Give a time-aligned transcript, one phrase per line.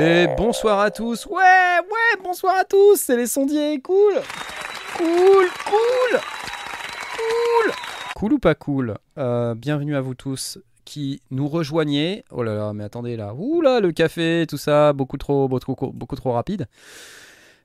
[0.00, 1.26] Et bonsoir à tous.
[1.26, 1.80] Ouais,
[2.28, 2.96] bonsoir à tous.
[2.96, 3.80] C'est les sondiers.
[3.80, 4.20] Cool.
[4.98, 6.20] Cool, cool.
[7.16, 7.72] Cool.
[8.14, 12.24] Cool ou pas cool Euh, Bienvenue à vous tous qui nous rejoignez.
[12.30, 13.32] Oh là là, mais attendez là.
[13.34, 16.66] Ouh là, le café, tout ça, beaucoup trop, beaucoup trop, beaucoup trop rapide.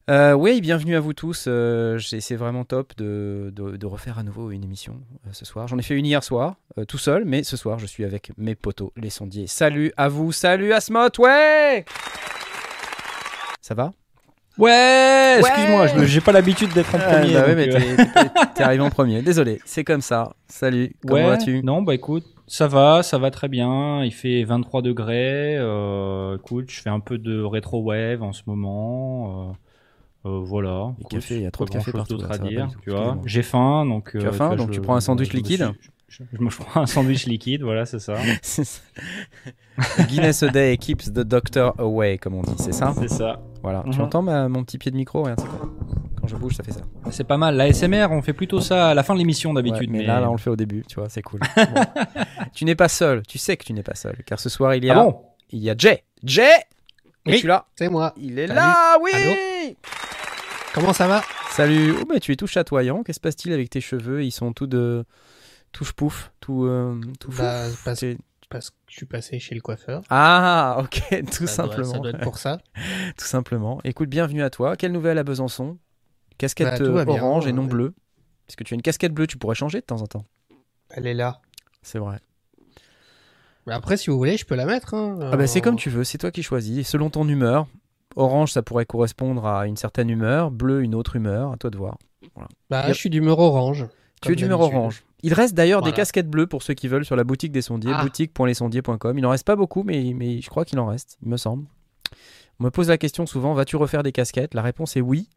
[0.10, 1.46] Euh, oui, bienvenue à vous tous.
[1.48, 5.44] Euh, j'ai- c'est vraiment top de, de- de refaire à nouveau une émission euh, ce
[5.46, 5.68] soir.
[5.68, 8.32] J'en ai fait une hier soir, euh, tout seul, mais ce soir, je suis avec
[8.38, 9.48] mes potos, les sondiers.
[9.48, 11.84] Salut à vous, salut Asmot, ouais
[13.62, 13.94] Ça va?
[14.58, 17.34] Ouais, excuse-moi, je- j'ai pas l'habitude d'être en Ah, premier.
[17.34, 17.96] bah ouais, mais euh,
[18.56, 19.22] t'es- arrivé en premier.
[19.24, 20.34] Désolé, c'est comme ça.
[20.48, 21.64] Salut, comment ouais, vas-tu?
[21.64, 24.04] Non, bah écoute, ça va, ça va très bien.
[24.04, 25.58] Il fait 23 degrés.
[25.58, 29.50] Euh, écoute, je fais un peu de rétro wave en ce moment.
[30.26, 30.94] Euh, euh, voilà.
[31.00, 33.18] Écoute, café, il y a trop de café partout, là, à dire, tu vois.
[33.26, 34.12] J'ai faim, donc.
[34.12, 36.42] Tu as euh, faim, vois, donc je- tu prends un sandwich liquide suis- je, je
[36.44, 38.14] me prends un sandwich liquide, voilà, c'est ça.
[38.44, 38.62] Ça.
[40.08, 42.94] Guinness a day keeps the doctor away, comme on dit, c'est ça?
[43.00, 43.40] C'est ça.
[43.64, 43.84] Voilà.
[43.90, 44.02] Tu Mhm.
[44.02, 45.40] entends ma- mon petit pied de micro Regarde,
[46.22, 46.82] Quand je bouge, ça fait ça.
[47.12, 47.56] C'est pas mal.
[47.58, 49.90] La SMR, on fait plutôt ça à la fin de l'émission Ouais, d'habitude.
[49.90, 51.40] mais mais là, là, on le fait au début, tu vois, c'est cool.
[51.58, 51.82] Bon.
[52.54, 54.86] tu n'es pas seul, tu sais que tu n'es pas seul, car ce soir, il
[54.86, 55.22] y a, Ah bon?
[55.52, 56.04] il y a Jay.
[56.24, 56.50] Jay
[57.26, 57.34] Oui.
[57.36, 58.14] Es-tu là C'est moi.
[58.18, 58.58] Il est Salut.
[58.60, 59.76] là, oui Allô?
[60.74, 61.22] Comment ça va?
[61.52, 61.94] Salut.
[62.02, 63.04] Oh, mais tu es tout chatoyant.
[63.04, 64.24] Qu'est-ce qui se passe-t-il avec tes cheveux?
[64.24, 65.06] Ils sont tout de.
[65.72, 66.66] Tout pouf, tout.
[66.66, 67.42] euh, tout fou.
[67.42, 68.04] bah, parce,
[68.54, 70.02] parce que je suis passé chez le coiffeur.
[70.10, 71.02] Ah, ok,
[71.32, 71.92] tout Ça doit- simplement.
[71.92, 72.60] ça doit être pour ça.
[73.18, 73.82] Tout simplement.
[73.84, 74.78] Écoute, bienvenue à toi.
[74.78, 75.78] Quelle nouvelle à Besançon?
[76.38, 77.68] Casquette Bah, euh, bien, orange et non ouais.
[77.70, 77.94] bleue.
[78.48, 80.26] Parce que tu as une casquette bleue, tu pourrais changer de temps en temps?
[80.90, 81.42] Elle est là.
[81.82, 82.20] C'est vrai.
[83.66, 84.94] Mais après, si vous voulez, je peux la mettre.
[84.94, 85.18] hein.
[85.32, 86.88] Ah bah c'est Euh, comme tu veux, c'est toi qui choisis.
[86.88, 87.68] Selon ton humeur.
[88.16, 90.52] Orange, ça pourrait correspondre à une certaine humeur.
[90.52, 91.52] Bleu, une autre humeur.
[91.54, 91.98] À toi de voir.
[92.70, 93.86] Bah, je suis d'humeur orange.
[94.22, 95.04] Tu es d'humeur orange.
[95.24, 97.94] Il reste d'ailleurs des casquettes bleues pour ceux qui veulent sur la boutique des sondiers,
[97.96, 98.04] Ah.
[98.04, 99.18] boutique.lesondiers.com.
[99.18, 101.66] Il n'en reste pas beaucoup, mais, mais je crois qu'il en reste, il me semble.
[102.60, 104.54] On me pose la question souvent, vas-tu refaire des casquettes?
[104.54, 105.30] La réponse est oui,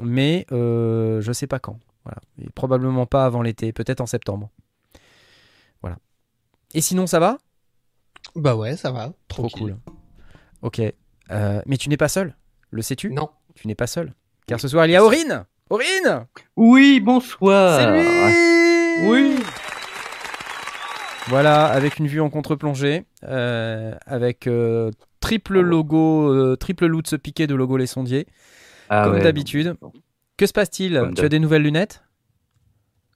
[0.00, 1.78] mais euh, je sais pas quand.
[2.04, 2.18] Voilà.
[2.42, 4.50] Et probablement pas avant l'été, peut-être en septembre.
[5.80, 5.96] Voilà.
[6.74, 7.38] Et sinon, ça va?
[8.34, 9.12] Bah ouais, ça va.
[9.28, 9.76] Trop cool.
[10.62, 10.80] Ok.
[11.30, 12.36] Euh, mais tu n'es pas seul,
[12.70, 13.10] le sais-tu?
[13.10, 13.30] Non.
[13.54, 14.12] Tu n'es pas seul.
[14.46, 16.26] Car ce soir, il y a Aurine Aurine
[16.56, 17.80] Oui, bonsoir.
[17.80, 19.36] C'est lui Oui.
[21.28, 24.90] Voilà, avec une vue en contre-plongée, euh, avec euh,
[25.20, 28.26] triple logo, euh, triple loot piqué de logo Les Sondiers,
[28.90, 29.74] Ah comme ouais, d'habitude.
[30.36, 31.02] Que se passe-t-il?
[31.16, 32.04] Tu as des nouvelles lunettes?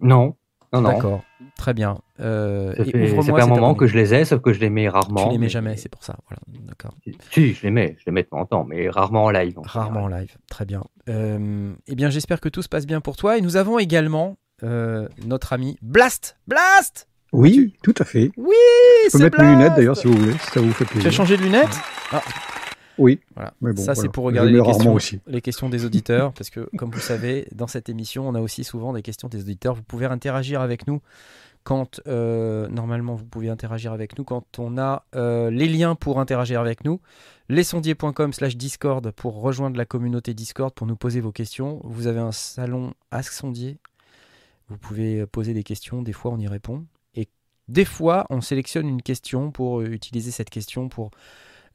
[0.00, 0.36] Non,
[0.72, 0.88] non, non.
[0.92, 1.24] D'accord,
[1.58, 1.98] très bien.
[2.20, 4.52] Euh, Ça et fait, ça ouvre-moi fait un moment que je les ai, sauf que
[4.54, 5.24] je les mets rarement.
[5.26, 6.16] Tu les mets mais- jamais, c'est pour ça.
[6.28, 6.94] Voilà, d'accord.
[7.32, 9.58] Si, je les mets, je les mets de temps en temps, mais rarement en live.
[9.58, 10.82] en Rarement en live, très bien.
[11.10, 13.36] Euh, eh bien, j'espère que tout se passe bien pour toi.
[13.36, 18.30] Et nous avons également euh, notre ami Blast Blast Oui, tout à fait.
[18.36, 18.54] Oui,
[19.06, 20.90] Je peux mettre mes lunettes Blast d'ailleurs si vous voulez, si ça vous fait Tu
[20.90, 21.12] as plaisir.
[21.12, 21.76] changé de lunettes?
[22.98, 23.52] Oui, Voilà.
[23.60, 25.20] mais bon, ça, c'est pour regarder le les questions, aussi.
[25.28, 26.32] les questions des auditeurs.
[26.32, 29.40] parce que, comme vous savez, dans cette émission, on a aussi souvent des questions des
[29.40, 29.74] auditeurs.
[29.74, 31.00] Vous pouvez interagir avec nous
[31.62, 36.18] quand, euh, normalement, vous pouvez interagir avec nous quand on a euh, les liens pour
[36.18, 37.00] interagir avec nous.
[37.50, 41.80] Lesondiers.com slash Discord pour rejoindre la communauté Discord pour nous poser vos questions.
[41.84, 43.78] Vous avez un salon Ask Sondier.
[44.68, 46.02] Vous pouvez poser des questions.
[46.02, 46.86] Des fois, on y répond.
[47.14, 47.28] Et
[47.68, 51.10] des fois, on sélectionne une question pour euh, utiliser cette question pour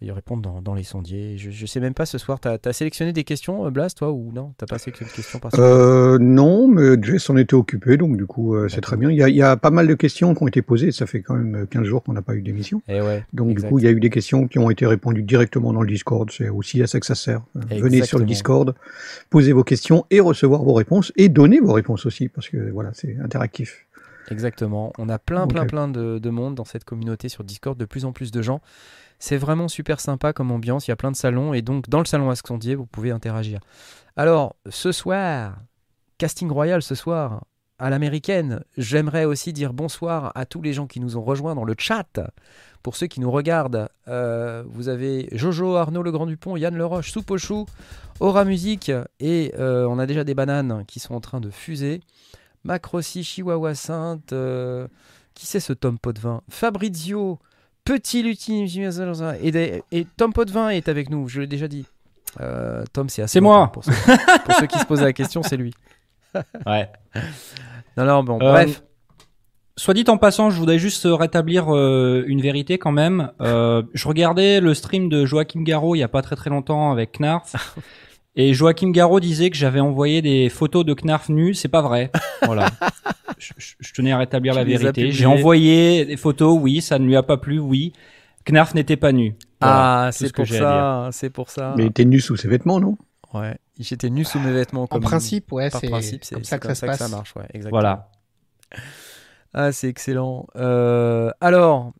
[0.05, 1.37] y répondre dans, dans les sondiers.
[1.37, 4.11] Je, je sais même pas ce soir, t'as as sélectionné des questions, euh, Blas, toi,
[4.11, 4.53] ou non?
[4.57, 8.25] T'as pas sélectionné de questions particulières Euh, non, mais Jess en était occupé, donc du
[8.25, 9.09] coup, euh, c'est très bien.
[9.09, 11.05] Il y, a, il y a pas mal de questions qui ont été posées, ça
[11.05, 12.81] fait quand même 15 jours qu'on n'a pas eu d'émission.
[12.87, 13.23] Eh ouais.
[13.33, 13.65] Donc exact.
[13.67, 15.87] du coup, il y a eu des questions qui ont été répondues directement dans le
[15.87, 17.41] Discord, c'est aussi à ça que ça sert.
[17.55, 18.75] Euh, Venez sur le Discord,
[19.29, 22.91] posez vos questions et recevoir vos réponses, et donnez vos réponses aussi, parce que voilà,
[22.93, 23.85] c'est interactif.
[24.31, 24.93] Exactement.
[24.97, 28.05] On a plein, plein, plein de, de monde dans cette communauté sur Discord, de plus
[28.05, 28.61] en plus de gens.
[29.23, 30.85] C'est vraiment super sympa comme ambiance.
[30.85, 33.09] Il y a plein de salons et donc dans le salon Ask Sondier, vous pouvez
[33.09, 33.61] interagir.
[34.17, 35.59] Alors, ce soir,
[36.17, 37.45] casting royal ce soir,
[37.79, 41.63] à l'américaine, j'aimerais aussi dire bonsoir à tous les gens qui nous ont rejoints dans
[41.63, 42.19] le chat.
[42.81, 47.09] Pour ceux qui nous regardent, euh, vous avez Jojo, Arnaud Le Grand Dupont, Yann Leroche,
[47.09, 47.65] Soupe au chou,
[48.19, 48.91] Aura Musique
[49.21, 52.01] et euh, on a déjà des bananes qui sont en train de fuser.
[52.65, 54.85] Macrossi, Chihuahua Sainte, euh,
[55.33, 57.39] qui c'est ce Tom Potvin Fabrizio,
[57.85, 58.65] Petit Lutin,
[59.41, 61.85] et, et Tom Potvin est avec nous, je l'ai déjà dit.
[62.39, 63.33] Euh, Tom, c'est assez.
[63.33, 63.71] C'est moi.
[63.71, 63.91] Pour ceux,
[64.45, 65.73] pour ceux qui se posaient la question, c'est lui.
[66.65, 66.89] Ouais.
[67.95, 68.81] Non, non, bon, Euh, bref.
[69.75, 73.31] Soit dit en passant, je voudrais juste rétablir euh, une vérité quand même.
[73.39, 77.19] Je regardais le stream de Joachim Garraud il y a pas très très longtemps avec
[77.19, 77.77] Knarf.
[78.35, 82.11] Et Joachim Garraud disait que j'avais envoyé des photos de Knarf nu, c'est pas vrai.
[82.43, 82.67] Voilà.
[83.37, 85.11] je, tenais à rétablir Tu la vérité.
[85.11, 87.93] J'ai envoyé des photos, oui, ça ne lui a pas plu, oui.
[88.45, 89.35] Knarf n'était pas nu.
[89.61, 91.09] Voilà, ah, c'est ce que pour ça.
[91.11, 91.73] C'est pour ça.
[91.77, 92.97] Mais il était nu sous ses vêtements, non?
[93.33, 93.55] Ouais.
[93.79, 94.83] J'étais nu sous mes vêtements.
[94.83, 97.09] En Comme principe, ouais, c'est principe, c'est comme ça que ça se passe.
[97.09, 97.35] marche.
[97.35, 97.71] Ouais, exactement.
[97.71, 98.09] Voilà.
[99.53, 100.47] Ah, c'est excellent.
[100.55, 101.93] Euh, alors,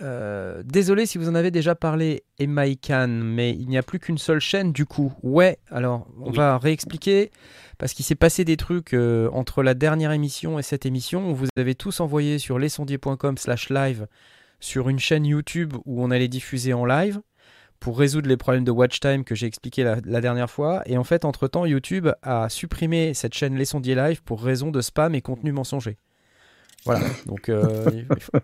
[0.00, 4.18] euh, désolé si vous en avez déjà parlé, Emaikan, mais il n'y a plus qu'une
[4.18, 5.12] seule chaîne du coup.
[5.22, 6.36] Ouais, alors on Oui.
[6.36, 7.30] va réexpliquer
[7.78, 11.32] parce qu'il s'est passé des trucs euh, entre la dernière émission et cette émission.
[11.32, 14.06] Vous avez tous envoyé sur lesondiers.com slash live
[14.60, 17.20] sur une chaîne YouTube où on allait diffuser en live
[17.80, 20.82] pour résoudre les problèmes de watch time que j'ai expliqué la, la dernière fois.
[20.86, 24.80] Et en fait, entre-temps, YouTube a supprimé cette chaîne Les Sondiers Live pour raison de
[24.80, 25.96] spam et contenu mensonger.
[26.84, 28.38] Voilà, donc euh, il, faut,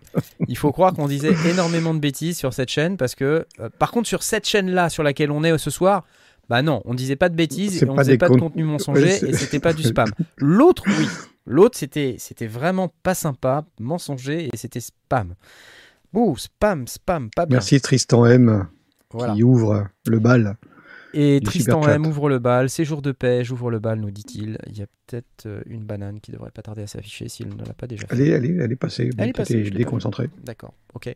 [0.47, 3.91] il faut croire qu'on disait énormément de bêtises sur cette chaîne parce que, euh, par
[3.91, 6.03] contre, sur cette chaîne-là sur laquelle on est ce soir,
[6.49, 9.03] bah non, on disait pas de bêtises et on disait pas de con- contenu mensonger
[9.03, 10.11] Ouais, et c'était pas du spam.
[10.37, 11.07] L'autre, oui.
[11.47, 15.33] L'autre, c'était, c'était vraiment pas sympa, mensonger et c'était spam.
[16.13, 17.57] Bouh, spam, spam, pas bien.
[17.57, 18.67] Merci Tristan M
[19.11, 19.33] Voilà.
[19.33, 20.57] qui ouvre le bal.
[21.17, 21.81] Et Tristan.
[21.87, 24.57] M ouvre le bal, séjour de paix, j'ouvre le bal, nous dit-il.
[24.67, 27.63] Il y a peut-être euh, une banane qui devrait pas tarder à s'afficher s'il ne
[27.65, 28.13] l'a pas déjà fait.
[28.13, 29.09] Allez, allez, elle est passée.
[29.17, 30.29] Elle est Bon, passée, je déconcentré.
[30.43, 31.15] D'accord, ok.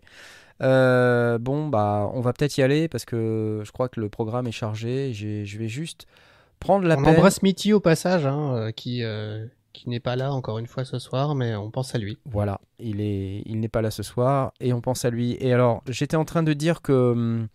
[0.62, 4.48] Euh, bon, bah, on va peut-être y aller parce que je crois que le programme
[4.48, 5.12] est chargé.
[5.14, 6.06] J'ai- Je vais juste
[6.60, 7.16] prendre la On peine.
[7.16, 10.84] embrasse Mitty au passage, hein, euh, qui, euh, qui n'est pas là encore une fois
[10.84, 12.18] ce soir, mais on pense à lui.
[12.26, 15.38] Voilà, il est, il n'est pas là ce soir et on pense à lui.
[15.40, 17.12] Et alors, j'étais en train de dire que.
[17.12, 17.48] hum,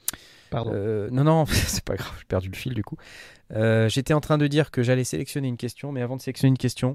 [0.54, 0.70] Pardon.
[0.74, 2.96] euh, non, non, c'est pas grave, j'ai perdu le fil du coup.
[3.52, 6.50] Euh, j'étais en train de dire que j'allais sélectionner une question, mais avant de sélectionner
[6.50, 6.94] une question,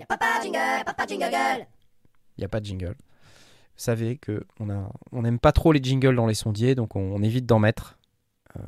[0.00, 1.66] Y'a papa jingle, papa jingle
[2.36, 2.96] il n'y a pas de jingle.
[2.96, 6.96] Vous savez que on a, on n'aime pas trop les jingles dans les sondiers, donc
[6.96, 7.96] on, on évite d'en mettre.
[8.56, 8.62] Euh,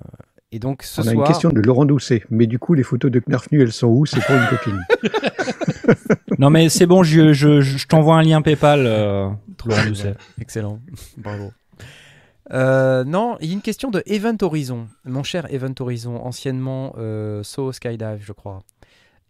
[0.52, 2.22] et donc ce On a une question de Laurent Doucet.
[2.30, 4.06] Mais du coup, les photos de Knarf nu, elles sont où?
[4.06, 4.80] C'est pour une copine.
[6.38, 8.80] Non mais c'est bon, je, je, je t'envoie un lien PayPal.
[8.84, 9.28] Euh,
[9.64, 10.14] Laurent Doucet.
[10.40, 10.80] Excellent,
[11.16, 11.50] bravo.
[12.52, 16.94] Euh, non, il y a une question de Event Horizon, mon cher Event Horizon, anciennement
[16.96, 18.62] euh, So Skydive, je crois.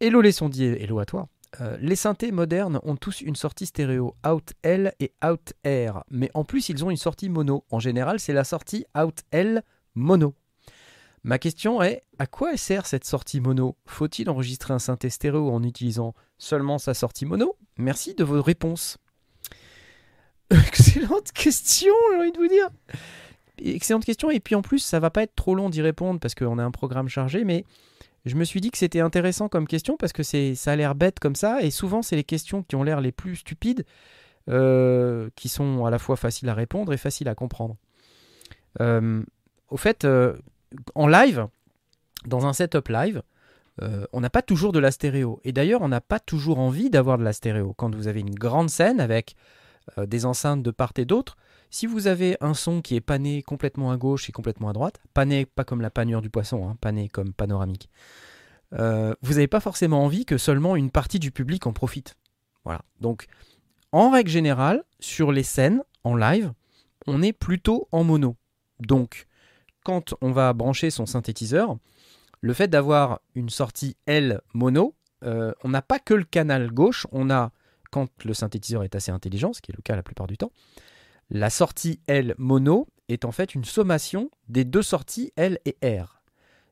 [0.00, 1.28] Hello les sondiers, hello à toi.
[1.62, 6.30] Euh, les synthés modernes ont tous une sortie stéréo Out L et Out R, mais
[6.34, 7.64] en plus ils ont une sortie mono.
[7.70, 9.62] En général, c'est la sortie Out L
[9.94, 10.34] mono.
[11.24, 13.76] Ma question est à quoi sert cette sortie mono?
[13.86, 17.56] Faut-il enregistrer un synthé stéréo en utilisant seulement sa sortie mono?
[17.78, 18.98] Merci de vos réponses.
[20.68, 22.68] Excellente question, j'ai envie de vous dire.
[23.58, 26.34] Excellente question, et puis en plus, ça va pas être trop long d'y répondre parce
[26.34, 27.64] qu'on a un programme chargé, mais
[28.26, 30.94] je me suis dit que c'était intéressant comme question parce que c'est, ça a l'air
[30.94, 33.84] bête comme ça, et souvent, c'est les questions qui ont l'air les plus stupides
[34.48, 37.76] euh, qui sont à la fois faciles à répondre et faciles à comprendre.
[38.80, 39.22] Euh,
[39.70, 40.36] au fait, euh,
[40.94, 41.48] en live,
[42.26, 43.22] dans un setup live,
[44.12, 45.38] on n'a pas toujours de la stéréo.
[45.44, 47.74] Et d'ailleurs, on n'a pas toujours envie d'avoir de la stéréo.
[47.76, 49.36] Quand vous avez une grande scène avec
[49.98, 51.36] euh, des enceintes de part et d'autre,
[51.70, 55.00] si vous avez un son qui est pané complètement à gauche et complètement à droite,
[55.14, 57.90] pané pas comme la panure du poisson, hein, pané comme panoramique,
[58.74, 62.16] euh, vous n'avez pas forcément envie que seulement une partie du public en profite.
[62.64, 62.82] Voilà.
[63.00, 63.26] Donc,
[63.92, 66.52] en règle générale, sur les scènes en live,
[67.06, 68.36] on est plutôt en mono.
[68.80, 69.26] Donc,
[69.84, 71.76] quand on va brancher son synthétiseur,
[72.40, 74.94] le fait d'avoir une sortie L mono,
[75.24, 77.50] euh, on n'a pas que le canal gauche, on a,
[77.90, 80.52] quand le synthétiseur est assez intelligent, ce qui est le cas la plupart du temps,
[81.30, 86.22] la sortie L mono est en fait une sommation des deux sorties L et R.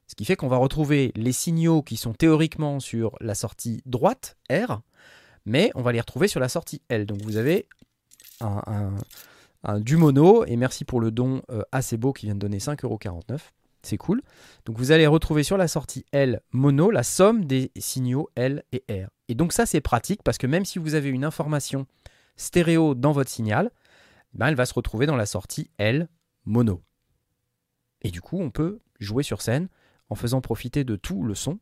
[0.07, 4.37] Ce qui fait qu'on va retrouver les signaux qui sont théoriquement sur la sortie droite,
[4.51, 4.81] R,
[5.47, 7.07] mais on va les retrouver sur la sortie L.
[7.07, 7.69] Donc vous avez
[8.41, 8.93] un,
[9.81, 13.39] du mono, et merci pour le don euh, assez beau qui vient de donner 5,49€.
[13.85, 14.23] C'est cool.
[14.65, 18.85] Donc vous allez retrouver sur la sortie L mono la somme des signaux L et
[18.91, 19.09] R.
[19.29, 21.87] Et donc ça c'est pratique parce que même si vous avez une information
[22.37, 23.71] stéréo dans votre signal,
[24.33, 26.09] ben, elle va se retrouver dans la sortie L
[26.47, 26.83] mono.
[28.03, 29.69] Et du coup on peut jouer sur scène
[30.09, 31.59] en faisant profiter de tout le son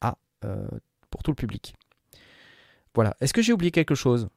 [0.00, 0.66] à, euh,
[1.10, 1.74] pour tout le public.
[2.94, 3.16] Voilà.
[3.20, 4.28] Est-ce que j'ai oublié quelque chose?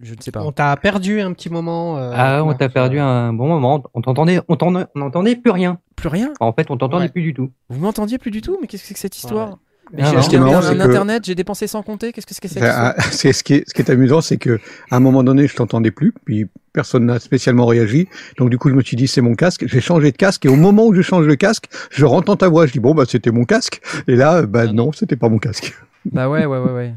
[0.00, 0.42] Je ne sais pas.
[0.42, 1.96] On t'a perdu un petit moment.
[1.98, 3.84] euh, Ah, on t'a perdu un bon moment.
[3.94, 5.78] On t'entendait, on t'en- on n'entendait plus rien.
[5.94, 6.32] Plus rien?
[6.40, 7.08] En fait, on t'entendait Ouais.
[7.10, 7.52] plus du tout.
[7.68, 8.58] Vous m'entendiez plus du tout?
[8.60, 9.58] Mais qu'est-ce que c'est que cette histoire?
[9.92, 10.46] Mais Ah, j'ai non.
[10.56, 12.12] un, que- internet, j'ai dépensé sans compter.
[12.12, 14.38] Qu'est-ce que c'est que ça Ah, c'est ce qui est, ce qui est amusant, c'est
[14.38, 14.58] que
[14.90, 18.08] à un moment donné, je t'entendais plus, puis personne n'a spécialement réagi.
[18.38, 19.64] Donc du coup, je me suis dit c'est mon casque.
[19.66, 22.48] J'ai changé de casque et au moment où je change le casque, je entends ta
[22.48, 22.66] voix.
[22.66, 23.82] Je dis bon bah c'était mon casque.
[24.08, 25.74] Et là, bah Ah non, c'était pas mon casque.
[26.10, 26.94] Bah ouais, ouais, ouais, ouais.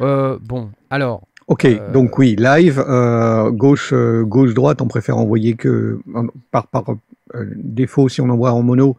[0.00, 5.18] Euh, bon, alors, Ok, Euh, donc oui, live, euh, gauche, euh, gauche, droite, on préfère
[5.18, 6.84] envoyer que en- par par
[7.34, 8.96] euh, défaut si on envoie en mono.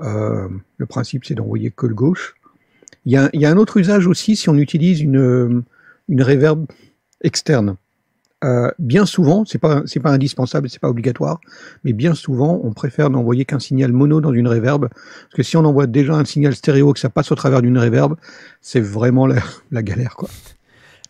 [0.00, 2.34] euh, le principe c'est d'envoyer que le gauche.
[3.06, 5.62] Il y a, il y a un autre usage aussi si on utilise une euh,
[6.08, 6.66] une reverb
[7.22, 7.76] externe.
[8.44, 11.38] Euh, bien souvent, c'est pas c'est pas indispensable, c'est pas obligatoire,
[11.84, 15.56] mais bien souvent, on préfère n'envoyer qu'un signal mono dans une reverb, parce que si
[15.56, 18.16] on envoie déjà un signal stéréo que ça passe au travers d'une reverb,
[18.60, 19.36] c'est vraiment la,
[19.70, 20.28] la galère quoi.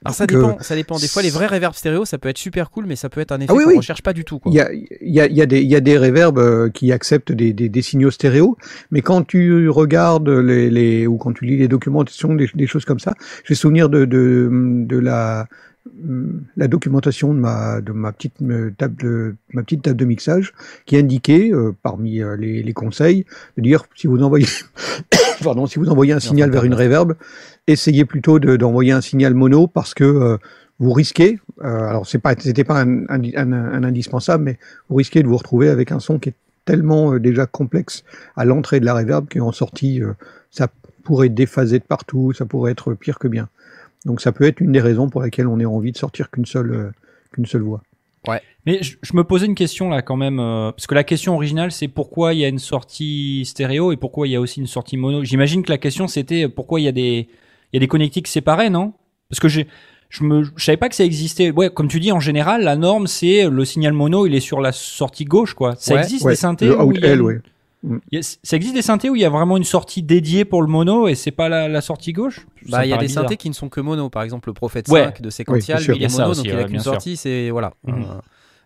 [0.04, 0.98] Alors ça Donc, euh, dépend, ça dépend.
[0.98, 3.32] Des fois, les vrais reverb stéréo, ça peut être super cool, mais ça peut être
[3.32, 3.76] un effet Ah oui, qu'on oui.
[3.76, 4.40] recherche pas du tout.
[4.46, 7.32] Il y a, y, a, y, a des- y a des reverbs euh, qui acceptent
[7.32, 8.56] des, des, des signaux stéréo,
[8.90, 12.84] mais quand tu regardes les, les ou quand tu lis les documentations, des, des choses
[12.84, 15.46] comme ça, j'ai souvenir de, de, de la,
[16.56, 20.52] la documentation de ma, de ma petite euh, table, ma petite table de mixage
[20.86, 23.24] qui indiquait, euh, parmi les, les conseils,
[23.56, 24.46] de dire si vous envoyez,
[25.42, 27.14] pardon, si vous envoyez un signal vers une reverb,
[27.66, 30.36] essayez plutôt de- d'envoyer un signal mono parce que euh,
[30.78, 35.36] vous risquez, euh, alors c'est pas, c'était pas un, indispensable, mais vous risquez de vous
[35.36, 38.04] retrouver avec un son qui est tellement euh, déjà complexe
[38.36, 40.00] à l'entrée de la reverb qu'en sortie,
[40.50, 40.68] ça
[41.04, 43.48] pourrait déphaser de partout, ça pourrait être pire que bien.
[44.04, 46.46] Donc ça peut être une des raisons pour lesquelles on ait envie de sortir qu'une
[46.46, 46.92] seule,
[47.32, 47.82] qu'une seule voix.
[48.64, 51.88] Mais je, me posais une question là quand même, parce que la question originale c'est
[51.88, 54.96] pourquoi il y a une sortie stéréo et pourquoi il y a aussi une sortie
[54.96, 55.24] mono?
[55.24, 57.28] J'imagine que la question c'était pourquoi il y a des
[57.74, 58.92] y a des connectiques séparés, non?
[59.28, 59.66] Parce que j'ai
[60.10, 61.50] je me je savais pas que ça existait.
[61.50, 64.60] Ouais, comme tu dis en général, la norme c'est le signal mono, il est sur
[64.60, 65.74] la sortie gauche quoi.
[65.78, 66.00] Ça Ouais.
[66.02, 67.40] existe Ouais, des synthés le où out il y a L, une- ouais.
[68.10, 70.44] il y a- ça existe des synthés où il y a vraiment une sortie dédiée
[70.44, 72.46] pour le mono et c'est pas la, la sortie gauche?
[72.68, 73.24] Ça Bah, il y a des bizarre.
[73.24, 74.10] synthés qui ne sont que mono.
[74.10, 75.04] Par exemple, le Prophète Ouais.
[75.04, 76.64] 5 de Sequential, Oui, il est Il y a ça mono, aussi, donc il a
[76.64, 77.16] qu'une sortie.
[77.16, 77.72] C'est voilà.
[77.86, 77.94] Mhm.
[78.02, 78.04] Euh,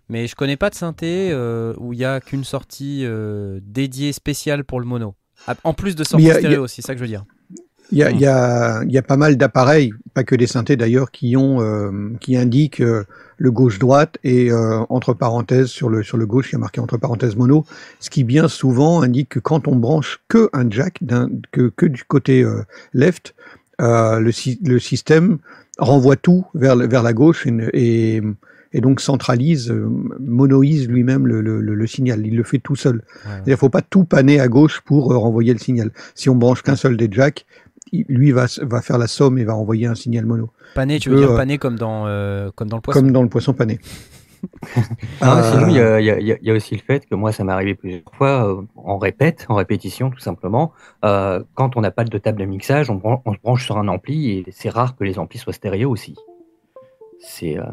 [0.08, 4.12] mais je connais pas de synthé euh, où il y a qu'une sortie euh, dédiée
[4.12, 5.14] spéciale pour le mono.
[5.46, 7.25] Ah, En plus de sortie a- y a- stéréo, c'est ça que je veux dire.
[7.92, 10.46] Il y a, il y, a, il y a pas mal d'appareils, pas que des
[10.48, 13.04] synthés d'ailleurs, qui ont, euh, qui indiquent euh,
[13.38, 16.80] le gauche-droite et euh, entre parenthèses sur le sur le gauche, il y a marqué
[16.80, 17.64] entre parenthèses mono,
[18.00, 21.86] ce qui bien souvent indique que quand on branche que un jack, d'un- que que
[21.86, 22.62] du côté euh,
[22.92, 23.34] left,
[23.80, 24.32] euh, le
[24.68, 25.38] le système
[25.78, 28.22] renvoie tout vers vers la gauche et, et
[28.72, 29.88] et donc centralise, euh,
[30.20, 32.26] monoïse lui-même le, le, le- signal.
[32.26, 33.00] Il le fait tout seul.
[33.46, 35.92] Il ne faut pas tout paner à gauche pour renvoyer le signal.
[36.14, 37.46] Si on branche qu'un seul des jacks,
[37.92, 41.32] lui va, faire la somme et va renvoyer un signal mono, Pané, tu veux dire
[41.32, 43.00] euh, pané comme dans euh, comme dans le poisson?
[43.00, 43.78] comme dans le poisson pané.
[45.20, 48.02] Ah, Euh, Sinon, il y a, aussi le fait que moi, ça m'est arrivé plusieurs
[48.12, 50.72] fois, euh, on répète, en répétition, tout simplement.
[51.04, 53.88] Euh, quand on n'a pas de table de mixage, on, on se branche sur un
[53.88, 56.16] ampli et c'est rare que les amplis soient stéréo aussi.
[57.18, 57.64] C'est euh,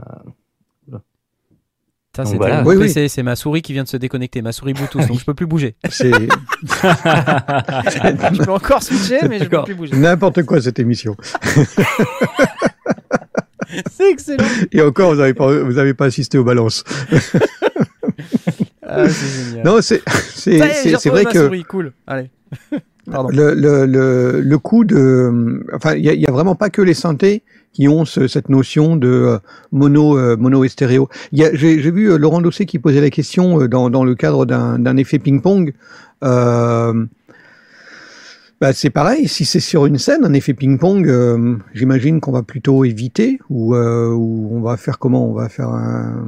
[2.15, 2.61] Ça, voilà.
[2.61, 5.25] mon Oui, c'est ma souris qui vient de se déconnecter, ma souris Bluetooth, donc je
[5.25, 5.73] peux plus bouger.
[5.89, 6.27] C'est je
[8.43, 9.95] peux encore switcher, mais je peux plus bouger.
[9.95, 11.17] n'importe quoi cette émission.
[13.91, 14.45] C'est excellent.
[14.71, 16.83] Et encore, vous n'avez pas, vous avez pas assisté aux balances.
[18.85, 19.65] Ah, c'est génial.
[19.65, 20.03] Non, c'est,
[20.35, 21.93] c'est, c'est, c'est vrai ma que souris, cool.
[22.05, 22.29] Allez.
[23.09, 23.29] Pardon.
[23.33, 26.69] le, le, le, le coup de, enfin, il y a, il y a vraiment pas
[26.69, 27.41] que les synthés
[27.73, 29.37] qui ont ce- cette notion de euh,
[29.71, 30.63] mono, euh, mono
[31.57, 34.95] j'ai, vu euh, Laurent Dossé qui posait la question dans, dans le cadre d'un, d'un
[34.97, 35.73] effet ping-pong.
[36.23, 37.05] Euh,
[38.61, 42.43] bah, c'est pareil, si c'est sur une scène, un effet ping-pong, euh, j'imagine qu'on va
[42.43, 45.27] plutôt éviter ou, euh, ou on va faire comment?
[45.27, 46.25] On va faire un,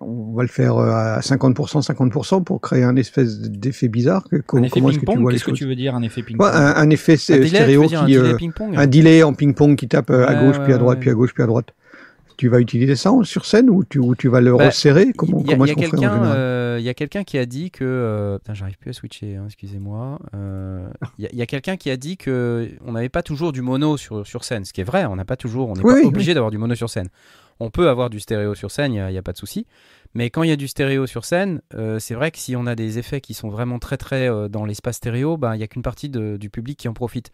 [0.00, 4.26] on va le faire euh, à 50%, 50% pour créer un espèce d'effet bizarre.
[4.52, 7.16] Un effet ping-pong, qu'est-ce que tu veux dire un effet ping-pong Ouais, un, un effet
[7.30, 10.26] Un delay, stéréo un qui, delay euh, ping-pong un delay en ping-pong qui tape euh,
[10.26, 11.68] à gauche, puis à droite, puis à gauche, puis à droite.
[12.38, 15.12] Tu vas utiliser ça sur scène ou tu, ou tu vas le Bah, resserrer?
[15.12, 17.46] Comment, Il y a, comment y a quelqu'un, euh, il y a quelqu'un qui a
[17.46, 20.18] dit que, euh, putain, j'arrive plus à switcher, hein, excusez-moi.
[21.18, 23.52] Il y a, il y a quelqu'un qui a dit que on n'avait pas toujours
[23.52, 25.04] du mono sur, sur scène, ce qui est vrai.
[25.04, 27.08] On n'a pas toujours, on n'est Oui, pas oui, obligé d'avoir du mono sur scène.
[27.60, 29.66] On peut avoir du stéréo sur scène, il n'y a, pas de souci.
[30.14, 32.66] Mais quand il y a du stéréo sur scène, euh, c'est vrai que si on
[32.66, 35.64] a des effets qui sont vraiment très très euh, dans l'espace stéréo, ben, il n'y
[35.64, 37.30] a qu'une partie du public qui en profite.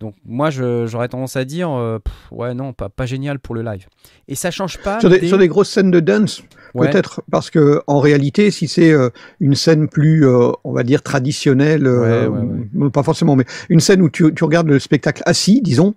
[0.00, 3.62] Donc moi j'aurais tendance à dire euh, pff, ouais non pas, pas génial pour le
[3.62, 3.86] live.
[4.28, 6.42] Et ça change pas sur des, des- sur des grosses scènes de dance,
[6.74, 6.90] Ouais.
[6.90, 11.02] peut-être, parce que en réalité, si c'est euh, une scène plus, euh, on va dire
[11.02, 15.62] traditionnelle, Ouais, ouais, pas forcément, mais une scène où tu, tu regardes le spectacle assis,
[15.62, 15.94] disons,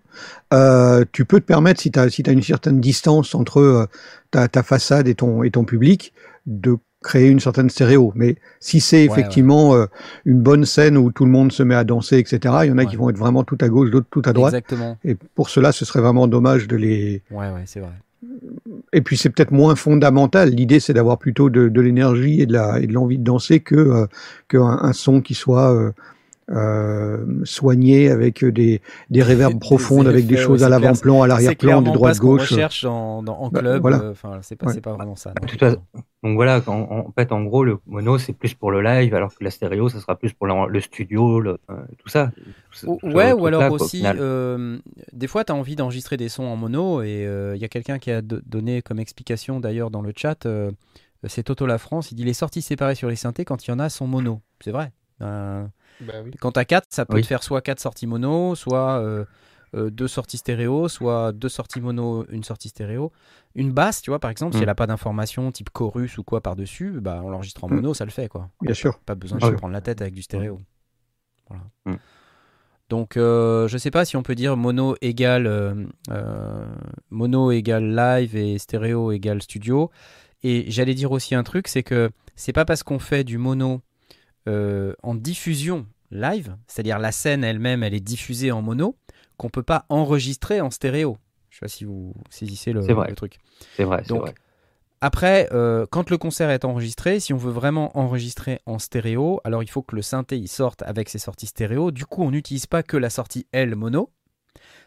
[1.12, 3.88] tu peux te permettre, si tu as, si as une certaine distance entre
[4.32, 6.13] ta, ta façade et ton, et ton public,
[6.46, 8.12] de créer une certaine stéréo.
[8.16, 9.86] Mais si c'est Ouais, effectivement euh,
[10.25, 12.77] une bonne scène où tout le monde se met à danser, etc., il y en
[12.77, 12.88] a Ouais.
[12.88, 14.54] qui vont être vraiment tout à gauche, d'autres tout à droite.
[14.54, 14.98] Exactement.
[15.06, 17.22] Et pour cela, ce serait vraiment dommage de les.
[17.32, 17.92] Ouais, ouais, c'est vrai.
[18.94, 20.50] Et puis c'est peut-être moins fondamental.
[20.50, 23.60] L'idée, c'est d'avoir plutôt de, de l'énergie et de la et de l'envie de danser
[23.60, 24.08] que euh,
[24.48, 25.92] qu'un un son qui soit euh,
[26.50, 31.27] euh, soigné avec des des réverbes Des profondes, avec des choses ouais, à l'avant-plan, à
[31.27, 32.51] l'arrière-plan, de droite pas ce qu'on gauche.
[32.51, 33.82] recherche dans- en Bah, club.
[33.82, 34.00] voilà.
[34.01, 34.74] euh, Enfin, c'est pas, Ouais.
[34.74, 35.34] c'est pas vraiment ça.
[36.24, 36.72] Donc voilà, en,
[37.08, 39.88] en fait, en gros, le mono, c'est plus pour le live, alors que la stéréo,
[39.88, 42.32] ça sera plus pour le, le studio, le- euh, tout ça.
[42.82, 44.80] Tout Ouais, ou alors aussi, euh,
[45.13, 48.00] des fois, tu as envie d'enregistrer des sons en mono, et il y a quelqu'un
[48.00, 50.72] qui a do- donné comme explication d'ailleurs dans le chat, euh,
[51.27, 53.74] c'est Toto La France, il dit les sorties séparées sur les synthés quand il y
[53.74, 54.39] en a sont mono.
[54.63, 54.92] C'est vrai.
[55.21, 55.65] Euh,
[56.01, 56.31] Bah oui.
[56.39, 57.21] quand tu as 4, ça peut Oui.
[57.21, 59.25] te faire soit 4 sorties mono, soit euh,
[59.75, 63.12] euh, deux sorties stéréo, soit deux sorties mono, une sortie stéréo.
[63.55, 64.62] Une basse, tu vois, par exemple, si Mm.
[64.63, 67.74] elle n'a pas d'informations type chorus ou quoi par-dessus, bah, on l'enregistre en Mm.
[67.75, 68.50] mono, ça le fait, quoi.
[68.62, 69.00] Bien sûr.
[69.05, 69.57] Pas besoin de Ah se oui.
[69.57, 70.59] prendre la tête avec du stéréo.
[71.50, 71.63] Voilà.
[71.86, 71.95] Mm.
[72.89, 76.65] Donc, euh, je sais pas si on peut dire mono égale euh, euh,
[77.09, 79.91] mono égale live et stéréo égale studio.
[80.43, 83.81] Et j'allais dire aussi un truc, c'est que c'est pas parce qu'on fait du mono
[84.48, 88.96] euh, en diffusion live, c'est-à-dire la scène elle-même, elle est diffusée en mono,
[89.38, 91.18] qu'on peut pas enregistrer en stéréo.
[91.50, 93.10] Je sais pas si vous saisissez le, vrai.
[93.10, 93.39] le truc.
[93.75, 94.36] C'est vrai, c'est donc, vrai.
[95.00, 99.62] Après, euh, quand le concert est enregistré, si on veut vraiment enregistrer en stéréo, alors
[99.62, 101.92] il faut que le synthé il sorte avec ses sorties stéréo.
[101.92, 104.10] Du coup, on n'utilise pas que la sortie L mono.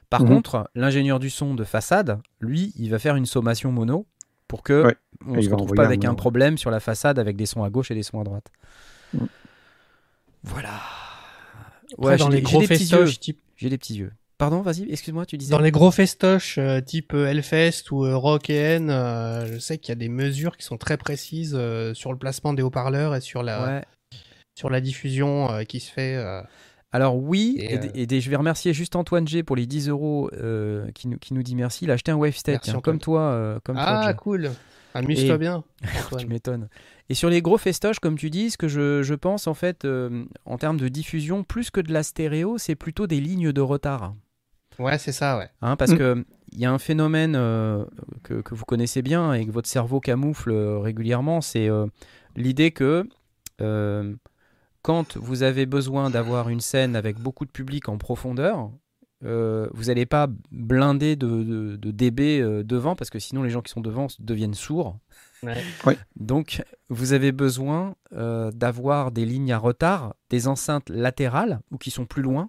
[0.09, 0.29] Par Mhm.
[0.29, 4.07] contre, l'ingénieur du son de façade, lui, il va faire une sommation mono
[4.49, 4.97] pour que Ouais.
[5.27, 7.71] on il se retrouve pas avec un problème sur la façade avec des sons à
[7.71, 8.49] gauche et des sons à droite.
[9.15, 9.29] Mhm.
[10.43, 10.81] Voilà.
[11.99, 12.99] Après, dans j'ai les des- gros des petits yeux.
[13.07, 14.13] festoches type J'ai des petits yeux.
[14.39, 15.51] Pardon, vas-y, excuse-moi, tu disais.
[15.51, 19.91] Dans les gros festoches euh, type euh, Hellfest ou euh, Rock euh, je sais qu'il
[19.91, 23.21] y a des mesures qui sont très précises euh, sur le placement des haut-parleurs et
[23.21, 23.85] sur la, Ouais.
[24.59, 26.15] sur la diffusion euh, qui se fait.
[26.17, 26.41] euh.
[26.93, 29.89] Alors oui, Et, et, et des- je vais remercier juste Antoine G pour les 10
[29.91, 30.31] euros
[30.95, 31.85] qui, nous, qui nous dit merci.
[31.85, 32.81] Il a acheté un tiens, Antoine.
[32.83, 33.21] comme toi.
[33.21, 34.51] euh, comme toi, Ah, cool
[34.95, 35.65] Amuse-toi Et- bien,
[36.19, 36.69] tu m'étonnes.
[37.09, 39.85] Et sur les gros festoches, comme tu dis, ce que je, je pense en fait,
[39.85, 43.61] euh, en termes de diffusion, plus que de la stéréo, c'est plutôt des lignes de
[43.61, 44.15] retard.
[44.79, 45.51] Ouais, c'est ça, ouais.
[45.63, 45.99] Hein, parce Mm.
[45.99, 47.85] que il y a un phénomène euh,
[48.25, 51.87] que, que vous connaissez bien et que votre cerveau camoufle euh, régulièrement, c'est euh,
[52.35, 53.09] l'idée que
[53.61, 54.15] euh,
[54.83, 58.71] quand vous avez besoin d'avoir une scène avec beaucoup de public en profondeur,
[59.25, 63.51] euh, vous n'allez pas blinder de, de, de dB euh, devant parce que sinon les
[63.51, 64.99] gens qui sont devant deviennent sourds.
[65.43, 65.99] Ouais.
[66.17, 71.91] Donc vous avez besoin euh, d'avoir des lignes à retard, des enceintes latérales ou qui
[71.91, 72.49] sont plus loin.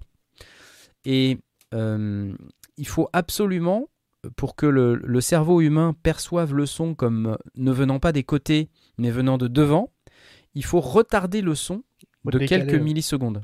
[1.05, 1.39] Et
[1.73, 2.33] euh,
[2.77, 3.87] il faut absolument,
[4.35, 8.69] pour que le, le cerveau humain perçoive le son comme ne venant pas des côtés,
[8.97, 9.89] mais venant de devant,
[10.53, 11.83] il faut retarder le son
[12.25, 13.41] de quelques millisecondes.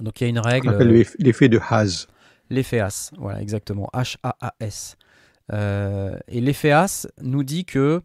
[0.00, 2.06] Donc il y a une On règle, appelle euh, l'eff- l'effet de Haas.
[2.50, 3.10] L'effet AS.
[3.18, 3.88] Voilà, exactement.
[3.94, 4.96] H-A-A-S.
[5.52, 8.02] Euh, et l'effet AS nous dit que,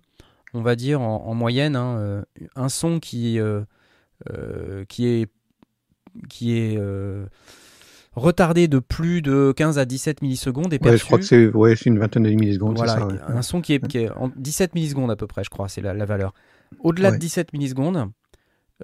[0.53, 2.21] on va dire en, en moyenne, hein, euh,
[2.55, 3.63] un son qui, euh,
[4.87, 5.27] qui est,
[6.29, 6.79] qui est
[8.15, 10.99] retardé de plus de 15 à 17 millisecondes Ouais, perçu.
[10.99, 13.07] je crois que c'est ouais, une vingtaine de millisecondes, Voilà, ça.
[13.07, 13.15] ouais.
[13.27, 15.81] un son qui est, qui est en 17 millisecondes à peu près, je crois, c'est
[15.81, 16.33] la, la valeur.
[16.79, 17.19] Au-delà de Ouais.
[17.19, 18.11] 17 millisecondes,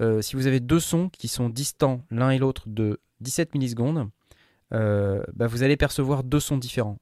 [0.01, 4.09] euh, si vous avez deux sons qui sont distants l'un et l'autre de 17 millisecondes,
[4.73, 6.97] euh, bah, vous allez percevoir deux sons différents.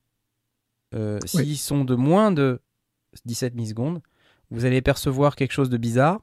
[0.95, 1.27] Euh, Oui.
[1.45, 2.59] S'ils sont de moins de
[3.25, 4.01] 17 millisecondes,
[4.51, 6.21] vous allez percevoir quelque chose de bizarre,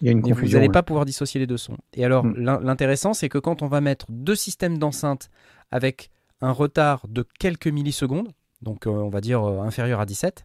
[0.00, 0.56] Il y a une mais vous confusion.
[0.58, 0.72] n'allez ouais.
[0.72, 1.76] pas pouvoir dissocier les deux sons.
[1.92, 2.34] Et alors, Mm.
[2.38, 5.28] l'in- l'intéressant, c'est que quand on va mettre deux systèmes d'enceinte
[5.70, 10.44] avec un retard de quelques millisecondes, donc euh, on va dire inférieur à 17,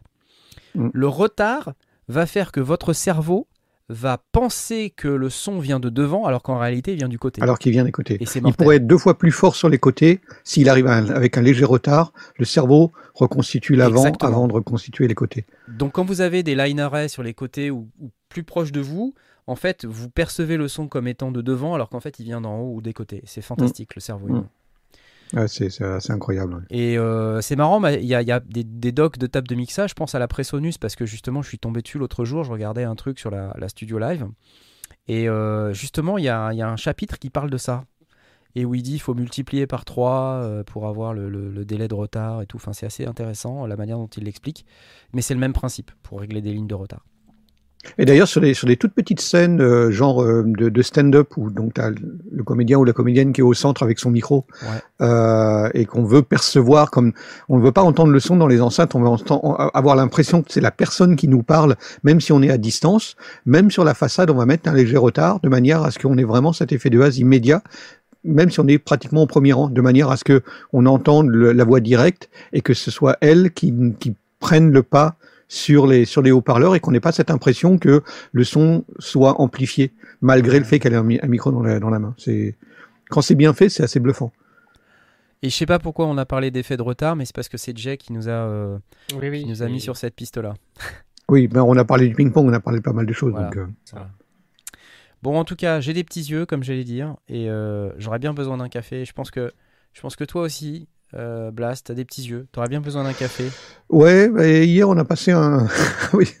[0.74, 0.90] Mm.
[0.92, 1.72] le retard
[2.08, 3.46] va faire que votre cerveau
[3.88, 7.40] va penser que le son vient de devant, alors qu'en réalité, il vient du côté.
[7.42, 8.14] Alors qu'il vient des côtés.
[8.20, 10.20] Et Il pourrait être deux fois plus fort sur les côtés.
[10.42, 15.14] S'il arrive un- avec un léger retard, le cerveau reconstitue l'avant avant de reconstituer les
[15.14, 15.46] côtés.
[15.68, 18.80] Donc quand vous avez des line arrays sur les côtés ou, ou plus proches de
[18.80, 19.14] vous,
[19.46, 22.40] en fait, vous percevez le son comme étant de devant, alors qu'en fait, il vient
[22.40, 23.22] d'en haut ou des côtés.
[23.26, 24.46] C'est fantastique, le cerveau Mm.
[25.46, 26.66] C'est incroyable.
[26.70, 29.90] Et euh, c'est marrant, il y a, des, docs de table de mixage.
[29.90, 32.44] Je pense à la Presonus parce que justement, je suis tombé dessus l'autre jour.
[32.44, 34.26] Je regardais un truc sur la, studio live.
[35.08, 37.84] Et euh, justement, il y a, un chapitre qui parle de ça.
[38.54, 41.88] Et où il dit qu'il faut multiplier par 3 pour avoir le, le- le délai
[41.88, 42.56] de retard et tout.
[42.56, 44.64] Enfin, c'est assez intéressant la manière dont il l'explique.
[45.12, 47.04] Mais c'est le même principe pour régler des lignes de retard.
[47.98, 51.36] Et d'ailleurs, sur des, sur des toutes petites scènes, euh, genre euh, de, de stand-up,
[51.36, 54.44] où donc t'as le comédien ou la comédienne qui est au centre avec son micro,
[54.62, 55.06] Ouais.
[55.06, 57.12] euh, et qu'on veut percevoir comme,
[57.48, 60.42] on ne veut pas entendre le son dans les enceintes, on veut entend- avoir l'impression
[60.42, 63.16] que c'est la personne qui nous parle, même si on est à distance.
[63.44, 66.16] Même sur la façade, on va mettre un léger retard, de manière à ce qu'on
[66.18, 67.62] ait vraiment cet effet de base immédiat,
[68.24, 71.28] même si on est pratiquement au premier rang, de manière à ce que on entende
[71.28, 75.14] le- la voix directe et que ce soit elle qui, qui prenne le pas
[75.48, 79.40] sur les sur les haut-parleurs et qu'on n'ait pas cette impression que le son soit
[79.40, 82.14] amplifié malgré le fait qu'elle ait un, mi- un micro dans la, dans la main.
[82.18, 82.56] C'est
[83.10, 84.32] quand c'est bien fait, c'est assez bluffant.
[85.42, 87.58] Et je sais pas pourquoi on a parlé d'effet de retard, mais c'est parce que
[87.58, 88.78] c'est Jay qui nous a, euh,
[89.20, 89.42] Oui, oui.
[89.42, 90.54] qui nous a mis sur cette piste-là.
[91.28, 93.32] Oui, ben on a parlé du ping-pong, on a parlé de pas mal de choses.
[93.32, 93.48] Voilà.
[93.48, 93.98] Donc, euh,
[95.22, 98.32] Bon, en tout cas, j'ai des petits yeux, comme j'allais dire, et euh, j'aurais bien
[98.32, 99.04] besoin d'un café.
[99.04, 99.50] Je pense que,
[99.92, 102.46] je pense que toi aussi, euh, Blast, t'as des petits yeux.
[102.52, 103.44] T'aurais bien besoin d'un café.
[103.88, 105.66] Ouais, et hier on a passé un,
[106.12, 106.32] oui,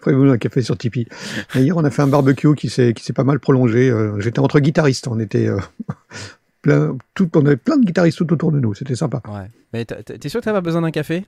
[0.00, 1.06] prévu un café sur Tipeee.
[1.54, 3.88] Et hier on a fait un barbecue qui s'est qui s'est pas mal prolongé.
[3.90, 5.58] Euh, J'étais entre guitaristes, on était euh,
[6.62, 8.74] plein, tout, on avait plein de guitaristes tout autour de nous.
[8.74, 9.22] C'était sympa.
[9.28, 9.50] Ouais.
[9.72, 11.24] Mais t'es sûr que t'as pas besoin d'un café?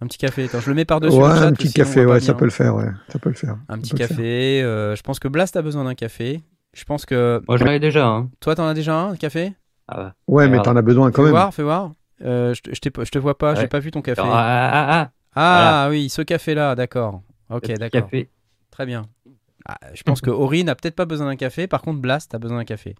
[0.00, 0.44] Un petit café.
[0.44, 1.46] Attends, je le mets par-dessus ouais, le chat.
[1.46, 3.56] un petit café, ouais, ça peut le faire, ouais, ça peut le faire.
[3.68, 4.60] Un petit café.
[4.62, 6.40] euh, je pense que Blast a besoin d'un café.
[6.74, 8.28] Je pense que Moi, j'en ai déjà un.
[8.40, 9.52] toi, t'en as déjà un, un café?
[9.88, 10.14] Ah, bah.
[10.28, 11.30] Ouais, mais t'en as besoin quand Fais même.
[11.32, 11.92] voir, fais voir.
[12.24, 12.70] Euh, je, te-
[13.04, 13.68] je, te vois pas, j'ai Ouais.
[13.68, 14.22] pas vu ton café.
[14.24, 17.22] Ah, ah, ah, ah, Ah oui, ce café-là, d'accord.
[17.50, 18.02] Ok, d'accord.
[18.02, 18.28] café.
[18.70, 19.06] Très bien.
[19.66, 22.38] Ah, je pense que Ori n'a peut-être pas besoin d'un café, par contre Blast a
[22.38, 22.94] besoin d'un café.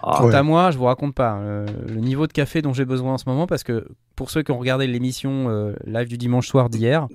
[0.00, 0.34] Quant Ouais.
[0.34, 3.18] à moi, je vous raconte pas euh, le niveau de café dont j'ai besoin en
[3.18, 6.70] ce moment, parce que pour ceux qui ont regardé l'émission euh, live du dimanche soir
[6.70, 7.06] d'hier,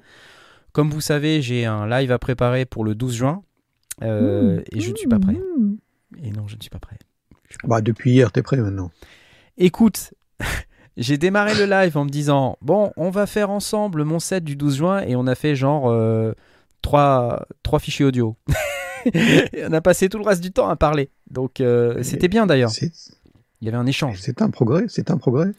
[0.71, 3.41] comme vous savez, j'ai un live à préparer pour le 12 juin,
[4.03, 5.35] euh, et je ne suis pas prêt.
[6.23, 6.97] Et non, je ne suis pas prêt.
[7.63, 8.91] Bah depuis hier, t'es prêt maintenant.
[9.57, 10.13] Écoute,
[10.97, 14.55] j'ai démarré le live en me disant bon, on va faire ensemble mon set du
[14.55, 16.33] 12 juin et on a fait genre euh,
[16.81, 18.35] trois, trois fichiers audio.
[19.69, 21.09] On a passé tout le reste du temps à parler.
[21.29, 22.71] Donc euh, c'était bien d'ailleurs.
[23.61, 24.19] Il y avait un échange.
[24.19, 25.51] c'est un progrès, c'est un progrès.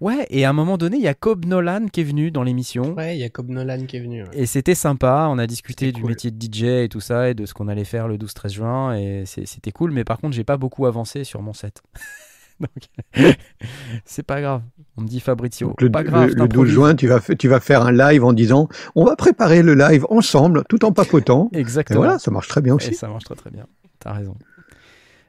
[0.00, 2.42] Ouais, et à un moment donné, il y a Cobb Nolan qui est venu dans
[2.42, 2.94] l'émission.
[2.94, 4.22] Ouais, il y a Cobb Nolan qui est venu.
[4.22, 4.28] ouais.
[4.32, 6.10] Et c'était sympa, on a discuté du cool.
[6.10, 8.94] métier de DJ et tout ça, et de ce qu'on allait faire le 12-13 juin,
[8.96, 11.82] et c'était cool, mais par contre, j'ai pas beaucoup avancé sur mon set.
[12.60, 12.70] Donc,
[14.04, 14.62] c'est pas grave.
[14.96, 15.68] On me dit Fabrizio.
[15.68, 16.72] Donc, le, pas grave, le- le 12 t'improvises.
[16.74, 19.74] juin, tu vas, fa- tu vas faire un live en disant on va préparer le
[19.74, 21.48] live ensemble, tout en papotant.
[21.54, 22.00] Et Exactement.
[22.00, 22.94] voilà, ça marche très bien Et aussi.
[22.94, 23.66] ça marche très très bien.
[23.98, 24.34] T'as raison.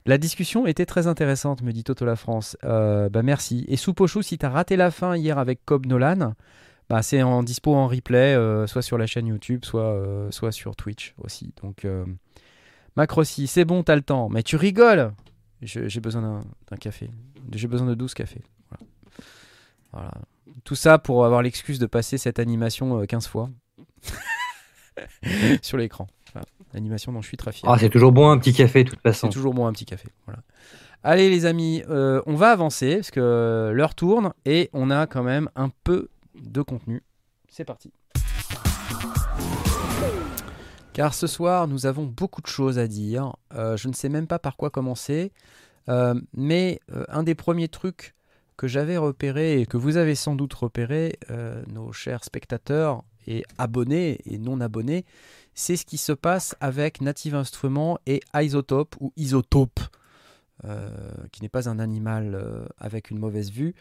[0.05, 2.57] La discussion était très intéressante, me dit Toto La France.
[2.63, 3.65] Euh, bah merci.
[3.67, 6.33] Et Soupochou, si t'as raté la fin hier avec Cobb Nolan,
[6.89, 10.75] bah c'est en dispo en replay, euh, soit sur la chaîne YouTube, soit, euh, sur
[10.75, 11.53] Twitch aussi.
[11.61, 11.85] Donc,
[12.95, 14.27] Macrossi, c'est bon, t'as le temps.
[14.29, 15.13] Mais tu rigoles
[15.61, 17.11] J'ai besoin d'un- café.
[17.53, 18.41] J'ai besoin de 12 cafés.
[19.93, 20.11] Voilà.
[20.63, 23.49] Tout ça pour avoir l'excuse de passer cette animation euh, 15 fois
[25.61, 26.07] sur l'écran.
[26.73, 27.69] Animation dont je suis très fier.
[27.69, 29.27] Ah, c'est toujours bon un petit café, de toute façon.
[29.27, 30.09] C'est toujours bon un petit café.
[30.25, 30.41] Voilà.
[31.03, 35.23] Allez les amis, euh, on va avancer parce que l'heure tourne et on a quand
[35.23, 37.01] même un peu de contenu.
[37.49, 37.91] C'est parti.
[40.93, 43.35] Car ce soir, nous avons beaucoup de choses à dire.
[43.55, 45.31] Euh, je ne sais même pas par quoi commencer.
[45.89, 48.13] Euh, mais euh, un des premiers trucs
[48.57, 53.43] que j'avais repéré et que vous avez sans doute repéré, euh, nos chers spectateurs et
[53.57, 55.05] abonnés et non abonnés,
[55.53, 59.79] c'est ce qui se passe avec Native Instruments et Isotope ou Isotope,
[60.63, 60.89] euh,
[61.31, 63.73] qui n'est pas un animal euh, avec une mauvaise vue.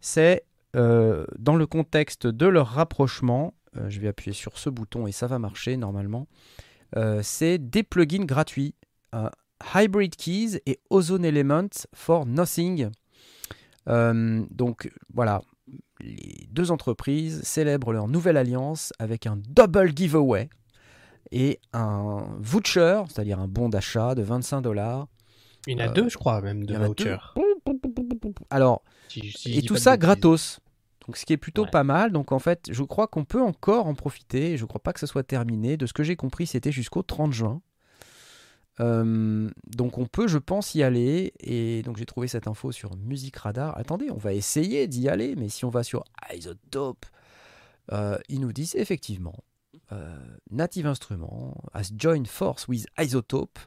[0.00, 0.44] C'est
[0.76, 3.54] euh, dans le contexte de leur rapprochement,
[3.88, 6.26] je vais appuyer sur ce bouton et ça va marcher normalement,
[7.22, 8.74] c'est des plugins gratuits,
[9.76, 12.90] Hybrid Keys et Ozone Element for Nothing.
[13.86, 15.42] Donc voilà,
[16.00, 20.48] les deux entreprises célèbrent leur nouvelle alliance avec un double giveaway
[21.30, 25.06] et un voucher, c'est-à-dire un bon d'achat de 25 dollars.
[25.66, 27.16] Il y en a Euh, deux, je crois, même, de vouchers.
[28.50, 30.60] Alors, Si- si je et tout ça gratos.
[31.06, 31.70] Donc ce qui est plutôt Ouais.
[31.70, 32.12] pas mal.
[32.12, 34.56] Donc en fait, je crois qu'on peut encore en profiter.
[34.56, 35.76] Je crois pas que ce soit terminé.
[35.76, 37.60] De ce que j'ai compris, c'était jusqu'au 30 juin.
[38.78, 41.32] Euh, donc on peut, je pense, y aller.
[41.40, 43.76] Et donc j'ai trouvé cette info sur Music Radar.
[43.76, 45.34] Attendez, on va essayer d'y aller.
[45.36, 46.04] Mais si on va sur
[46.34, 47.04] Isotope,
[47.92, 49.34] euh, ils nous disent effectivement
[50.50, 53.58] Native Instruments has joined force with Isotope.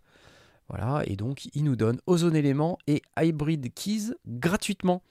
[0.70, 5.04] Voilà, et donc ils nous donnent Ozone Element et Hybrid Keys gratuitement.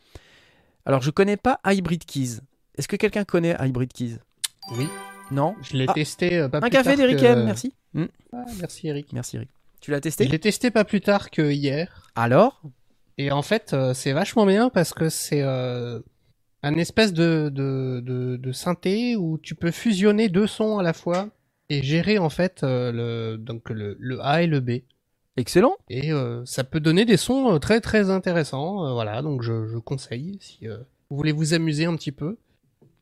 [0.87, 2.41] Alors je connais pas Hybrid Keys.
[2.77, 4.19] Est-ce que quelqu'un connaît Hybrid Keys?
[4.77, 4.89] Oui,
[5.31, 5.55] Non?
[5.63, 7.75] Je l'ai Ah, testé euh, pas Un plus café d'Eric que- M, merci.
[7.95, 9.13] Hmm, Ah, merci Eric.
[9.13, 9.51] Merci Eric.
[9.81, 12.09] Tu l'as Je testé l'ai testé pas plus tard que hier.
[12.15, 12.63] Alors?
[13.19, 16.01] Et en fait, euh, c'est vachement bien parce que c'est euh,
[16.63, 20.93] un espèce de, de, de, de synthé où tu peux fusionner deux sons à la
[20.93, 21.29] fois
[21.69, 24.83] et gérer en fait euh, le, donc le, le A et le B.
[25.37, 25.77] Excellent.
[25.89, 28.87] Et euh, ça peut donner des sons euh, très très intéressants.
[28.87, 30.67] euh, voilà, donc je, je conseille si
[31.11, 32.37] vous voulez vous amuser un petit peu.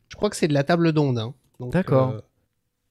[0.09, 1.19] Je crois que c'est de la table d'onde.
[1.19, 1.35] Hein.
[1.59, 2.15] D'accord.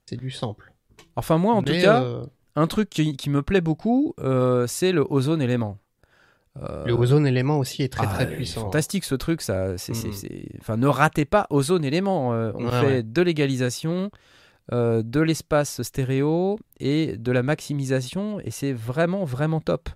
[0.06, 0.74] c'est du sample.
[1.16, 2.22] Enfin, moi, en Mais, tout cas,
[2.56, 4.14] un truc qui, qui me plaît beaucoup,
[4.68, 5.78] c'est le ozone élément.
[6.62, 8.62] Euh, le ozone élément aussi est très ah, très puissant.
[8.62, 9.78] Fantastique ce truc, ça.
[9.78, 12.34] c'est c'est- Enfin, ne ratez pas ozone élément.
[12.34, 13.04] euh, on Ouais, fait ouais.
[13.04, 14.12] de l'égalisation,
[14.74, 19.90] euh, de l'espace stéréo et de la maximisation, et c'est vraiment vraiment top.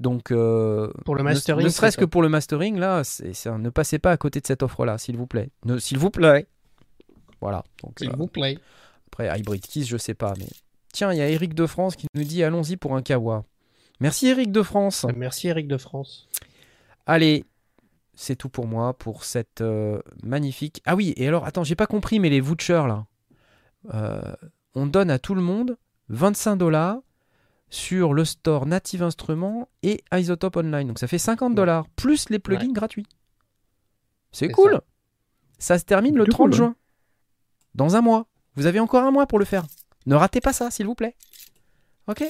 [0.00, 3.48] Donc, euh, Pour le ne- mastering, ne, serait-ce que pour le mastering, là, c'est c'est
[3.48, 5.50] un- ne passez pas à côté de cette offre-là, s'il vous plaît.
[5.64, 6.46] Ne- S'il vous plaît.
[7.40, 7.62] Voilà.
[7.84, 8.58] Donc, S'il euh, vous plaît.
[9.08, 10.46] après, Hybrid Kiss, je sais pas, mais.
[10.92, 13.44] Tiens, il y a Eric de France qui nous dit allons-y pour un kawa.
[14.02, 15.06] Merci Eric de France.
[15.16, 16.28] Merci Eric de France.
[17.06, 17.44] Allez,
[18.14, 20.82] c'est tout pour moi pour cette euh, magnifique.
[20.86, 23.06] Ah oui, et alors, attends, j'ai pas compris, mais les vouchers là,
[23.94, 24.20] Euh,
[24.74, 25.76] on donne à tout le monde
[26.08, 27.00] 25 dollars
[27.68, 30.88] sur le store Native Instruments et Isotope Online.
[30.88, 33.06] Donc ça fait 50 dollars plus les plugins gratuits.
[34.30, 34.72] C'est cool.
[34.72, 34.80] ça.
[35.58, 35.78] Ça.
[35.78, 36.76] se termine le C'est 30 cool, juin.
[37.74, 38.26] Dans un mois.
[38.54, 39.64] Vous avez encore un mois pour le faire.
[40.06, 41.16] Ne ratez pas ça, s'il vous plaît.
[42.08, 42.24] Ok?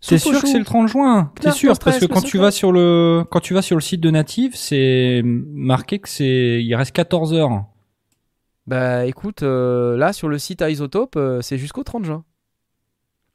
[0.00, 1.32] C'est sûr que c'est le 30 juin.
[1.40, 4.00] T'es sûr parce que quand tu vas sur le quand tu vas sur le site
[4.00, 7.64] de Native, c'est marqué que c'est il reste 14 heures.
[8.66, 12.24] Bah écoute, euh, là sur le site Isotope, euh, c'est jusqu'au 30 juin.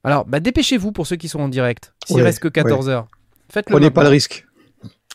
[0.03, 1.93] Alors, bah dépêchez-vous pour ceux qui sont en direct.
[2.05, 3.07] S'il Ouais, reste que 14 heures.
[3.49, 3.73] Faites-le.
[3.73, 4.45] Prenez pas le risque.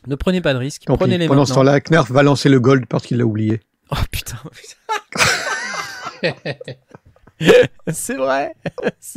[0.07, 0.85] Ne prenez pas de risque.
[0.85, 1.01] Tant pis.
[1.01, 3.61] Prenez-les Pendant ce temps-là, Knarf va lancer le gold parce qu'il l'a oublié.
[3.91, 4.37] Oh putain.
[7.93, 8.55] c'est vrai.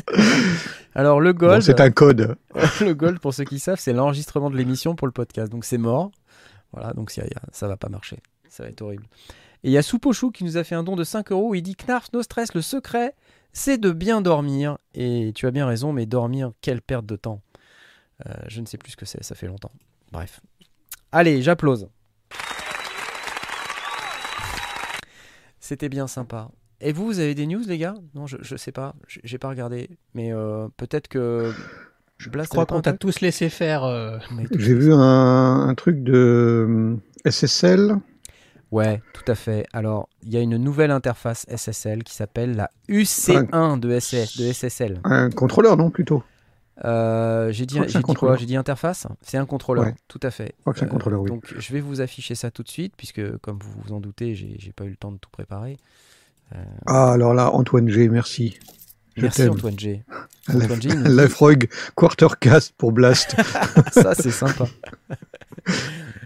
[0.96, 2.36] Alors le Bon, gold, c'est un code.
[2.82, 5.52] le gold pour ceux qui savent, c'est l'enregistrement de l'émission pour le podcast.
[5.52, 6.12] Donc c'est mort.
[6.72, 8.18] Voilà, donc ça, ça va pas marcher.
[8.50, 9.06] Ça va être horrible.
[9.64, 11.56] Et il y a Soupochou qui nous a fait un don de 5 euros.
[11.56, 13.16] Il dit Knarf, no stress, le secret,
[13.54, 14.78] c'est de bien dormir.
[14.94, 17.42] Et tu as bien raison, mais dormir, quelle perte de temps.
[18.28, 19.72] Euh, je ne sais plus ce que c'est, ça fait longtemps.
[20.12, 20.42] Bref.
[21.12, 21.90] Allez, j'applause.
[25.60, 26.50] C'était bien sympa.
[26.82, 27.96] Et vous, vous avez des news, les gars?
[28.16, 28.96] Non, je, je sais pas.
[29.24, 29.90] J'ai pas regardé.
[30.14, 31.52] Mais euh, peut-être que.
[32.18, 33.84] Je Je crois qu'on t'a tous laissé faire.
[33.84, 34.18] euh,
[34.58, 35.00] J'ai vu un,
[35.68, 36.96] un truc de euh,
[37.30, 37.96] SSL.
[38.72, 39.66] Ouais, tout à fait.
[39.74, 44.52] Alors, il y a une nouvelle interface SSL qui s'appelle la UC1 de, SS, de
[44.52, 45.00] SSL.
[45.06, 46.24] Un contrôleur, non, plutôt?
[46.86, 48.38] Euh, j'ai dit, j'ai dit quoi contrôleur?
[48.38, 49.08] J'ai dit interface?
[49.22, 49.96] C'est un contrôleur, Ouais.
[50.08, 50.54] tout à fait.
[50.76, 51.30] Je contrôleur, oui.
[51.30, 54.36] Donc, je vais vous afficher ça tout de suite, puisque, comme vous vous en doutez,
[54.36, 55.78] j'ai j'ai pas eu le temps de tout préparer.
[56.86, 58.58] Ah, alors là, Antoine G, merci.
[59.16, 59.50] Je Merci.
[59.50, 60.04] Antoine G.
[60.48, 60.90] Antoine G,
[61.96, 63.36] Quartercast pour Blast.
[63.92, 64.66] ça, c'est sympa.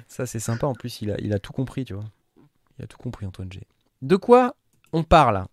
[0.07, 0.67] ça, c'est sympa.
[0.67, 2.05] En plus, il a, il a tout compris, tu vois.
[2.77, 3.61] Il a tout compris, Antoine G.
[4.01, 4.55] De quoi
[4.91, 5.45] on parle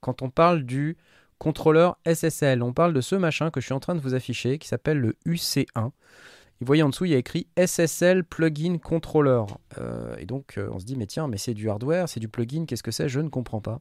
[0.00, 0.96] quand on parle du
[1.38, 4.58] contrôleur SSL On parle de ce machin que je suis en train de vous afficher
[4.58, 5.90] qui s'appelle le UC1.
[6.60, 9.42] Vous voyez en dessous, il y a écrit SSL Plugin Controller.
[9.78, 12.28] Euh, et donc, euh, on se dit, mais tiens, mais c'est du hardware, c'est du
[12.28, 13.08] plugin, qu'est-ce que c'est?
[13.08, 13.80] Je ne comprends pas.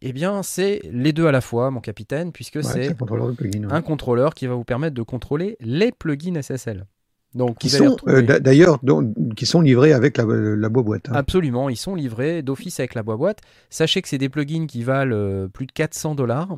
[0.00, 3.26] Eh bien, c'est les deux à la fois, mon capitaine, puisque Ouais, c'est un contrôleur
[3.28, 3.64] de plugin.
[3.64, 3.72] ouais.
[3.72, 6.86] un contrôleur qui va vous permettre de contrôler les plugins SSL.
[7.34, 8.78] Donc, Qui sont, euh, d'a- d'ailleurs,
[9.36, 11.08] qui sont livrés avec la, la boîte.
[11.10, 11.14] hein.
[11.14, 13.40] Absolument, ils sont livrés d'office avec la boîte.
[13.70, 16.56] Sachez que c'est des plugins qui valent plus de 400 dollars.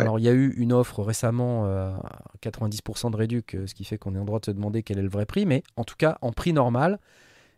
[0.00, 3.74] Alors, il y a eu une offre récemment euh, à 90% de réduc, euh, ce
[3.74, 5.46] qui fait qu'on est en droit de se demander quel est le vrai prix.
[5.46, 6.98] Mais en tout cas, en prix normal,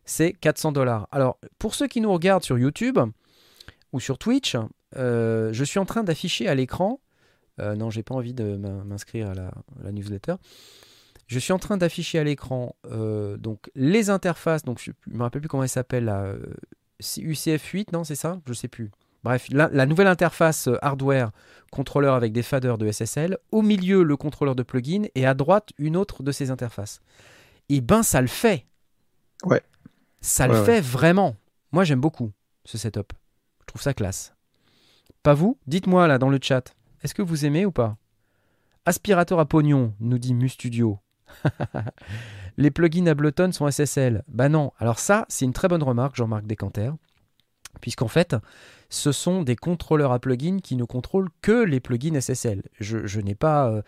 [0.05, 1.09] c'est 400 dollars.
[1.13, 2.99] Alors, pour ceux qui nous regardent sur YouTube
[3.93, 4.57] ou sur Twitch,
[4.97, 7.01] euh, je suis en train d'afficher à l'écran.
[7.61, 10.35] euh, non, j'ai pas envie de m'in- m'inscrire à la, newsletter.
[11.27, 12.75] Je suis en train d'afficher à l'écran
[13.39, 14.63] donc les interfaces.
[14.65, 16.05] Donc je ne me rappelle plus comment elle s'appelle.
[16.05, 16.39] là, euh,
[17.01, 18.41] c'est UCF8, non, c'est ça?
[18.47, 18.91] Je sais plus.
[19.25, 21.31] Bref, la, la nouvelle interface euh, hardware
[21.73, 23.39] contrôleur avec des faders de SSL.
[23.51, 27.01] Au milieu, le contrôleur de plugin et à droite, une autre de ces interfaces.
[27.69, 28.67] Et ben, ça le fait.
[29.45, 29.63] Ouais.
[30.21, 30.65] Ça Ouais, le ouais.
[30.67, 31.35] fait vraiment.
[31.73, 32.31] Moi, j'aime beaucoup
[32.65, 33.13] ce setup.
[33.61, 34.35] Je trouve ça classe.
[35.23, 36.75] Pas vous Dites-moi là dans le chat.
[37.03, 37.97] Est-ce que vous aimez ou pas?
[38.87, 40.99] Aspirateur à pognon, nous dit MuStudio.
[42.57, 44.23] Les plugins Ableton sont SSL.
[44.29, 44.73] Bah non.
[44.79, 46.91] Alors ça, c'est une très bonne remarque, Jean-Marc Descanter.
[47.81, 48.37] Puisqu'en fait,
[48.89, 52.63] ce sont des contrôleurs à plugins qui ne contrôlent que les plugins SSL.
[52.81, 53.83] Je, je n'ai pas euh,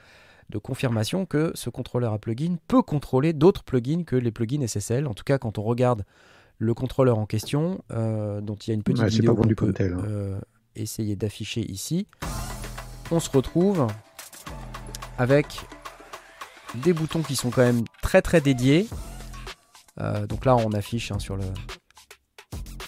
[0.50, 5.06] de confirmation que ce contrôleur à plugins peut contrôler d'autres plugins que les plugins SSL.
[5.06, 6.04] En tout cas, quand on regarde
[6.58, 9.74] le contrôleur en question, euh, dont il y a une petite Ouais, vidéo qu'on peut,
[9.78, 10.02] hein.
[10.06, 10.40] euh,
[10.74, 12.06] essayer d'afficher ici,
[13.10, 13.86] on se retrouve
[15.18, 15.46] avec
[16.74, 18.88] des boutons qui sont quand même très très dédiés.
[20.28, 21.44] Donc là, on affiche hein, sur le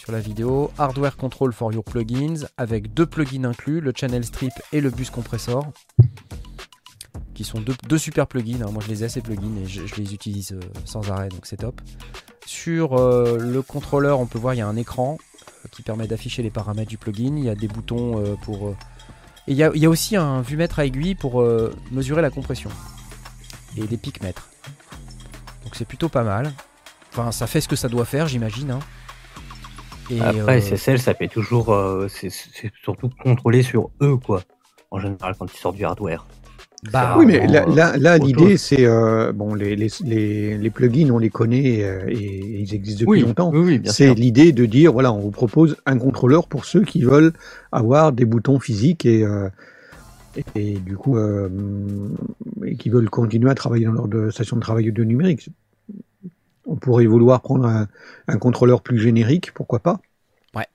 [0.08, 0.70] sur la vidéo.
[0.78, 5.10] Hardware Control for your plugins avec deux plugins inclus, le Channel Strip et le Bus
[5.10, 5.70] Compressor.
[7.34, 8.62] Qui sont deux, super plugins.
[8.62, 8.70] hein.
[8.72, 11.58] Moi je les ai ces plugins et je, les utilise euh, sans arrêt donc c'est
[11.58, 11.82] top.
[12.46, 16.06] Sur euh, le contrôleur, on peut voir il y a un écran euh, qui permet
[16.06, 17.36] d'afficher les paramètres du plugin.
[17.36, 18.70] Il y a des boutons pour.
[19.46, 21.44] Et il y, a, aussi un vumètre à aiguille pour
[21.90, 22.70] mesurer la compression.
[23.76, 24.48] Et des pics-mètres.
[25.64, 26.54] Donc c'est plutôt pas mal.
[27.12, 28.70] Enfin, ça fait ce que ça doit faire, j'imagine.
[28.70, 28.80] hein.
[30.10, 31.72] Et, Après, euh, SSL, ça fait toujours.
[31.72, 32.30] euh, c'est
[32.82, 34.42] surtout contrôlé sur eux, quoi.
[34.90, 36.26] En général, quand ils sortent du hardware.
[36.92, 41.18] bah, Oui, mais là, euh, l'idée, c'est euh, bon, les, les, les, les plugins, on
[41.18, 43.50] les connaît euh, et, ils existent depuis longtemps.
[43.52, 47.32] oui, C'est l'idée de dire, voilà, on vous propose un contrôleur pour ceux qui veulent
[47.70, 49.48] avoir des boutons physiques et, euh,
[50.36, 51.50] et, et du coup, euh,
[52.64, 55.50] et qui veulent continuer à travailler dans leur de- station de travail audio numérique.
[56.68, 57.88] On pourrait vouloir prendre un,
[58.28, 60.00] un contrôleur plus générique, pourquoi pas.
[60.54, 60.66] Ouais.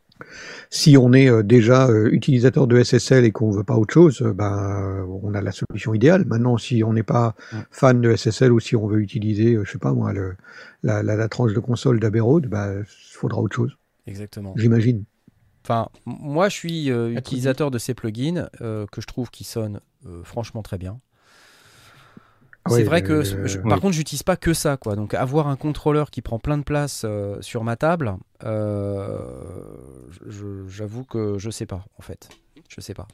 [0.69, 4.21] Si on est euh, déjà euh, utilisateur de SSL et qu'on veut pas autre chose,
[4.21, 6.25] euh, ben on a la solution idéale.
[6.25, 7.35] Maintenant, si on n'est pas
[7.71, 10.35] fan de SSL ou si on veut utiliser, je sais pas moi, le,
[10.81, 13.77] la, la, la tranche de console d'Abbey Road, ben, il faudra autre chose,
[14.07, 14.53] Exactement.
[14.57, 15.05] j'imagine.
[15.65, 19.79] Enfin, moi, je suis euh, utilisateur de ces plugins euh, que je trouve qui sonnent
[20.05, 20.99] euh, franchement très bien.
[22.65, 23.69] Ah c'est ouais, vrai que, euh, je- oui.
[23.69, 24.95] par contre, j'utilise pas que ça, quoi.
[24.95, 29.17] Donc, avoir un contrôleur qui prend plein de place euh, sur ma table, euh,
[30.67, 32.29] j'avoue que je sais pas, en fait.
[32.69, 33.07] Je sais pas.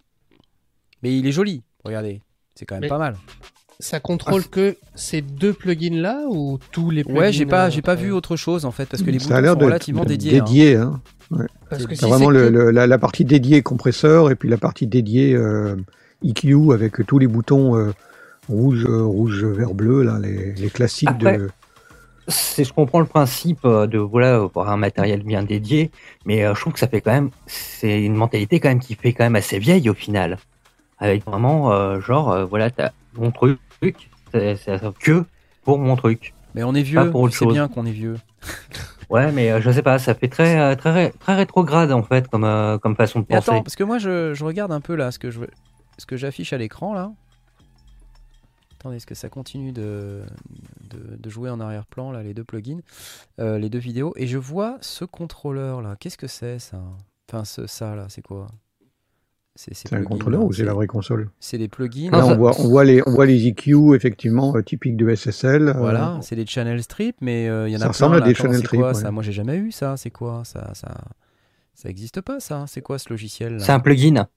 [1.04, 1.64] Mais il est joli.
[1.84, 2.22] Regardez,
[2.56, 3.16] c'est quand même Mais- pas mal.
[3.82, 7.82] Ça contrôle que ces deux plugins là ou tous les plugins Ouais, j'ai pas, j'ai
[7.82, 9.60] pas euh, vu autre chose en fait, parce que les ça a boutons l'air sont
[9.60, 10.38] de relativement de- dédiés.
[10.40, 10.44] hein.
[10.44, 11.02] dédié, hein.
[11.70, 14.50] Parce que si vraiment c'est le, que- le- la, la partie dédiée compresseur et puis
[14.50, 15.78] la partie dédiée euh,
[16.26, 17.94] EQ avec tous les boutons euh,
[18.50, 21.50] rouge, rouge, vert, bleu, là, les, les classiques Après, de.
[22.28, 25.90] C'est, je comprends le principe euh, de voilà avoir un matériel bien dédié,
[26.26, 28.94] mais euh, je trouve que ça fait quand même, c'est une mentalité quand même qui
[28.94, 30.38] fait quand même assez vieille au final,
[31.00, 33.60] avec vraiment euh, genre euh, voilà t'as mon truc,
[34.32, 34.58] c'est,
[35.00, 35.24] que
[35.64, 36.34] pour mon truc.
[36.54, 38.18] Mais on est vieux, c'est bien qu'on est vieux.
[39.10, 42.04] Ouais, mais euh, je sais pas, ça fait très euh, très ré- très rétrograde en
[42.04, 43.52] fait comme euh, comme façon de Et penser.
[43.52, 45.40] attends, parce que moi je, je regarde un peu là ce que je
[45.98, 47.12] ce que j'affiche à l'écran là.
[48.80, 50.22] Attendez, est-ce que ça continue de,
[50.90, 52.80] de, de jouer en arrière-plan là les deux plugins,
[53.40, 54.14] euh, les deux vidéos?
[54.18, 55.98] Et je vois ce contrôleur là.
[56.00, 56.82] Qu'est-ce que c'est ça?
[57.30, 58.48] Enfin ce, ça là, c'est quoi?
[59.56, 61.30] C'est ces C'est un contrôleur là, ou c'est la vraie console?
[61.42, 62.12] C'est des plugins.
[62.12, 65.10] Là, ça- on, voit, on, voit les, on voit les EQ, effectivement, euh, typiques de
[65.10, 65.68] SSL.
[65.68, 68.26] euh, Voilà, c'est des channel strips, mais euh, il y en Ça a ressemble plein,
[68.26, 68.94] à des Attends, channel c'est strips, ouais.
[68.94, 69.12] ça?
[69.12, 69.98] Moi j'ai jamais eu ça.
[69.98, 70.96] C'est quoi ça Ça
[71.76, 74.28] ça existe pas ça C'est quoi ce logiciel C'est un plugin.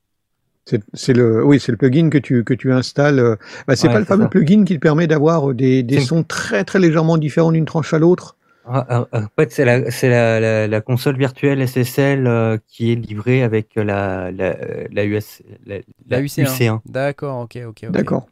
[0.64, 3.18] C'est c'est le, oui, c'est le plugin que tu que tu installes.
[3.18, 4.28] euh, Bah, c'est Ouais, pas le fameux ça.
[4.28, 7.92] plugin qui te permet d'avoir euh, des, des sons très très légèrement différents d'une tranche
[7.94, 8.36] à l'autre.
[8.64, 12.58] Ah, ah, ah, En fait, c'est la, c'est la, la, la console virtuelle SSL euh,
[12.68, 14.56] qui est livrée avec la, la,
[14.92, 16.80] la, US, la, La la UC1.
[16.86, 17.84] D'accord, ok, ok.
[17.88, 17.90] ok.
[17.92, 18.28] D'accord.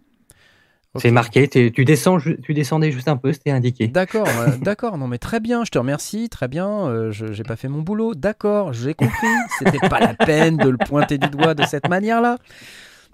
[0.97, 3.87] C'est marqué, tu, descends, tu descendais juste un peu, c'était indiqué.
[3.87, 4.99] D'accord, euh, d'accord.
[4.99, 6.69] Non mais très bien, je te remercie, très bien.
[6.89, 9.29] euh, je j'ai pas fait mon boulot, d'accord, j'ai compris.
[9.61, 12.39] C'était pas la peine de le pointer du doigt de cette manière-là.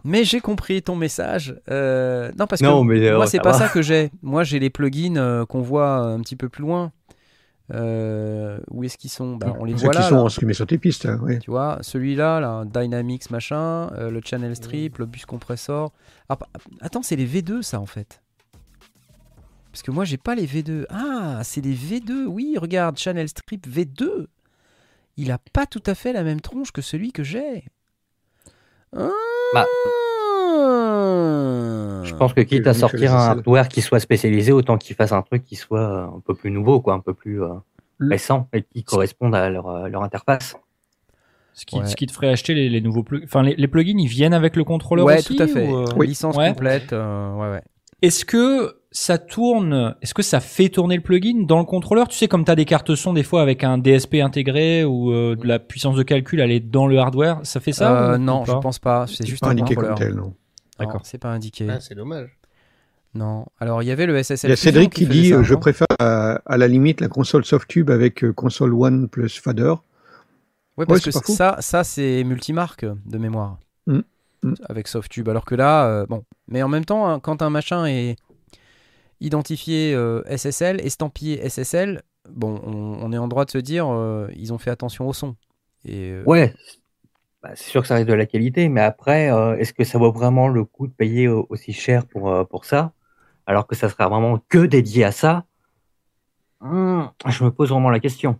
[0.04, 1.54] Mais j'ai compris ton message.
[1.70, 3.58] Euh, non parce Non, que mais, euh, moi c'est ça pas va.
[3.58, 4.10] ça que j'ai.
[4.22, 6.92] Moi j'ai les plugins qu'on voit un petit peu plus loin.
[7.72, 9.36] Euh, où est-ce qu'ils sont?
[9.36, 10.08] Bah, On les voit qui là.
[10.08, 10.22] sont là.
[10.22, 11.06] en streamé sur tes pistes.
[11.06, 11.38] hein, ouais.
[11.40, 15.92] Tu vois, celui-là, là, Dynamics machin, euh, le channel strip, le bus compressor.
[16.28, 16.38] Ah,
[16.80, 18.22] attends, c'est les V2 ça en fait.
[19.72, 20.86] Parce que moi j'ai pas les V2.
[20.90, 22.26] Ah, c'est les V2.
[22.26, 24.26] Oui, regarde, channel strip V2.
[25.16, 27.64] Il a pas tout à fait la même tronche que celui que j'ai.
[28.96, 29.10] Ah.
[29.54, 29.66] Bah,
[32.04, 35.22] Je pense que quitte à sortir un hardware qui soit spécialisé, autant qu'il fasse un
[35.22, 37.48] truc qui soit un peu plus nouveau, quoi, un peu plus euh,
[38.00, 40.56] récent et qui corresponde à leur, euh, leur interface.
[41.54, 41.86] Ce qui, Ouais.
[41.86, 43.24] ce qui te ferait acheter les, les nouveaux plugins.
[43.24, 45.66] Enfin, les, les plugins, ils viennent avec le contrôleur Ouais, aussi tout à fait.
[45.66, 46.06] ou, euh, Oui.
[46.08, 46.48] Licence Ouais.
[46.50, 46.92] complète.
[46.92, 47.62] euh, ouais, ouais.
[48.02, 52.08] Est-ce que ça tourne Est-ce que ça fait tourner le plugin dans le contrôleur?
[52.08, 55.10] Tu sais, comme tu as des cartes son des fois avec un DSP intégré ou
[55.12, 58.16] euh, de la puissance de calcul, elle est dans le hardware, ça fait ça Euh,
[58.16, 59.06] ou- non, ou je pense pas.
[59.06, 59.98] C'est juste pas un indiqué comme contrôleur.
[59.98, 60.34] tel, non?
[60.78, 61.00] Non, D'accord.
[61.04, 61.66] C'est pas indiqué.
[61.70, 62.36] Ah, c'est dommage.
[63.14, 63.46] Non.
[63.60, 64.48] Alors il y avait le SSL.
[64.48, 67.08] Il y a Cédric qui dit ça euh, Je préfère à, à la limite la
[67.08, 69.74] console Softube avec euh, console One plus Fader.
[70.76, 73.58] Ouais, parce Ouais, que ça, ça c'est multimarque de mémoire.
[73.86, 74.00] Mm.
[74.42, 74.54] Mm.
[74.68, 75.28] Avec Softube.
[75.30, 76.24] Alors que là, euh, bon.
[76.48, 78.16] Mais en même temps, hein, quand un machin est
[79.20, 84.28] identifié euh, SSL, estampillé SSL, bon, on, on est en droit de se dire euh,
[84.36, 85.36] ils ont fait attention au son.
[85.86, 86.54] Et, euh, Ouais,
[87.46, 89.98] bah, c'est sûr que ça reste de la qualité, mais après, euh, est-ce que ça
[89.98, 92.92] vaut vraiment le coup de payer au- aussi cher pour, euh, pour ça,
[93.46, 95.44] alors que ça sera vraiment que dédié à ça?
[96.60, 98.38] Hmm, Je me pose vraiment la question.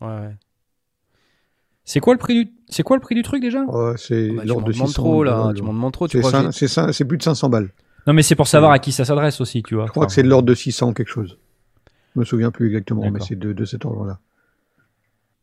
[0.00, 0.36] ouais, ouais.
[1.84, 3.60] C'est quoi le prix du c'est quoi le prix du truc déjà?
[3.96, 6.08] C'est Bah, l'ordre de demandes 600 trop là, tu m'en demandes trop.
[6.08, 7.70] Tu C'est c'est plus de 500 balles.
[8.06, 9.86] Non mais c'est pour savoir à qui ça s'adresse aussi, tu vois.
[9.86, 11.38] Je crois que c'est de l'ordre de 600 quelque chose.
[12.14, 14.18] Je me souviens plus exactement, mais c'est de, de cet ordre-là.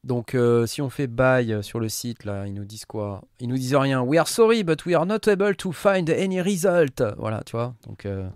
[0.04, 3.22] Donc, euh, si on fait buy euh, sur le site, là, ils nous disent quoi?
[3.40, 4.02] Ils nous disent rien.
[4.02, 7.04] We are sorry, but we are not able to find any result.
[7.18, 7.76] Voilà, tu vois.
[7.86, 8.30] Donc, euh,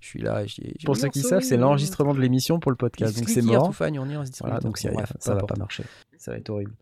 [0.00, 0.44] je suis là.
[0.84, 3.18] Pour ceux are qui savent, c'est l'enregistrement de l'émission pour le podcast.
[3.18, 3.74] Donc c'est mort.
[3.74, 5.84] find nearest Voilà, donc c'est- bref, ça va pas marcher.
[6.16, 6.72] Ça va être horrible.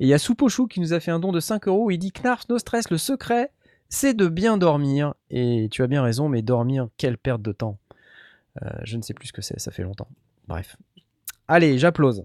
[0.00, 1.90] Et il y a Soupochou qui nous a fait un don de 5 euros.
[1.90, 3.52] Il dit Knarf, no stress, le secret,
[3.88, 5.14] c'est de bien dormir.
[5.30, 7.78] Et tu as bien raison, mais dormir, quelle perte de temps.
[8.62, 10.08] Euh, je ne sais plus ce que c'est, ça fait longtemps.
[10.48, 10.76] Bref.
[11.48, 12.24] Allez, j'applause.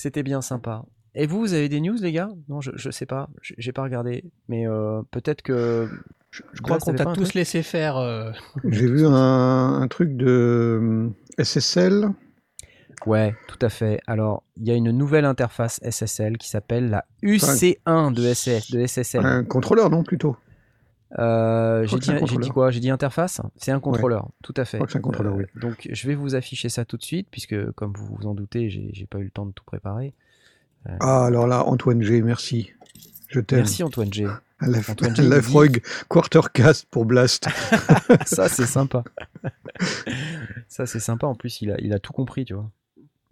[0.00, 0.84] C'était bien sympa.
[1.14, 2.30] Et vous, vous avez des news, les gars?
[2.48, 3.28] Non, je, je sais pas.
[3.42, 4.24] J'ai pas regardé.
[4.48, 5.90] Mais euh, peut-être que.
[6.30, 7.98] Je, Je crois qu'on t'a tous laissé faire.
[7.98, 8.30] euh,
[8.64, 9.12] J'ai vu un,
[9.82, 12.08] un truc de hum, SSL.
[13.04, 14.00] Ouais, tout à fait.
[14.06, 18.86] Alors, il y a une nouvelle interface SSL qui s'appelle la UC1 de, SS, de
[18.86, 19.24] SSL.
[19.26, 20.34] Un contrôleur, non, plutôt?
[21.18, 21.96] Euh, Je
[22.26, 22.70] j'ai dit, quoi?
[22.70, 23.40] J'ai dit interface?
[23.56, 24.78] C'est un contrôleur, tout à fait.
[24.88, 25.44] c'est un contrôleur, oui.
[25.60, 28.70] Donc, je vais vous afficher ça tout de suite, puisque, comme vous vous en doutez,
[28.70, 30.14] j'ai pas eu le temps de tout préparer.
[31.00, 32.70] Ah, alors là, Antoine G, merci.
[33.28, 33.58] Je t'aime.
[33.60, 34.26] Merci Antoine G.
[34.62, 37.48] La, Antoine G, il la dit- Frog Quartercast pour Blast.
[38.26, 39.04] ça, c'est sympa.
[40.68, 41.26] ça, c'est sympa.
[41.26, 42.70] En plus, il a, il a tout compris, tu vois.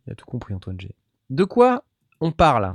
[0.06, 0.90] Il a tout compris, Antoine G.
[1.30, 1.84] De quoi
[2.20, 2.74] on parle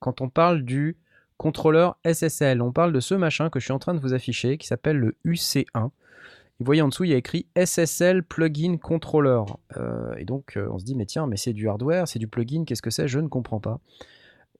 [0.00, 0.96] quand on parle du
[1.38, 4.58] contrôleur SSL On parle de ce machin que je suis en train de vous afficher
[4.58, 5.86] qui s'appelle le UC1.
[5.86, 9.42] Et vous voyez en dessous, il y a écrit SSL Plugin Controller.
[9.76, 12.28] Euh, et donc, euh, on se dit, mais tiens, mais c'est du hardware, c'est du
[12.28, 13.08] plugin, qu'est-ce que c'est?
[13.08, 13.80] Je ne comprends pas.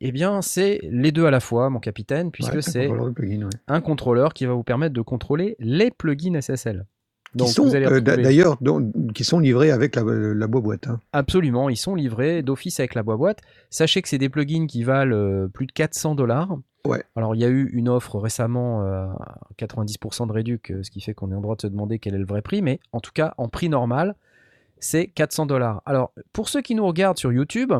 [0.01, 3.15] Eh bien, c'est les deux à la fois, mon capitaine, puisque Ouais, un c'est contrôleur
[3.17, 3.49] ouais.
[3.69, 6.85] un contrôleur qui va vous permettre de contrôler les plugins SSL.
[7.93, 8.57] Euh, d'ailleurs,
[9.15, 10.87] qui sont livrés avec la, la boîte.
[10.89, 11.01] Hein.
[11.13, 13.41] Absolument, ils sont livrés d'office avec la boîte.
[13.71, 16.57] Sachez que c'est des plugins qui valent euh, plus de 400 dollars.
[16.87, 17.03] Ouais.
[17.17, 20.91] Alors, il y a eu une offre récemment euh, à 90% de réduc, euh, ce
[20.91, 22.61] qui fait qu'on est en droit de se demander quel est le vrai prix.
[22.63, 24.15] Mais en tout cas, en prix normal,
[24.81, 25.83] c'est 400 dollars.
[25.87, 27.73] Alors, pour ceux qui nous regardent sur YouTube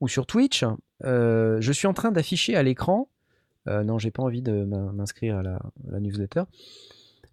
[0.00, 0.64] ou sur Twitch,
[1.04, 3.08] euh, je suis en train d'afficher à l'écran.
[3.68, 6.42] euh, non, j'ai pas envie de m'in- m'inscrire à la newsletter.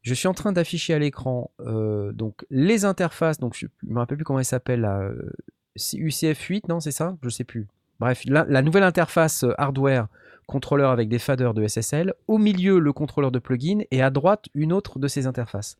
[0.05, 3.39] Je suis en train d'afficher à l'écran euh, donc les interfaces.
[3.39, 4.85] Donc je ne me rappelle plus comment elle s'appelle.
[4.85, 5.31] euh,
[5.75, 7.17] c'est UCF8, non, c'est ça?
[7.23, 7.67] Je sais plus.
[7.99, 10.07] Bref, la, la nouvelle interface euh, hardware
[10.45, 12.13] contrôleur avec des faders de SSL.
[12.27, 15.75] Au milieu, le contrôleur de plugin et à droite, une autre de ces interfaces.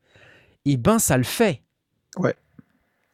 [0.66, 1.62] Et ben, ça le fait.
[2.18, 2.36] Ouais.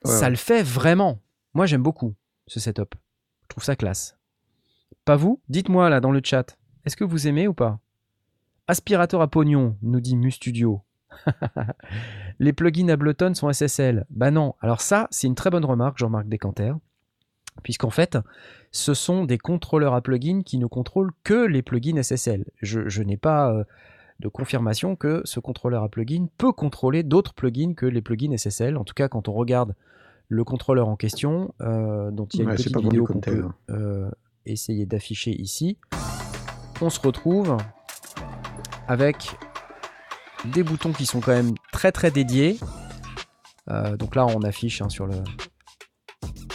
[0.05, 0.29] Ouais, ça ouais.
[0.29, 1.19] le fait vraiment.
[1.53, 2.13] Moi, j'aime beaucoup
[2.47, 2.95] ce setup.
[3.43, 4.17] Je trouve ça classe.
[5.03, 5.41] Pas vous?
[5.49, 6.57] Dites-moi là dans le chat.
[6.85, 7.79] Est-ce que vous aimez ou pas?
[8.67, 10.81] Aspirateur à pognon, nous dit MuStudio.
[12.39, 14.05] Les plugins Ableton sont SSL.
[14.09, 14.55] Bah non.
[14.61, 16.73] Alors ça, c'est une très bonne remarque, Jean-Marc Descanter.
[17.63, 18.17] Puisqu'en fait,
[18.71, 22.45] ce sont des contrôleurs à plugins qui ne contrôlent que les plugins SSL.
[22.61, 23.63] Je, je n'ai pas euh,
[24.19, 28.77] de confirmation que ce contrôleur à plugins peut contrôler d'autres plugins que les plugins SSL.
[28.77, 29.75] En tout cas, quand on regarde
[30.29, 33.43] le contrôleur en question, euh, dont il y a Ouais, une petite vidéo qu'on peut
[33.69, 34.09] euh,
[34.45, 35.77] essayer d'afficher ici,
[36.79, 37.57] on se retrouve
[38.87, 39.35] avec
[40.45, 42.57] des boutons qui sont quand même très très dédiés.
[43.69, 45.15] Euh, donc là, on affiche hein, sur, le,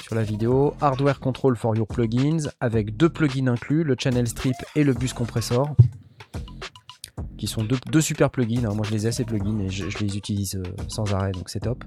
[0.03, 4.57] sur la vidéo Hardware Control for Your Plugins avec deux plugins inclus, le Channel Strip
[4.75, 5.77] et le Bus Compressor,
[7.39, 8.65] qui sont deux, super plugins.
[8.65, 8.75] hein.
[8.75, 11.61] Moi, je les ai ces plugins et je, les utilise euh, sans arrêt, donc c'est
[11.61, 11.85] top.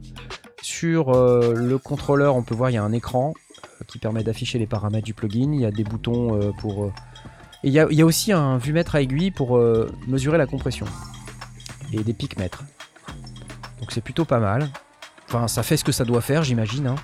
[0.62, 3.34] Sur euh, le contrôleur, on peut voir il y a un écran
[3.88, 5.52] qui permet d'afficher les paramètres du plugin.
[5.54, 6.91] Il y a des boutons pour.
[7.64, 9.58] Et il y, a, aussi un vue-mètre à aiguille pour
[10.08, 10.86] mesurer la compression.
[11.94, 12.64] Et des pics-mètres.
[13.80, 14.70] Donc c'est plutôt pas mal.
[15.28, 16.88] Enfin, ça fait ce que ça doit faire, j'imagine.
[16.88, 16.96] hein.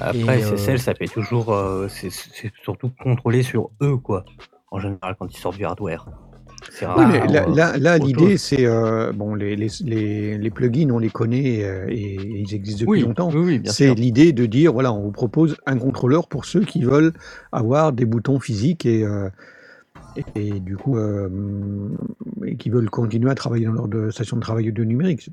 [0.00, 1.52] Après, Et, euh, SSL, ça fait toujours.
[1.52, 4.24] euh, c'est c'est surtout contrôlé sur eux, quoi.
[4.70, 6.06] En général, quand ils sortent du hardware.
[6.70, 6.98] C'est rare.
[6.98, 10.50] Oui, mais là, euh, là, là, autre l'idée, c'est euh, bon, les, les, les, les
[10.50, 13.30] plugins, on les connaît euh, et, ils existent depuis oui, longtemps.
[13.30, 16.64] oui, oui, bien C'est l'idée de dire voilà, on vous propose un contrôleur pour ceux
[16.64, 17.12] qui veulent
[17.52, 19.28] avoir des boutons physiques et, euh,
[20.16, 21.28] et, et du coup euh,
[22.44, 25.30] et qui veulent continuer à travailler dans leur de- station de travail audio numérique.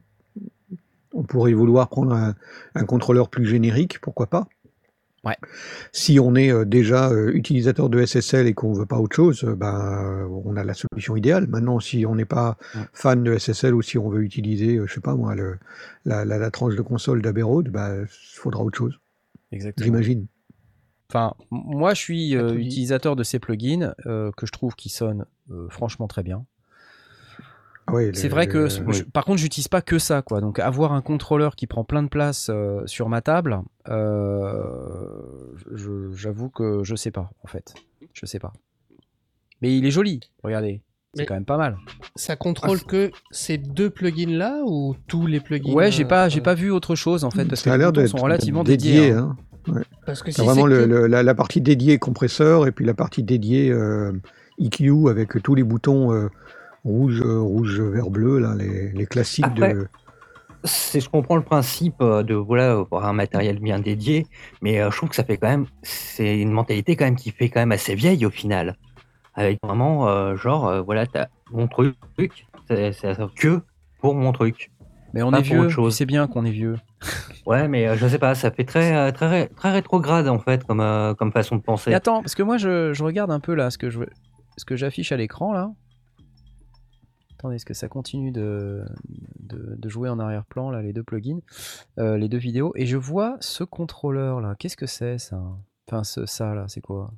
[1.14, 2.36] On pourrait vouloir prendre un,
[2.76, 4.48] un contrôleur plus générique, pourquoi pas.
[5.24, 5.38] Ouais.
[5.94, 9.44] Si on est euh, déjà euh, utilisateur de SSL et qu'on veut pas autre chose,
[9.58, 11.48] ben on a la solution idéale.
[11.48, 12.58] Maintenant, si on n'est pas
[12.92, 15.60] fan de SSL ou si on veut utiliser, je sais pas moi, le,
[16.04, 18.08] la, la, la tranche de console d'Abbey Road, ben, il
[18.38, 19.00] faudra autre chose,
[19.54, 19.86] Exactement.
[19.86, 20.26] j'imagine.
[21.14, 25.26] Enfin, moi, je suis euh, utilisateur de ces plugins euh, que je trouve qui sonnent
[25.52, 26.44] euh, franchement très bien.
[27.86, 30.42] Ah C'est vrai que, par contre, j'utilise pas que ça, quoi.
[30.42, 33.60] Donc, avoir un contrôleur qui prend plein de place euh, sur ma table,
[33.90, 35.04] euh,
[36.16, 37.76] j'avoue que je sais pas, en fait.
[38.14, 38.54] Je sais pas.
[39.62, 40.82] Mais il est joli, regardez.
[41.14, 41.78] C'est quand même pas mal.
[42.16, 46.42] Ça contrôle que ces deux plugins là ou tous les plugins Ouais, j'ai pas, j'ai
[46.42, 48.94] pas vu autre chose, en fait, parce que Ça a les sont relativement dédiés.
[48.94, 49.12] dédié.
[49.12, 49.38] hein.
[49.40, 49.53] hein.
[50.06, 52.72] Parce que si T'as vraiment c'est le- que- le- la, la partie dédiée compresseur et
[52.72, 54.12] puis la partie dédiée euh,
[54.60, 56.30] EQ avec tous les boutons euh,
[56.84, 59.88] rouge, euh, rouge, vert, bleu, là, les, les classiques Après, de.
[60.66, 64.28] C'est, je comprends le principe euh, de voilà avoir un matériel bien dédié,
[64.62, 67.32] mais euh, je trouve que ça fait quand même, c'est une mentalité quand même qui
[67.32, 68.78] fait quand même assez vieille au final,
[69.34, 71.96] avec vraiment euh, genre euh, voilà t'as mon truc,
[72.70, 73.60] c'est, c'est que
[74.00, 74.72] pour mon truc.
[75.14, 75.96] Mais on Pas est pour vieux, autre tu chose.
[75.98, 76.78] sais bien qu'on est vieux.
[77.46, 80.40] Ouais, mais euh, je sais pas, ça fait très euh, très ré- très rétrograde en
[80.40, 81.92] fait comme euh, comme façon de penser.
[81.92, 84.00] Et attends, parce que moi, je, je regarde un peu là ce que je
[84.58, 85.72] ce que j'affiche à l'écran là.
[87.38, 88.86] Attendez, est-ce que ça continue de,
[89.40, 91.40] de, de jouer en arrière-plan là, les deux plugins,
[92.00, 94.56] euh, les deux vidéos, et je vois ce contrôleur là.
[94.58, 95.42] Qu'est-ce que c'est ça?
[95.90, 97.12] Enfin, ce, ça là, c'est quoi?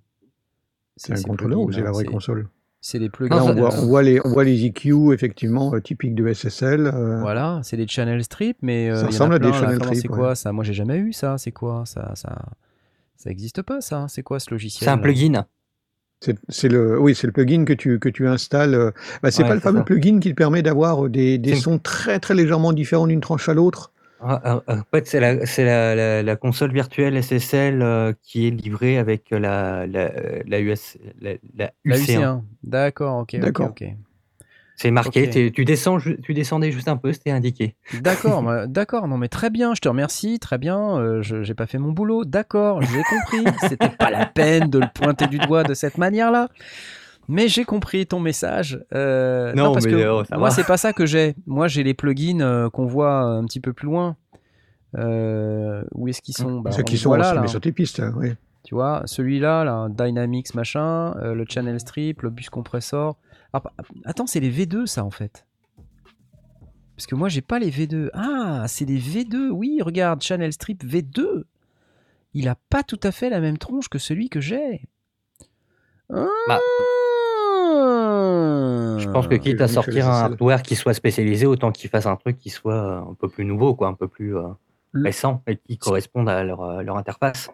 [0.97, 2.49] C'est un contrôleur ou c'est la vraie console?
[2.87, 3.41] C'est des plugins.
[3.41, 6.85] On voit, on, voit les, on voit les EQ, effectivement, euh, typiques de SSL.
[6.85, 10.01] euh, Voilà, c'est des channel strips, mais euh, Ça ressemble a à des channel strips,
[10.03, 10.15] C'est ouais.
[10.15, 10.51] quoi ça?
[10.51, 11.39] Moi, j'ai jamais eu ça.
[11.39, 12.11] C'est quoi ça?
[12.13, 12.45] Ça
[13.15, 15.47] ça existe pas ça C'est quoi ce logiciel C'est un plugin.
[16.47, 18.75] C'est le, oui, c'est le plugin que tu, que tu installes.
[18.75, 18.91] euh,
[19.23, 19.83] Bah, c'est Ouais, pas le fameux ça.
[19.85, 23.55] plugin qui te permet d'avoir des, des sons très très légèrement différents d'une tranche à
[23.55, 23.93] l'autre.
[24.21, 28.13] Ah, ah, ah, En fait, c'est la, c'est la, la, la console virtuelle SSL euh,
[28.23, 30.11] qui est livrée avec la, la,
[30.45, 31.97] la, US, la, la La UC1.
[31.97, 32.43] UC1.
[32.63, 33.35] D'accord, ok.
[33.35, 33.69] ok, D'accord.
[33.69, 33.83] ok.
[34.77, 35.53] C'est marqué, Ok.
[35.53, 37.75] tu, descends, ju- tu descendais juste un peu, c'était indiqué.
[37.93, 41.53] D'accord, moi, d'accord, non mais très bien, je te remercie, très bien, euh, je j'ai
[41.53, 45.39] pas fait mon boulot, d'accord, j'ai compris, c'était pas la peine de le pointer du
[45.39, 46.49] doigt de cette manière-là,
[47.27, 48.83] mais j'ai compris ton message.
[48.93, 51.83] euh, Non, parce mais, que euh, ça moi c'est pas ça que j'ai, moi j'ai
[51.83, 54.15] les plugins euh, qu'on voit un petit peu plus loin.
[54.97, 56.61] Euh, où est-ce qu'ils sont?
[56.61, 57.47] Bah, Ceux qui sont là, mais là.
[57.47, 57.99] sur tes pistes.
[57.99, 58.33] hein, oui.
[58.63, 63.17] Tu vois, celui-là, là, Dynamics machin, euh, le channel strip, le bus compressor.
[63.53, 63.73] Ah, pa-
[64.05, 65.45] attends, c'est les V2 ça en fait.
[66.95, 68.09] Parce que moi j'ai pas les V2.
[68.13, 69.49] Ah, c'est les V2.
[69.49, 71.43] Oui, regarde, channel strip V2.
[72.33, 74.87] Il a pas tout à fait la même tronche que celui que j'ai.
[76.09, 76.59] Bah, Ah.
[78.99, 82.15] Je pense que quitte à sortir un hardware qui soit spécialisé, autant qu'il fasse un
[82.15, 84.43] truc qui soit euh, un peu plus nouveau, quoi, un peu plus euh,
[84.91, 87.49] Le- récent et qui corresponde à leur, euh, leur interface.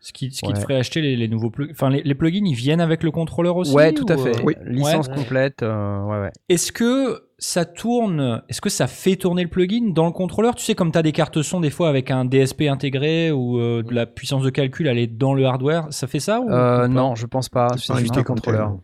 [0.00, 0.54] Ce qui, ce qui Ouais.
[0.54, 1.72] te ferait acheter les, les nouveaux plugins.
[1.72, 4.38] Enfin, les, les plugins, ils viennent avec le contrôleur aussi Ouais, tout à ou, fait.
[4.38, 4.54] euh, Oui.
[4.64, 5.14] Licence Ouais.
[5.14, 5.62] complète.
[5.64, 6.30] euh, ouais, ouais.
[6.48, 10.54] Est-ce que ça tourne Est-ce que ça fait tourner le plugin dans le contrôleur?
[10.54, 13.58] Tu sais, comme tu as des cartes son des fois avec un DSP intégré ou
[13.58, 16.48] euh, de la puissance de calcul, elle est dans le hardware, ça fait ça ou,
[16.48, 16.88] Euh, ou pas?
[16.88, 17.76] non, je pense pas.
[17.76, 18.76] C'est juste tel, contrôleur.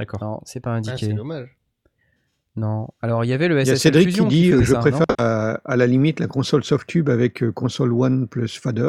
[0.00, 0.04] Non.
[0.04, 0.22] D'accord.
[0.22, 1.06] Non, c'est pas Ah, indiqué.
[1.06, 1.56] c'est dommage.
[2.56, 2.88] non.
[3.02, 4.78] Alors il y avait le Il y a SSL Cédric Fusion qui dit je ça,
[4.80, 8.82] préfère à, à la limite la console Softube avec euh, console One plus fader.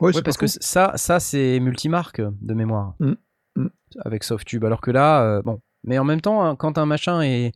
[0.00, 2.94] Ouais, Ouais, c'est parce que ça, ça c'est multimarque de mémoire.
[2.98, 3.12] Mm,
[3.56, 3.66] mm.
[4.04, 4.64] Avec Softube.
[4.64, 5.60] Alors que là, euh, bon.
[5.84, 7.52] Mais en même temps, hein, quand un machin est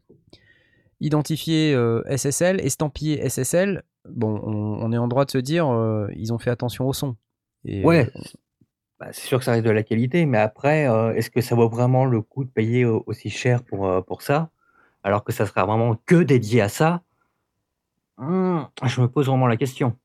[1.00, 4.52] identifié euh, SSL, estampillé SSL, bon, on,
[4.84, 7.16] on est en droit de se dire, euh, ils ont fait attention au son.
[7.64, 8.20] Et, Ouais, euh,
[9.00, 11.54] bah, c'est sûr que ça reste de la qualité, mais après, euh, est-ce que ça
[11.54, 14.50] vaut vraiment le coup de payer au- aussi cher pour, euh, pour ça,
[15.04, 17.02] alors que ça sera vraiment que dédié à ça?
[18.16, 19.96] Hmm, Je me pose vraiment la question.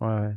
[0.00, 0.36] ouais, ouais.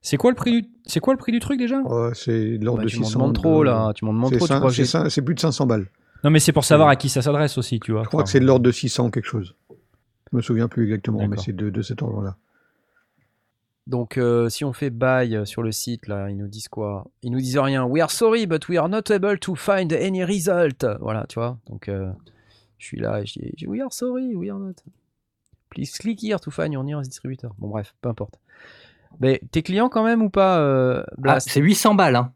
[0.00, 1.80] C'est quoi le prix du C'est quoi le prix du truc déjà?
[1.80, 3.18] Ouais, c'est de l'ordre Bah, de tu m'en 600.
[3.20, 4.46] demandes trop de- là, tu m'en demandes C'est trop.
[4.46, 5.86] Tu cin- crois que c'est j'ai- cin- c'est plus de 500 balles.
[6.22, 8.02] Non, mais c'est pour savoir à qui ça s'adresse aussi, tu vois.
[8.04, 9.56] Je crois que c'est de l'ordre de 600 quelque chose.
[10.30, 11.44] Je me souviens plus exactement, mais D'accord.
[11.44, 12.36] c'est de, de cet ordre-là.
[13.86, 17.06] Donc, euh, si on fait buy euh, sur le site, là, ils nous disent quoi?
[17.22, 17.84] Ils nous disent rien.
[17.84, 20.86] We are sorry, but we are not able to find any result.
[21.00, 21.58] Voilà, tu vois?
[21.68, 22.10] Donc, euh,
[22.78, 24.74] je suis là et je dis We are sorry, we are not.
[25.68, 27.54] Please click here to find your nearest distributor.
[27.58, 28.38] Bon, bref, peu importe.
[29.20, 32.32] Mais t'es client quand même ou pas, euh, Ah, Blast c'est 800 balles, hein.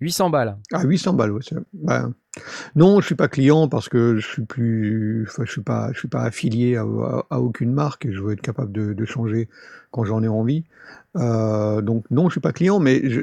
[0.00, 0.56] 800 balles.
[0.72, 1.32] Ah, 800 balles,
[1.72, 2.08] bah,
[2.74, 5.98] non, je suis pas client parce que je suis plus, enfin, je suis pas, je
[5.98, 9.48] suis pas affilié à, aucune marque et je veux être capable de, changer
[9.90, 10.64] quand j'en ai envie.
[11.16, 13.20] Euh, donc non, je suis pas client, mais je,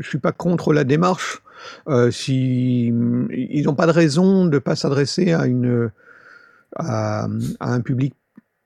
[0.00, 1.42] je suis pas contre la démarche.
[1.88, 5.90] Euh, si ils n'ont pas de raison de pas s'adresser à une,
[6.74, 7.28] à,
[7.60, 8.14] un public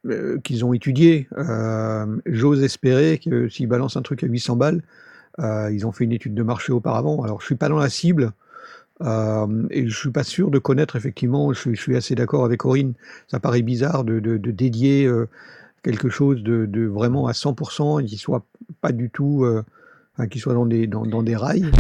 [0.07, 1.29] euh, qu'ils ont étudié.
[2.27, 4.83] J'ose espérer que s'ils balancent un truc à 800 balles,
[5.39, 7.23] ils ont fait une étude de marché auparavant.
[7.23, 8.33] Alors, je suis pas dans la cible
[9.03, 11.53] euh, et je suis pas sûr de connaître effectivement.
[11.53, 12.95] Je, suis- assez d'accord avec Corinne.
[13.29, 15.11] Ça paraît bizarre de, dédier
[15.83, 18.45] quelque chose de, vraiment à 100% et qui soit
[18.81, 19.65] pas du tout, euh,
[20.31, 20.67] qui soit dans
[21.23, 21.71] des rails.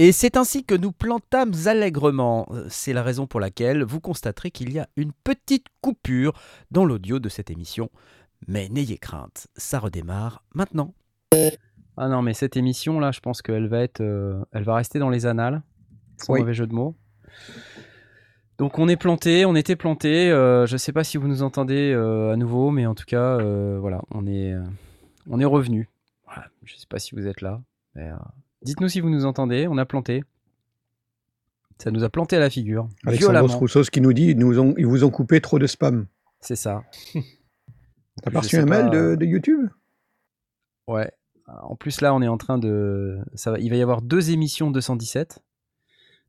[0.00, 2.48] Et c'est ainsi que nous plantâmes allègrement.
[2.68, 6.34] C'est la raison pour laquelle vous constaterez qu'il y a une petite coupure
[6.70, 7.90] dans l'audio de cette émission.
[8.46, 10.94] Mais n'ayez crainte, ça redémarre maintenant.
[11.96, 14.98] Ah non, mais cette émission là, je pense qu'elle va être, euh, elle va rester
[14.98, 15.62] dans les annales,
[16.16, 16.40] sans Oui.
[16.40, 16.94] mauvais jeu de mots.
[18.58, 20.30] Donc on est planté, on était planté.
[20.30, 23.38] euh, je sais pas si vous nous entendez euh, à nouveau, mais en tout cas,
[23.38, 24.62] euh, voilà, on est, euh,
[25.28, 25.88] on est revenu.
[26.24, 27.60] Voilà, je sais pas si vous êtes là.
[27.96, 28.12] euh,
[28.62, 29.66] Dites-nous si vous nous entendez.
[29.68, 30.24] On a planté.
[31.78, 33.46] Ça nous a planté à la figure, violemment.
[33.56, 36.06] Roussos qui nous dit ils, nous ont, ils vous ont coupé trop de spam.
[36.40, 36.82] C'est ça.
[38.22, 39.68] T'as reçu un mail de, de YouTube?
[40.86, 41.10] Ouais.
[41.46, 43.18] En plus, là, on est en train de.
[43.34, 43.58] Ça va...
[43.58, 45.38] Il va y avoir deux émissions 217.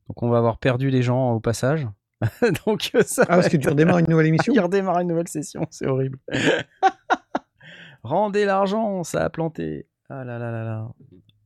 [0.08, 1.86] Donc, on va avoir perdu les gens au passage.
[2.66, 3.22] Donc, ça.
[3.28, 4.52] Ah, parce que tu redémarres une nouvelle émission?
[4.52, 6.18] Il redémarre une nouvelle session, c'est horrible.
[8.02, 9.86] Rendez l'argent, ça a planté.
[10.08, 10.88] Ah là là là là.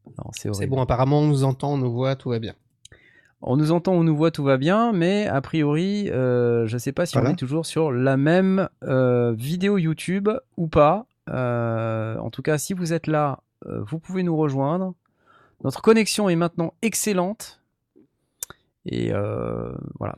[0.07, 0.63] Non, c'est horrible.
[0.63, 2.55] C'est bon, apparemment, on nous entend, on nous voit, tout va bien.
[3.47, 6.93] On nous entend, on nous voit, tout va bien, mais a priori, euh, je sais
[6.93, 11.07] pas si on est toujours sur la même euh, vidéo YouTube ou pas.
[11.29, 14.95] Euh, en tout cas, si vous êtes là, euh, vous pouvez nous rejoindre.
[15.63, 17.61] Notre connexion est maintenant excellente.
[18.87, 20.17] Et euh, voilà.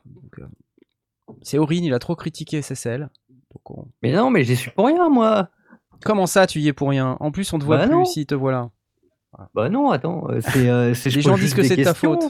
[1.41, 3.09] C'est Aurine, il a trop critiqué SSL.
[3.53, 5.49] Donc on- Mais non, mais j'y suis pour rien, moi.
[6.03, 7.17] Comment ça, tu y es pour rien?
[7.19, 8.05] En plus, on te voit Bah plus non.
[8.05, 8.69] si te voilà.
[9.53, 10.39] Bah non, attends, euh,
[10.93, 11.09] c'est.
[11.09, 12.23] Les gens disent que c'est de ta faute.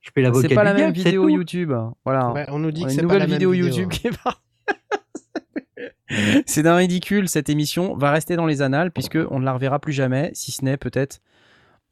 [0.00, 1.28] Je fais l'avocat C'est pas la même diable, vidéo.
[1.28, 1.72] YouTube.
[2.04, 2.32] Voilà.
[2.32, 3.88] Ouais, on nous dit On que a c'est une pas nouvelle la vidéo même YouTube
[3.90, 4.42] qui est par-
[6.46, 9.78] C'est d'un ridicule cette émission va rester dans les annales puisque on ne la reverra
[9.78, 11.20] plus jamais, si ce n'est peut-être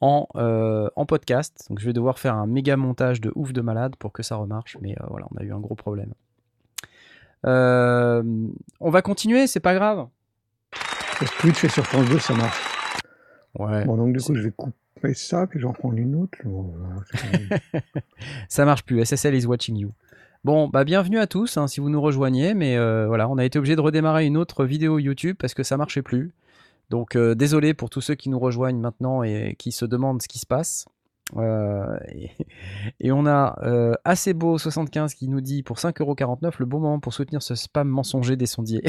[0.00, 1.66] en, euh, en podcast.
[1.68, 4.36] Donc je vais devoir faire un méga montage de ouf de malade pour que ça
[4.36, 6.14] remarche, mais euh, voilà, on a eu un gros problème.
[7.46, 8.22] Euh,
[8.80, 10.06] on va continuer, c'est pas grave.
[11.40, 12.62] Twitch et sur France 2, ça marche.
[13.58, 13.84] Ouais.
[13.84, 14.74] Bon, donc du coup, je vais couper
[15.14, 16.38] ça, puis j'en prends une autre.
[18.48, 19.04] Ça marche plus.
[19.04, 19.92] SSL is watching you.
[20.44, 23.44] Bon, bah bienvenue à tous hein, si vous nous rejoignez, mais euh, voilà, on a
[23.44, 26.32] été obligé de redémarrer une autre vidéo YouTube parce que ça marchait plus.
[26.90, 30.28] Donc euh, désolé pour tous ceux qui nous rejoignent maintenant et qui se demandent ce
[30.28, 30.86] qui se passe.
[31.36, 32.30] Euh, et,
[33.00, 37.00] et on a euh, assez beau 75 qui nous dit pour 5,49€ le bon moment
[37.00, 38.84] pour soutenir ce spam mensonger des sondiers.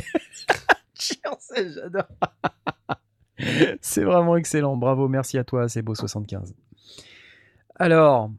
[1.55, 2.03] J'adore.
[3.81, 4.77] C'est vraiment excellent.
[4.77, 6.55] Bravo, merci à toi, assez beau 75.
[7.75, 8.31] Alors,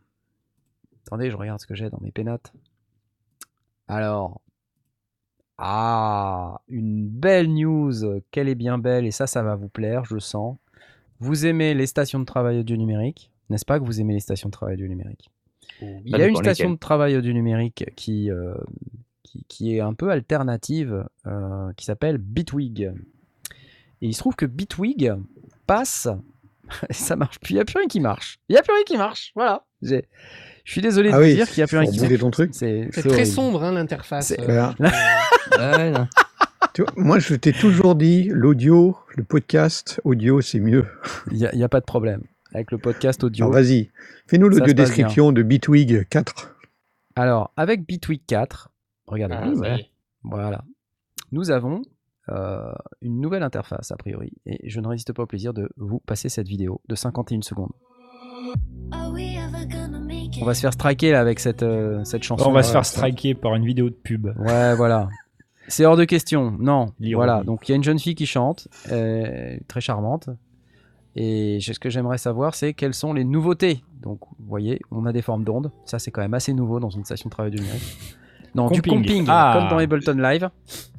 [1.06, 2.52] attendez, je regarde ce que j'ai dans mes pénates.
[3.86, 4.40] Alors,
[5.58, 10.18] ah, une belle news, qu'elle est bien belle, et ça, ça va vous plaire, je
[10.18, 10.56] sens.
[11.20, 14.48] Vous aimez les stations de travail audio numérique, n'est-ce pas que vous aimez les stations
[14.48, 15.30] de travail audio numérique?
[15.80, 16.74] Il y a une station lesquelles.
[16.74, 18.54] de travail audio numérique qui, euh,
[19.22, 22.90] qui, qui est un peu alternative, euh, qui s'appelle Bitwig.
[24.02, 25.12] Et il se trouve que Bitwig
[25.66, 26.08] passe,
[26.88, 28.38] et ça marche plus, il n'y a plus rien qui marche.
[28.48, 29.64] Il n'y a plus rien qui marche, voilà.
[29.82, 30.00] Je
[30.64, 32.18] suis désolé de Ah vous oui, dire qu'il n'y a plus rien qui marche.
[32.18, 32.50] ton truc.
[32.52, 33.26] C'est très horrible.
[33.26, 34.34] sombre, hein, l'interface.
[34.38, 34.72] Euh.
[35.58, 35.92] Ouais,
[36.96, 40.86] moi, je t'ai toujours dit, l'audio, le podcast, audio, c'est mieux.
[41.32, 42.22] Il n'y a, il y a pas de problème.
[42.54, 43.46] Avec le podcast audio.
[43.46, 43.90] Alors, vas-y,
[44.26, 46.56] fais-nous l'audio description de Bitwig 4.
[47.16, 48.70] Alors, avec Bitwig 4,
[49.06, 49.76] regardez, ah,
[50.22, 50.64] voilà,
[51.32, 51.82] nous avons
[52.30, 52.72] euh,
[53.02, 56.28] une nouvelle interface a priori, et je ne résiste pas au plaisir de vous passer
[56.28, 57.72] cette vidéo de 51 secondes.
[60.40, 62.48] On va se faire striker là avec cette, euh, cette chanson.
[62.48, 64.26] On va se Ouais, faire striker par une vidéo de pub.
[64.38, 65.08] Ouais, voilà.
[65.66, 66.52] C'est hors de question.
[66.58, 66.92] Non.
[66.98, 67.14] L'ironie.
[67.14, 67.44] Voilà.
[67.44, 70.30] Donc il y a une jeune fille qui chante, euh, très charmante.
[71.16, 73.82] Et ce que j'aimerais savoir, c'est quelles sont les nouveautés.
[74.02, 75.72] Donc, vous voyez, on a des formes d'ondes.
[75.84, 77.98] Ça, c'est quand même assez nouveau dans une station de travail du numérique.
[78.54, 79.26] Non, du Comping.
[79.28, 79.54] Ah.
[79.58, 80.48] comme dans Ableton Live.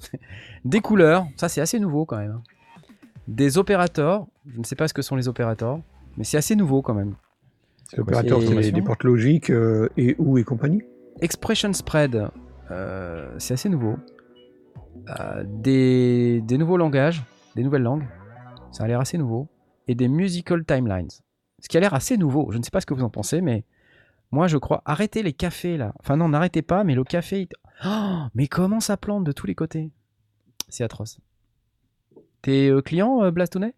[0.65, 2.41] des couleurs, ça, c'est assez nouveau quand même.
[3.27, 5.79] Des opérateurs, je ne sais pas ce que sont les opérateurs,
[6.17, 7.15] mais c'est assez nouveau quand même.
[7.97, 10.81] L'opérateur, c'est- c'est les, les portes logiques euh, et ou et compagnie.
[11.21, 12.27] Expression Spread,
[12.71, 13.95] euh, c'est assez nouveau.
[15.19, 17.23] Euh, des, des nouveaux langages,
[17.55, 18.05] des nouvelles langues,
[18.71, 19.47] ça a l'air assez nouveau.
[19.87, 21.09] Et des musical timelines,
[21.59, 22.51] ce qui a l'air assez nouveau.
[22.51, 23.63] Je ne sais pas ce que vous en pensez, mais
[24.31, 24.81] moi je crois.
[24.85, 25.93] Arrêtez les cafés là.
[25.99, 27.41] Enfin non, n'arrêtez pas, mais le café.
[27.41, 27.47] il-
[27.85, 29.89] Oh, mais comment ça plante de tous les côtés?
[30.67, 31.19] C'est atroce.
[32.41, 33.73] T'es euh, client, euh, Blastounet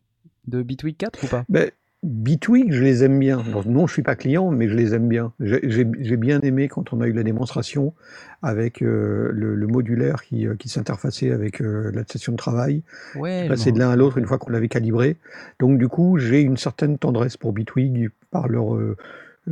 [0.47, 1.45] De Bitwig 4 ou pas?
[1.49, 1.69] Ben,
[2.03, 3.39] Bitwig, je les aime bien.
[3.47, 5.33] Alors, non, je suis pas client, mais je les aime bien.
[5.39, 7.93] J'ai bien aimé quand on a eu la démonstration
[8.41, 12.81] avec euh, le, le modulaire qui, euh, qui s'interfaçait avec euh, la station de travail,
[13.15, 13.47] Ouais.
[13.47, 15.17] passer de l'un à l'autre une fois qu'on l'avait calibré.
[15.59, 18.73] Donc du coup, j'ai une certaine tendresse pour Bitwig par leur,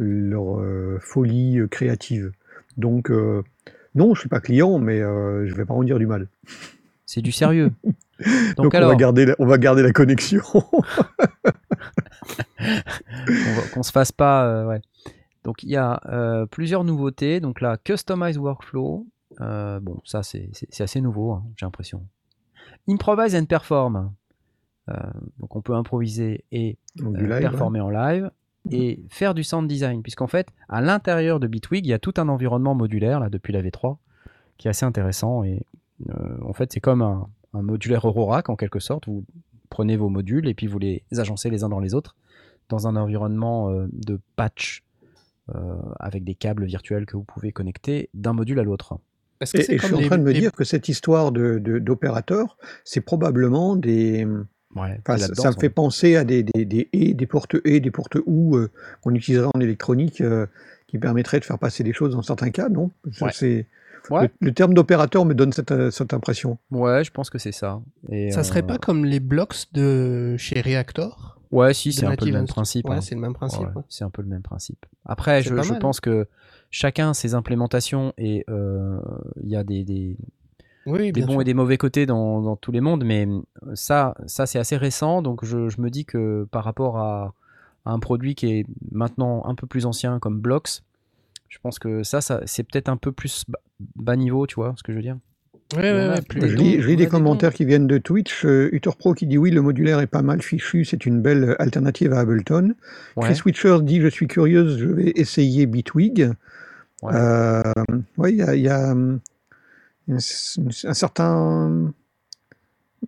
[0.01, 2.31] leur euh, folie euh, créative.
[2.77, 3.43] Donc euh,
[3.95, 6.27] non, je suis pas client, mais je vais pas en dire du mal.
[7.05, 7.71] C'est du sérieux.
[8.57, 10.41] Donc, Donc, on, alors, va garder la, on va garder la connexion.
[12.57, 14.45] qu'on qu'on se fasse pas.
[14.45, 14.81] euh, ouais.
[15.43, 17.39] Donc il y a euh, plusieurs nouveautés.
[17.39, 19.07] Donc là, Customize Workflow.
[19.41, 22.03] euh, bon, ça c'est assez nouveau, hein, j'ai l'impression.
[22.87, 24.11] Improvise and Perform.
[25.37, 26.77] Donc on peut improviser et
[27.39, 28.31] performer en live
[28.71, 30.01] et faire du sound design.
[30.01, 33.53] Puisqu'en fait, à l'intérieur de Bitwig, il y a tout un environnement modulaire là depuis
[33.53, 33.97] la V3
[34.57, 35.43] qui est assez intéressant.
[35.43, 35.61] Et
[36.09, 36.13] euh,
[36.43, 39.07] en fait, c'est comme un, un modulaire Eurorack en quelque sorte.
[39.07, 39.23] Vous
[39.69, 42.15] prenez vos modules et puis vous les agencez les uns dans les autres
[42.69, 44.83] dans un environnement euh, de patch
[45.55, 48.99] euh, avec des câbles virtuels que vous pouvez connecter d'un module à l'autre.
[49.41, 51.31] Est-ce que Et, et je suis en les- train de me dire que cette histoire
[51.31, 54.27] de, de- d'opérateurs, c'est probablement des.
[54.75, 57.91] Ouais, enfin, ça, me fait penser à des, des, des et, des portes et, des
[57.91, 58.69] portes ou euh,
[59.01, 60.45] qu'on utiliserait en électronique euh,
[60.87, 62.91] qui permettraient de faire passer des choses dans certains cas, non?
[63.11, 63.31] Ça, Ouais.
[63.33, 63.67] c'est-
[64.09, 64.31] Ouais.
[64.39, 66.57] Le, le terme d'opérateur me donne cette, euh, cette impression.
[66.71, 67.81] Ouais, je pense que c'est ça.
[68.09, 71.39] Et, Ça serait euh, pas comme les blocks de chez Reactor?
[71.51, 72.87] Ouais, si, c'est un peu le même principe.
[72.87, 73.01] Ouais, hein.
[73.01, 73.61] c'est le même principe.
[73.61, 73.83] Ouais, ouais.
[73.89, 74.85] C'est un peu le même principe.
[75.05, 76.27] Après, je, je pense que
[76.71, 78.99] chacun a ses implémentations et euh,
[79.43, 80.15] il y a des, des,
[80.89, 81.41] Oui, des bons sûr.
[81.41, 83.27] et des mauvais côtés dans, dans tous les mondes, mais
[83.73, 87.33] ça, ça c'est assez récent, donc je, je me dis que par rapport à,
[87.85, 90.81] à un produit qui est maintenant un peu plus ancien comme Blocks,
[91.47, 93.59] je pense que ça, ça c'est peut-être un peu plus bas,
[93.95, 95.17] bas niveau, tu vois ce que je veux dire?
[95.75, 98.43] Ouais, ouais, ouais, plus Je lis, je des commentaires qui viennent de Twitch.
[98.43, 102.11] Euh, Pro qui dit oui, le modulaire est pas mal fichu, c'est une belle alternative
[102.11, 102.73] à Ableton.
[103.15, 103.25] Ouais.
[103.29, 106.31] Chris Witcher dit je suis curieuse, je vais essayer Bitwig.
[107.03, 107.13] Ouais.
[107.13, 107.61] Euh,
[108.17, 109.19] ouais, il y a, il y a, hum,
[110.09, 110.19] une-
[110.57, 111.93] une- un certain,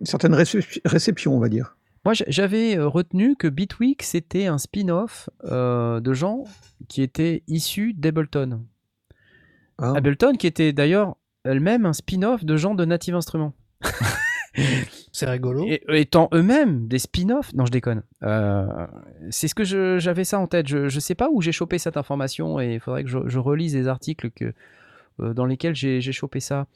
[0.00, 1.76] une certaine récep- réception, on va dire.
[2.04, 6.44] Moi, j'avais euh, retenu que Bitwig, c'était un spin-off euh, de gens
[6.88, 8.64] qui étaient issus d'Ableton.
[9.78, 9.92] Ah.
[9.96, 13.54] Ableton qui était d'ailleurs elle-même un spin-off de gens de Native Instruments.
[15.12, 15.64] C'est rigolo.
[15.66, 18.02] Et, étant eux-mêmes des spin-offs, non je déconne.
[18.22, 18.66] Euh,
[19.30, 19.64] c'est ce que
[19.98, 20.68] j'avais ça en tête.
[20.68, 23.38] Je, je sais pas où j'ai chopé cette information et il faudrait que je, je
[23.38, 24.52] relise les articles que,
[25.20, 26.66] euh, dans lesquels j'ai j'ai chopé ça.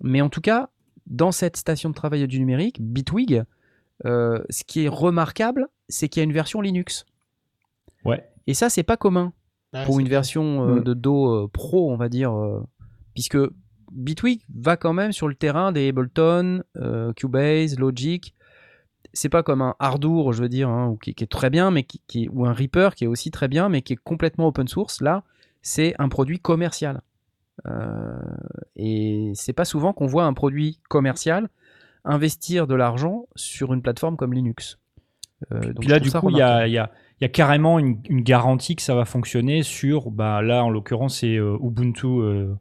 [0.00, 0.68] Mais en tout cas,
[1.06, 3.42] dans cette station de travail du numérique, Bitwig,
[4.04, 7.04] euh, ce qui est remarquable, c'est qu'il y a une version Linux.
[8.04, 8.28] Ouais.
[8.46, 9.32] Et ça, c'est pas commun
[9.72, 10.18] Ah, pour une clair.
[10.20, 10.84] version euh, Mm.
[10.84, 12.62] de Do euh, Pro, on va dire, euh,
[13.14, 13.38] puisque
[13.92, 18.34] Bitwig va quand même sur le terrain des Ableton, euh, Cubase, Logic.
[19.12, 21.70] C'est pas comme un Ardour, je veux dire, hein, ou qui, qui est très bien,
[21.70, 24.48] mais qui, qui- ou un Reaper qui est aussi très bien, mais qui est complètement
[24.48, 25.00] open source.
[25.00, 25.22] Là,
[25.62, 27.00] c'est un produit commercial.
[27.66, 28.18] Euh,
[28.76, 31.48] et c'est pas souvent qu'on voit un produit commercial
[32.04, 34.78] investir de l'argent sur une plateforme comme Linux.
[35.52, 36.68] Euh, donc Puis là, du coup, il y a, remarquable.
[36.68, 36.90] il y, a,
[37.20, 40.70] il y a carrément une, une garantie que ça va fonctionner sur, bah, là, en
[40.70, 42.54] l'occurrence, c'est euh, Ubuntu euh,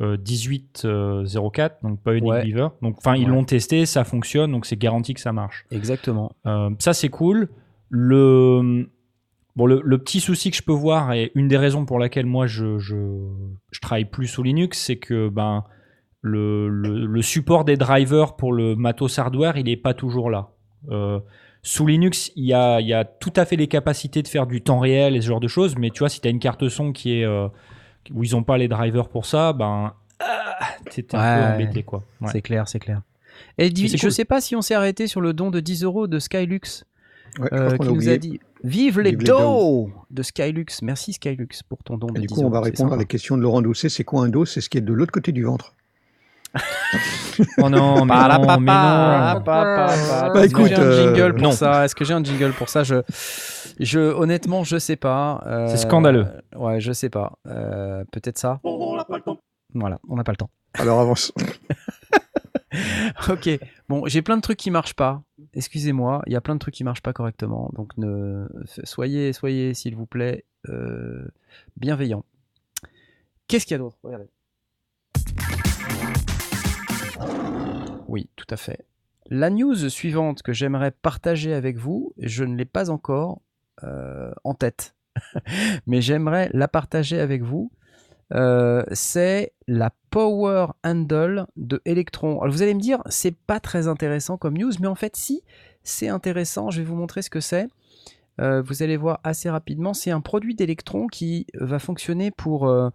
[0.00, 2.44] euh, 18.04, donc pas Unique Ouais.
[2.44, 2.68] Beaver.
[2.82, 3.30] Donc, enfin, ils Ouais.
[3.30, 5.64] l'ont testé, ça fonctionne, donc c'est garanti que ça marche.
[5.70, 6.32] Exactement.
[6.46, 7.48] Euh, ça, c'est cool.
[7.90, 8.88] Le,
[9.56, 12.26] bon, le, le petit souci que je peux voir, et une des raisons pour laquelle
[12.26, 12.96] moi je, je,
[13.70, 15.64] je travaille plus sous Linux, c'est que ben,
[16.22, 20.48] le, le, le support des drivers pour le matos hardware, il n'est pas toujours là.
[20.90, 21.20] Euh,
[21.62, 24.46] sous Linux, il y a, il y a tout à fait les capacités de faire
[24.46, 26.38] du temps réel et ce genre de choses, mais tu vois, si tu as une
[26.38, 27.48] carte son qui est, euh,
[28.12, 31.46] où ils n'ont pas les drivers pour ça, ben, ah, t'es un Ouais.
[31.48, 31.82] peu embêté.
[31.82, 32.02] Quoi.
[32.20, 32.28] Ouais.
[32.32, 33.00] C'est clair, c'est clair.
[33.58, 34.12] Et je cool.
[34.12, 36.84] sais pas si on s'est arrêté sur le don de 10 euros de Skylux,
[37.40, 38.12] Ouais, je euh, crois qu'on qui a nous oublié.
[38.12, 40.80] a dit Vive les Vive les dos de Skylux.
[40.80, 43.04] Merci Skylux pour ton don Et de du 10 coup, on va répondre à la
[43.04, 43.90] question de Laurent Doucet.
[43.90, 44.46] C'est quoi un dos?
[44.46, 45.74] C'est ce qui est de l'autre côté du ventre.
[47.58, 49.40] Oh non, mais non, papa, mais non.
[49.44, 51.50] Bah, que j'ai écoute, un euh, jingle pour non.
[51.50, 51.84] ça?
[51.84, 52.84] Est-ce que j'ai un jingle pour ça?
[52.84, 53.02] Je,
[53.80, 55.42] je, honnêtement, je sais pas.
[55.44, 56.28] Euh, C'est scandaleux.
[56.54, 57.32] Ouais, je sais pas.
[57.48, 58.60] Euh, Peut-être ça.
[58.62, 60.50] Voilà, on n'a pas le temps.
[60.74, 61.32] Alors avance.
[63.28, 63.48] Ok,
[63.88, 65.22] bon, j'ai plein de trucs qui marchent pas.
[65.56, 67.70] Excusez-moi, il y a plein de trucs qui marchent pas correctement.
[67.74, 68.46] Donc ne
[68.84, 71.26] soyez, soyez, s'il vous plaît, euh,
[71.76, 72.24] bienveillants.
[73.46, 73.98] Qu'est-ce qu'il y a d'autre?
[78.08, 78.84] Oui, tout à fait.
[79.30, 83.40] La news suivante que j'aimerais partager avec vous, je ne l'ai pas encore
[83.84, 84.96] euh, en tête,
[85.86, 87.70] mais j'aimerais la partager avec vous.
[88.32, 92.40] Euh, c'est la Power Handle de Electron.
[92.40, 95.42] Alors vous allez me dire, c'est pas très intéressant comme news, mais en fait, si,
[95.82, 96.70] c'est intéressant.
[96.70, 97.66] Je vais vous montrer ce que c'est.
[98.40, 99.92] Euh, vous allez voir assez rapidement.
[99.92, 102.90] C'est un produit d'Electron qui va fonctionner pour euh,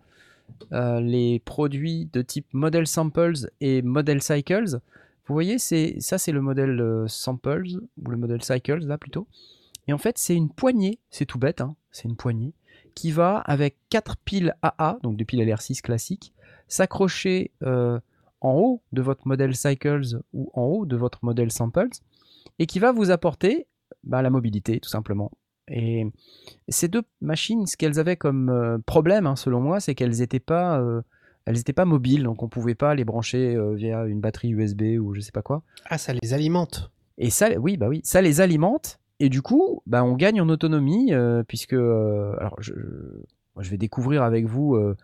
[0.71, 4.79] euh, les produits de type Model Samples et Model Cycles.
[5.27, 9.27] Vous voyez, c'est ça, c'est le modèle Samples ou le modèle Cycles là plutôt.
[9.89, 10.99] Et en fait, c'est une poignée.
[11.09, 12.53] C'est tout bête, hein, c'est une poignée
[12.95, 16.33] qui va avec quatre piles AA, donc des piles LR6 classiques,
[16.69, 17.99] s'accrocher euh,
[18.39, 21.89] en haut de votre modèle Cycles ou en haut de votre modèle Samples,
[22.57, 23.67] et qui va vous apporter
[24.05, 25.31] bah, la mobilité, tout simplement.
[25.67, 26.07] Et
[26.69, 30.39] ces deux machines, ce qu'elles avaient comme euh, problème, hein, selon moi, c'est qu'elles n'étaient
[30.39, 31.01] pas, euh,
[31.45, 35.19] elles pas mobiles, donc on pouvait pas les brancher via une batterie USB ou je
[35.19, 35.63] sais pas quoi.
[35.85, 36.91] Ah, ça les alimente.
[37.19, 38.99] Et ça, oui, bah oui, ça les alimente.
[39.19, 41.73] Et du coup, bah, on gagne en autonomie, euh, puisque.
[41.73, 42.73] euh, alors, je,
[43.59, 44.95] je vais découvrir avec vous euh,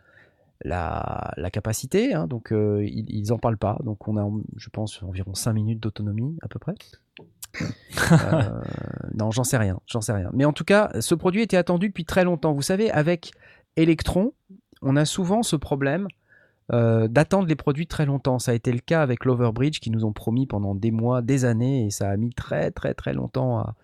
[0.65, 2.13] la, la capacité.
[2.13, 3.77] hein, donc, euh, ils, ils en parlent pas.
[3.83, 6.75] Donc, on a, je pense, environ 5 minutes d'autonomie, à peu près.
[8.11, 8.61] Euh,
[9.13, 10.29] non, j'en sais rien, j'en sais rien.
[10.33, 12.51] Mais en tout cas, ce produit était attendu depuis très longtemps.
[12.51, 13.31] Vous savez, avec
[13.77, 14.33] Electron,
[14.81, 16.09] on a souvent ce problème
[16.73, 18.39] euh, d'attendre les produits très longtemps.
[18.39, 21.45] Ça a été le cas avec l'Overbridge qui nous ont promis pendant des mois, des
[21.45, 23.75] années, et ça a mis très très très longtemps à,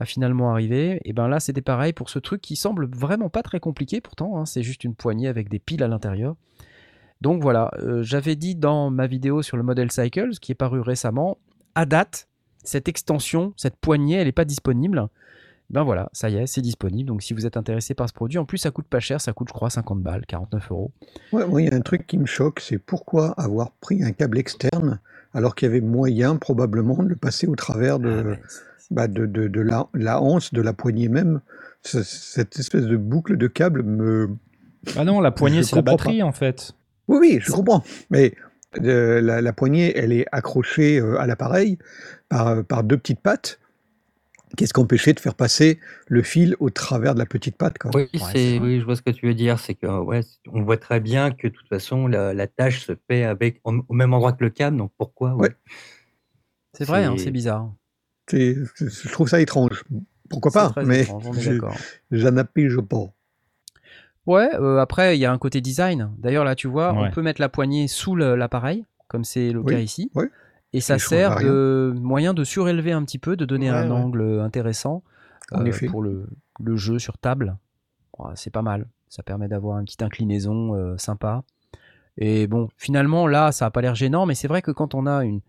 [0.00, 1.00] à finalement arriver.
[1.04, 4.38] Et ben là, c'était pareil pour ce truc qui semble vraiment pas très compliqué pourtant.
[4.38, 4.46] hein.
[4.46, 6.36] C'est juste une poignée avec des piles à l'intérieur.
[7.22, 10.80] Donc voilà, euh, j'avais dit dans ma vidéo sur le Model Cycles, qui est paru
[10.80, 11.38] récemment,
[11.74, 12.28] à date,
[12.62, 15.08] cette extension, cette poignée, elle n'est pas disponible.
[15.70, 17.08] Ben voilà, ça y est, c'est disponible.
[17.08, 19.32] Donc si vous êtes intéressé par ce produit, en plus ça coûte pas cher, ça
[19.32, 20.92] coûte je crois 50 balles, 49 euros.
[21.32, 24.12] Ouais, moi, il y a un truc qui me choque, c'est pourquoi avoir pris un
[24.12, 25.00] câble externe
[25.34, 28.46] alors qu'il y avait moyen probablement de le passer au travers de, Ah
[28.90, 31.40] bah, de, de, de la, la hanse, de la poignée même.
[31.82, 34.30] Ce- Cette espèce de boucle de câble me...
[34.96, 36.72] Ah non, la poignée, c'est la batterie en fait.
[37.08, 37.82] Oui, oui, je comprends.
[38.10, 38.34] Mais
[38.82, 41.78] euh, la, la poignée, elle est accrochée euh, à l'appareil
[42.28, 43.58] par, par deux petites pattes.
[44.56, 47.90] Qu'est-ce qu'empêchait de faire passer le fil au travers de la petite patte quoi?
[47.94, 48.58] Oui, vrai.
[48.60, 49.58] oui, je vois ce que tu veux dire.
[49.58, 50.20] C'est que, ouais,
[50.52, 53.72] on voit très bien que de toute façon, la, la tâche se fait avec, au,
[53.92, 54.76] même endroit que le câble.
[54.76, 55.34] Donc pourquoi.
[55.34, 55.50] Ouais.
[56.74, 57.72] C'est vrai, hein, C'est- c'est bizarre.
[58.28, 59.84] C'est- Je trouve ça étrange.
[60.28, 61.76] Pourquoi C'est pas très Mais étrange, on est je- d'accord.
[62.10, 63.06] j'en appige pas.
[64.26, 66.10] Ouais, euh, après, il y a un côté design.
[66.18, 67.06] D'ailleurs, là, tu vois, Ouais.
[67.08, 70.10] on peut mettre la poignée sous l'appareil, comme c'est le Oui, cas ici.
[70.14, 70.24] oui.
[70.72, 73.96] Et ça sert de moyen de surélever un petit peu, de donner Ouais, un ouais.
[73.96, 75.02] angle intéressant
[75.52, 75.86] En euh, effet.
[75.86, 76.26] pour le,
[76.60, 77.56] le jeu sur table.
[78.18, 78.86] Ouais, c'est pas mal.
[79.08, 81.44] Ça permet d'avoir une petite inclinaison euh, sympa.
[82.18, 85.06] Et bon, finalement, là, ça n'a pas l'air gênant, mais c'est vrai que quand on
[85.06, 85.40] a une,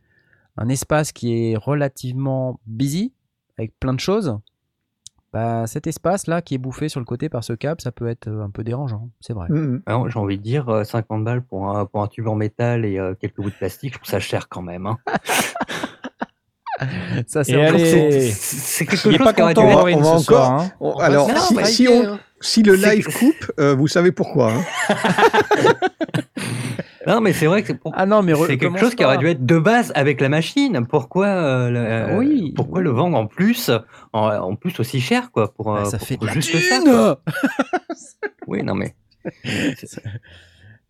[0.57, 3.13] un espace qui est relativement busy,
[3.57, 4.37] avec plein de choses,
[5.33, 8.27] bah, cet espace-là qui est bouffé sur le côté par ce câble, ça peut être
[8.27, 9.47] euh, un peu dérangeant, c'est vrai.
[9.49, 9.81] Mhm.
[9.85, 12.85] Alors, j'ai envie de dire, euh, 50 balles pour un, pour un tube en métal
[12.85, 14.85] et euh, quelques bouts de plastique, je trouve ça cher quand même.
[14.87, 14.97] hein.
[17.25, 18.13] Ça, c'est encore- quelque il
[18.93, 20.51] est chose pas qui aurait dû content, être- Maureen, on va ce soir.
[20.51, 20.71] encore- hein.
[20.79, 22.19] On- On va alors, si, si essayer, on- hein.
[22.39, 24.53] si le live coupe, euh, vous savez pourquoi.
[24.53, 24.63] hein.
[27.07, 29.03] Non, mais c'est vrai que c'est pour- Ah non, mais re- c'est quelque chose qui
[29.05, 30.85] aurait dû être de base avec la machine.
[30.89, 32.83] Pourquoi, euh, le, euh, Oui, pourquoi oui.
[32.83, 33.71] le vendre en plus,
[34.13, 36.85] en, en plus aussi cher, quoi, pour, Bah, euh, ça pour- fait pour juste thune
[36.85, 37.19] ça.
[38.47, 38.95] Oui, non, mais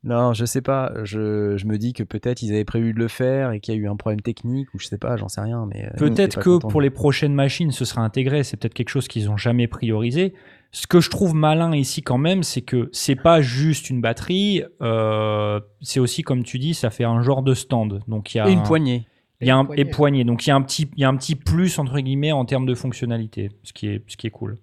[0.03, 0.93] Non, je sais pas.
[1.03, 3.78] Je, je me dis que peut-être ils avaient prévu de le faire et qu'il y
[3.78, 5.68] a eu un problème technique ou je sais pas, j'en sais rien.
[5.74, 8.43] Mais euh, Peut-être que content pour les prochaines machines, ce sera intégré.
[8.43, 10.34] C'est peut-être quelque chose qu'ils n'ont jamais priorisé.
[10.72, 14.63] Ce que je trouve malin ici quand même, c'est que c'est pas juste une batterie.
[14.82, 18.01] euh, c'est aussi, comme tu dis, ça fait un genre de stand.
[18.07, 19.07] Donc il y a Et une un- poignée.
[19.41, 19.82] Il y a Et un poignée.
[19.82, 20.24] et poignée.
[20.24, 22.43] Donc il y a un petit, il y a un petit plus entre guillemets en
[22.45, 24.57] termes de fonctionnalité, ce qui est, ce qui est cool.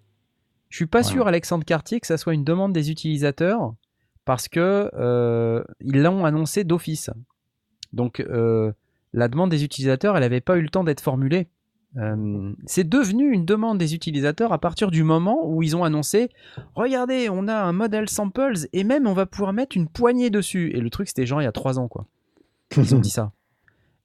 [0.69, 1.13] Je suis pas Voilà.
[1.15, 3.75] sûr, Alexandre Cartier, que ça soit une demande des utilisateurs
[4.25, 7.11] parce que euh, ils l'ont annoncé d'office.
[7.93, 8.73] Donc euh,
[9.13, 11.47] la demande des utilisateurs, elle n'avait pas eu le temps d'être formulée.
[11.97, 16.29] Euh, c'est devenu une demande des utilisateurs à partir du moment où ils ont annoncé
[16.75, 20.73] regardez on a un modèle samples et même on va pouvoir mettre une poignée dessus.
[20.75, 22.07] Et le truc c'était genre il y a trois ans quoi.
[22.77, 23.31] Ils ont dit ça.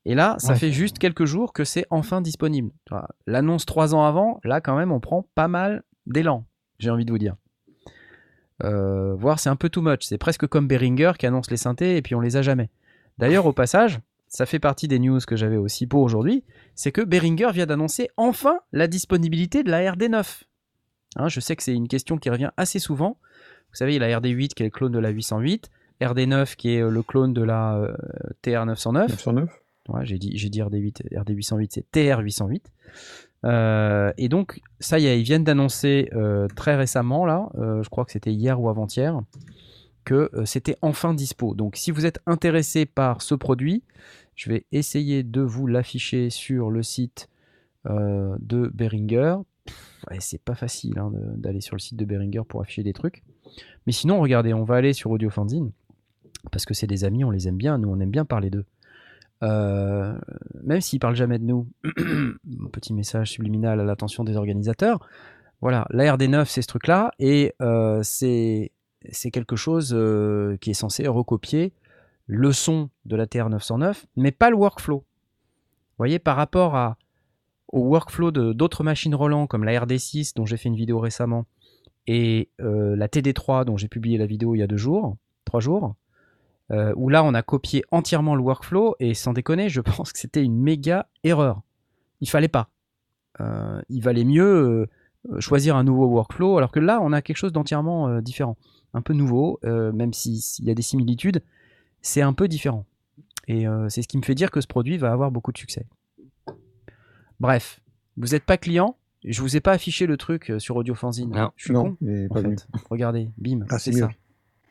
[0.05, 0.59] Et là ça Ouais.
[0.59, 2.69] fait juste quelques jours que c'est enfin disponible.
[3.25, 6.45] L'annonce trois ans avant là quand même on prend pas mal d'élan
[6.77, 7.35] j'ai envie de vous dire.
[8.63, 10.01] Euh, voir c'est un peu too much.
[10.03, 12.69] C'est presque comme Behringer qui annonce les synthés et puis on les a jamais.
[13.17, 13.99] D'ailleurs au passage
[14.29, 16.43] ça fait partie des news que j'avais aussi pour aujourd'hui
[16.79, 20.43] c'est que Behringer vient d'annoncer enfin la disponibilité de la RD9.
[21.17, 23.17] Hein, je sais que c'est une question qui revient assez souvent.
[23.69, 25.69] Vous savez, il y a la RD8 qui est le clone de la 808,
[25.99, 27.93] RD9 qui est euh, le clone de la euh,
[28.45, 29.09] TR909.
[29.09, 29.49] 909
[29.89, 32.61] Ouais, j'ai dit, j'ai dit RD8, RD808, c'est TR808.
[33.43, 38.05] Euh, et donc, ça y est, ils viennent d'annoncer euh, très récemment, là, je crois
[38.05, 39.19] que c'était hier ou avant-hier,
[40.13, 41.55] euh, c'était enfin dispo.
[41.55, 43.83] Donc, si vous êtes intéressé par ce produit,
[44.35, 47.29] je vais essayer de vous l'afficher sur le site
[47.87, 49.37] euh, de Behringer.
[50.19, 53.23] C'est pas facile hein, d'aller sur le site de Behringer pour afficher des trucs.
[53.85, 55.71] Mais sinon, regardez, on va aller sur Audio Fanzine,
[56.51, 58.65] parce que c'est des amis, on les aime bien, nous on aime bien parler d'eux.
[59.43, 60.17] Euh,
[60.63, 61.67] même s'ils parlent jamais de nous,
[62.71, 64.99] petit message subliminal à l'attention des organisateurs.
[65.61, 67.53] Voilà, la RD9 c'est ce truc-là, et
[68.01, 68.71] c'est
[69.11, 71.73] c'est quelque chose euh, qui est censé recopier
[72.27, 74.97] le son de la TR909, mais pas le workflow.
[74.97, 76.97] Vous voyez, par rapport à,
[77.69, 81.45] au workflow d'autres machines Roland comme la RD6 dont j'ai fait une vidéo récemment
[82.07, 85.59] et euh, la TD3 dont j'ai publié la vidéo il y a deux jours, trois
[85.59, 85.95] jours,
[86.71, 90.19] euh, où là on a copié entièrement le workflow et sans déconner, je pense que
[90.19, 91.61] c'était une méga erreur.
[92.21, 92.69] Il fallait pas.
[93.87, 94.89] Il valait mieux
[95.39, 98.57] choisir un nouveau workflow, alors que là on a quelque chose d'entièrement différent,
[98.93, 101.41] un peu nouveau, euh, même si- s'il y a des similitudes,
[102.01, 102.85] c'est un peu différent.
[103.47, 105.57] Et euh, c'est ce qui me fait dire que ce produit va avoir beaucoup de
[105.57, 105.85] succès.
[107.39, 107.79] Bref,
[108.17, 111.29] vous n'êtes pas client, je vous ai pas affiché le truc euh, sur Audio Fanzine.
[111.31, 111.51] Non.
[111.55, 112.27] Je suis Non, con.
[112.29, 112.41] en pas.
[112.89, 114.07] Regardez, bim, Ah, c'est ça.
[114.07, 114.13] mieux.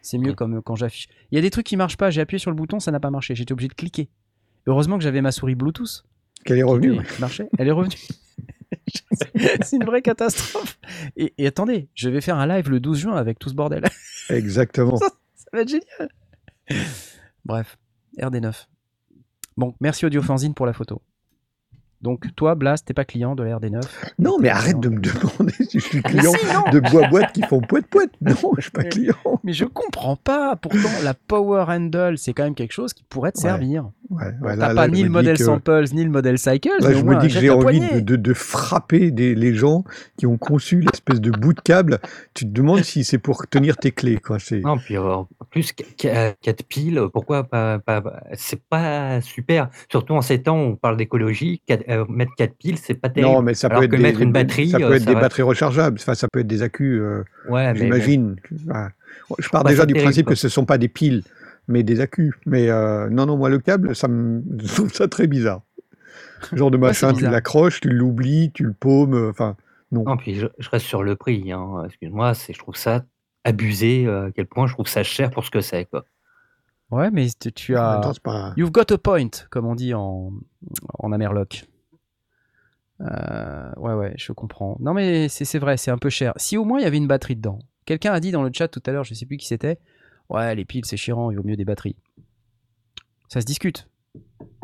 [0.01, 1.09] C'est mieux comme quand j'affiche.
[1.31, 3.01] Il y a des trucs qui marchent pas, j'ai appuyé sur le bouton, ça n'a
[3.01, 4.09] pas marché, j'étais obligé de cliquer.
[4.67, 6.05] Heureusement que j'avais ma souris Bluetooth
[6.45, 7.01] Qu'elle est revenue.
[7.19, 7.49] marchait.
[7.59, 7.97] Elle est revenue.
[9.63, 10.79] c'est une vraie catastrophe.
[11.17, 13.85] Et, et attendez, je vais faire un live le 12 juin avec tout ce bordel.
[14.31, 14.97] Exactement.
[14.99, 15.11] Ça
[15.53, 16.09] va être génial.
[17.45, 17.79] Bref,
[18.19, 18.67] RD9.
[19.57, 21.03] Bon, merci Audiofanzine pour la photo.
[22.01, 23.81] Donc, toi, Blast, t'es pas client de la RD9
[24.21, 26.71] Non, mais arrête client de me demander si je suis client si, non.
[26.73, 28.11] de bois-boîtes qui font poète-poète.
[28.21, 29.15] Non, je suis pas Mais- client.
[29.43, 30.55] Mais je comprends pas.
[30.57, 33.91] Pourtant, la Power Handle, c'est quand même quelque chose qui pourrait te servir.
[34.11, 36.69] Ouais, ouais, T'as pas ni le modèle que- Samples, ni le modèle Cycles.
[36.81, 39.85] Là, mais je me dis que j'ai envie de, de- de frapper des, les gens
[40.17, 41.99] qui ont conçu l'espèce de bout de câble.
[42.33, 44.17] Tu te demandes si c'est pour tenir tes clés.
[44.19, 44.39] Quoi.
[44.65, 49.69] Non, puis euh, en plus, 4 piles, pourquoi pas, pas- pas- C'est pas super.
[49.91, 53.33] Surtout en ces temps où on parle d'écologie, euh, mettre 4 piles, c'est pas terrible.
[53.33, 55.01] Non, mais ça Alors peut être que des, mettre une batterie, ça peut euh, être
[55.03, 55.99] ça des va- batteries rechargeables.
[56.01, 57.01] Enfin, ça peut être des accus.
[57.01, 57.73] euh, Ouais.
[57.77, 58.37] J'imagine.
[59.39, 60.35] Je pars Bah, déjà du terrible, principe quoi.
[60.35, 61.23] que ce ne sont pas des piles,
[61.67, 62.35] mais des accus.
[62.47, 64.43] Mais euh, non, non, moi, le câble, ça me...
[64.63, 65.63] je trouve ça très bizarre.
[66.53, 69.29] Genre de Ouais, machin, tu l'accroches, tu l'oublies, tu le paumes.
[69.31, 69.57] Enfin,
[69.91, 70.05] non.
[70.05, 71.51] Non, puis je, je reste sur le prix.
[71.53, 71.85] Hein.
[71.87, 73.05] Excuse-moi, c'est, je trouve ça
[73.45, 74.05] abusé.
[74.07, 75.87] euh, à quel point je trouve ça cher pour ce que c'est.
[75.87, 76.05] Quoi.
[76.91, 78.01] Ouais, mais tu- as.
[78.23, 78.55] pas...
[78.57, 80.33] You've got a point, comme on dit en,
[80.99, 81.65] en Amerloc.
[83.01, 84.77] Euh, ouais, ouais, je comprends.
[84.81, 86.33] Non, mais c'est c'est vrai, c'est un peu cher.
[86.37, 87.59] Si au moins il y avait une batterie dedans.
[87.85, 89.79] Quelqu'un a dit dans le chat tout à l'heure, je sais plus qui c'était.
[90.29, 91.97] Ouais, les piles c'est chiant, il vaut mieux des batteries.
[93.29, 93.89] Ça se discute.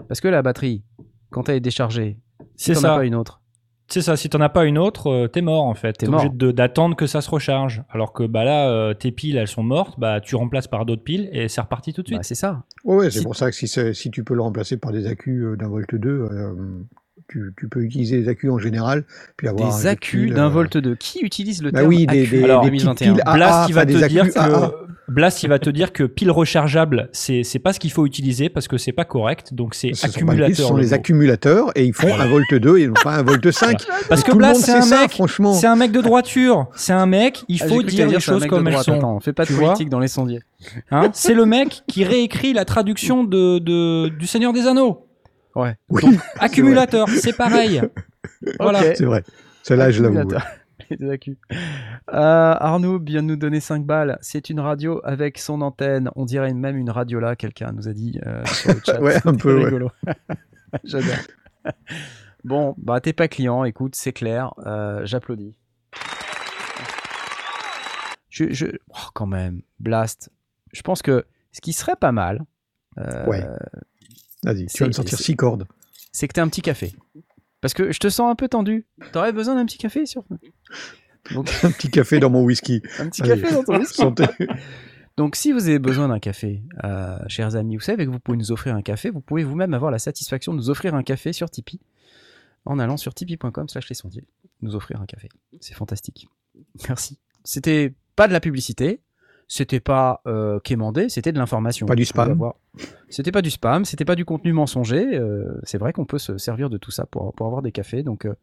[0.08, 0.82] Parce que la batterie,
[1.30, 2.18] quand elle est déchargée,
[2.56, 2.96] si C'est t'en as ça.
[2.96, 3.40] pas une autre,
[3.88, 5.92] C'est ça, si t'en as pas une autre, euh, t'es mort en fait.
[5.94, 7.82] T'es T'es obligé d'attendre que ça se recharge.
[7.90, 11.04] Alors que bah là, euh, tes piles elles sont mortes, bah tu remplaces par d'autres
[11.04, 12.18] piles et c'est reparti tout de suite.
[12.18, 12.64] bah, c'est ça.
[12.84, 13.56] Ouais, ouais, c'est Si- pour ça que
[13.94, 16.54] si, tu peux le remplacer par des accus euh, d'un volt 2, euh,
[17.28, 19.04] tu, tu peux utiliser les accus en général,
[19.36, 20.94] puis avoir Des accus d'un euh, volt 2.
[20.96, 23.22] Qui utilise le Bah terme oui, des, accu des, Alors, des en petites 2021 piles
[23.26, 26.30] AA, Blast, il va te des dire que Blast, il va te dire que pile
[26.30, 29.52] rechargeable, c'est c'est pas ce qu'il faut utiliser parce que c'est pas correct.
[29.52, 30.68] Donc c'est Ce sont, pas les piles, ce accumulateur.
[30.68, 30.94] sont le les mot.
[30.94, 33.84] accumulateurs et ils font un volt 2 et non pas un volt 5.
[34.08, 35.52] Parce Et que Blast, c'est un ça, mec, franchement.
[35.52, 36.68] c'est un mec de droiture.
[36.74, 38.92] C'est un mec, il Ah, faut dire les choses comme elles sont.
[38.94, 40.40] Attends, fais pas de Tu politique dans les sondiers.
[40.90, 41.10] Hein?
[41.12, 45.06] C'est le mec qui réécrit la traduction de, de- du Seigneur des Anneaux.
[45.54, 45.76] Ouais.
[45.88, 46.02] Oui,
[46.38, 47.82] Accumulateur, c'est pareil.
[48.58, 48.94] Voilà.
[48.94, 49.22] C'est vrai.
[49.62, 50.30] Celle-là, je l'avoue.
[50.30, 50.98] Euh,
[52.08, 54.18] Arnaud vient de nous donner 5 balles.
[54.22, 56.10] C'est une radio avec son antenne.
[56.16, 59.00] On dirait même une radio là, quelqu'un nous a dit euh, sur le chat.
[59.00, 59.64] Ouais, un peu, ouais.
[59.64, 59.90] rigolo.
[60.84, 61.14] J'adore.
[62.44, 64.52] Bon, bah t'es pas client, écoute, c'est clair.
[64.66, 65.56] Euh, J'applaudis.
[68.28, 68.66] Je, je...
[68.88, 70.30] oh, quand même, Blast.
[70.72, 72.42] Je pense que ce qui serait pas mal,
[72.98, 73.44] euh, Ouais.
[74.44, 75.66] Vas-y, tu vas me sortir 6 cordes.
[76.12, 76.94] c'est que t'aies un petit café.
[77.60, 78.86] Parce que je te sens un peu tendu.
[79.12, 80.24] T'aurais besoin d'un petit café sur.
[81.32, 82.82] Donc, Un petit café dans mon whisky.
[82.98, 83.40] un petit Allez.
[83.40, 84.02] café dans ton whisky.
[85.16, 88.36] Donc, si vous avez besoin d'un café, euh, chers amis, vous savez que vous pouvez
[88.36, 89.10] nous offrir un café.
[89.10, 91.80] Vous pouvez vous-même avoir la satisfaction de nous offrir un café sur Tipeee
[92.64, 94.26] en allant sur tipeee.com/slash les sondiers.
[94.60, 95.28] Nous offrir un café.
[95.60, 96.26] C'est fantastique.
[96.88, 97.18] Merci.
[97.44, 99.00] C'était pas de la publicité.
[99.48, 101.86] C'était pas euh, quémandé, c'était de l'information.
[101.86, 102.52] Pas du spam.
[103.08, 105.16] C'était pas du spam, c'était pas du contenu mensonger.
[105.16, 108.02] euh, c'est vrai qu'on peut se servir de tout ça pour, pour avoir des cafés.
[108.02, 108.34] Donc, euh,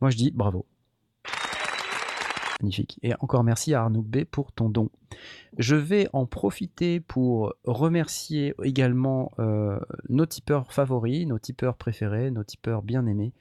[0.00, 0.66] moi je dis bravo.
[2.60, 2.98] Magnifique.
[3.02, 4.90] Et encore merci à Arnaud B pour ton don.
[5.58, 9.32] Je vais en profiter pour remercier également
[10.08, 13.32] nos tipeurs favoris, nos tipeurs préférés, nos tipeurs bien aimés,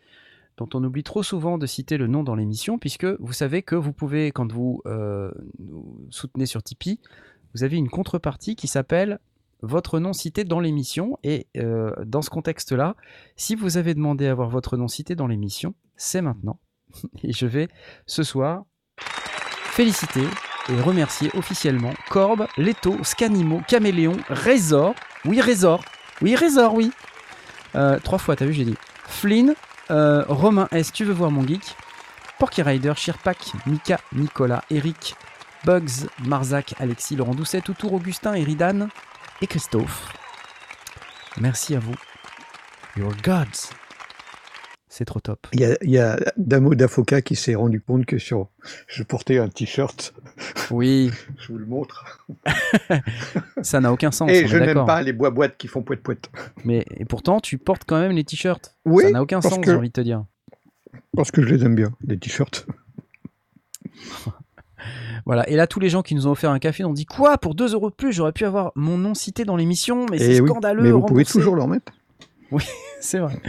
[0.58, 3.76] dont on oublie trop souvent de citer le nom dans l'émission, puisque vous savez que
[3.76, 7.00] vous pouvez, quand vous euh, nous soutenez sur Tipeee,
[7.56, 9.20] vous avez une contrepartie qui s'appelle
[9.62, 11.18] votre nom cité dans l'émission.
[11.24, 12.96] Et euh, dans ce contexte-là,
[13.36, 16.60] si vous avez demandé à avoir votre nom cité dans l'émission, c'est maintenant.
[17.24, 17.70] Et je vais
[18.06, 18.66] ce soir
[18.98, 20.26] féliciter
[20.70, 24.94] et remercier officiellement Corbe, Leto, Scanimo, Caméléon, Résor.
[25.26, 25.84] Oui, Résor.
[26.22, 26.92] Oui, Résor, oui.
[27.76, 28.76] Euh, trois fois, t'as vu, j'ai dit.
[29.06, 29.56] Flynn,
[29.92, 31.76] euh, Romain S, tu veux voir mon geek?
[32.40, 35.16] Porky Rider, Shirpak, Mika, Nicolas, Eric,
[35.66, 38.90] Bugs, Marzac, Alexis, Laurent Doucet, Toutour, Augustin, Eridan
[39.42, 40.14] et Christophe.
[41.38, 41.96] Merci à vous.
[42.96, 43.70] Your gods.
[44.96, 45.48] C'est trop top.
[45.54, 48.50] Il y a, il y a Damo d'Afoka qui s'est rendu compte que sur,
[48.86, 50.14] je portais un t-shirt,
[50.70, 52.30] Oui, je vous le montre,
[53.64, 54.30] ça n'a aucun sens.
[54.30, 56.30] et je n'aime pas les bois-boîtes qui font poète-poète.
[56.64, 58.76] Mais et pourtant, tu portes quand même les t-shirts.
[58.86, 60.26] Oui, ça n'a aucun sens, que- j'ai envie de te dire.
[61.18, 62.68] Parce que je les aime bien, les t-shirts.
[65.26, 65.48] Voilà.
[65.50, 67.38] Et là, tous les gens qui nous ont offert un café ont dit quoi?
[67.38, 70.42] Pour 2 euros de plus, j'aurais pu avoir mon nom cité dans l'émission, mais c'est
[70.42, 70.84] oui, scandaleux.
[70.84, 71.62] mais vous pouvez toujours le
[72.54, 72.72] remettre.
[73.02, 73.42] C'est vrai.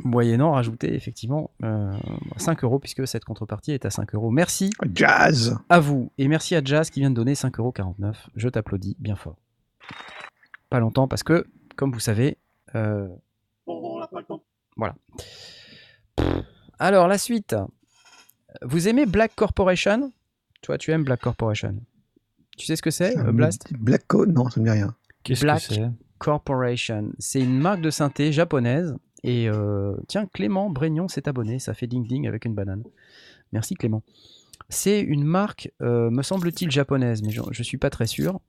[0.00, 1.90] Moyennant rajouter effectivement euh,
[2.36, 4.30] 5 euros, puisque cette contrepartie est à 5 euros.
[4.30, 6.12] Merci Jazz à vous.
[6.18, 7.74] Et merci à Jazz qui vient de donner 5,49 euros.
[8.36, 9.36] Je t'applaudis bien fort.
[10.68, 12.36] Pas longtemps parce que, comme vous savez,
[12.74, 13.08] euh,
[14.76, 14.94] voilà.
[16.78, 17.54] Alors, la suite.
[18.60, 20.12] Vous aimez Black Corporation?
[20.60, 21.76] Toi, tu aimes Black Corporation?
[22.58, 23.72] Tu sais ce que c'est, euh, Blast?
[23.72, 24.94] Black Code Non, ça ne me dit rien.
[25.22, 25.66] Qu'est-ce Black.
[25.66, 25.90] que c'est?
[26.22, 27.10] Corporation.
[27.18, 28.94] C'est une marque de synthé japonaise.
[29.24, 31.58] Et euh, tiens, Clément Brégnon s'est abonné.
[31.58, 32.84] Ça fait ding-ding avec une banane.
[33.52, 34.04] Merci Clément.
[34.68, 38.40] C'est une marque, euh, me semble-t-il, japonaise, mais je ne suis pas très sûr,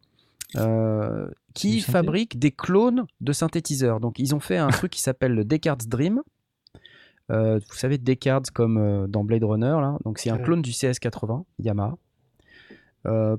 [0.56, 4.00] euh, qui fabrique des clones de synthétiseurs.
[4.00, 6.22] Donc ils ont fait un truc qui s'appelle le Descartes Dream.
[7.30, 9.78] Vous savez, Descartes comme dans Blade Runner.
[9.82, 9.98] Là.
[10.06, 11.98] Donc c'est un clone du CS80, Yamaha.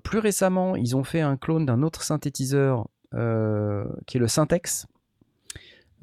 [0.02, 4.86] Plus récemment, ils ont fait un clone d'un autre synthétiseur qui est le Syntex.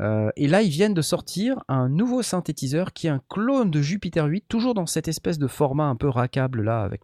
[0.02, 3.82] Euh, et là, ils viennent de sortir un nouveau synthétiseur qui est un clone de
[3.82, 6.82] Jupiter 8, toujours dans cette espèce de format un peu rackable là.
[6.82, 7.04] Avec.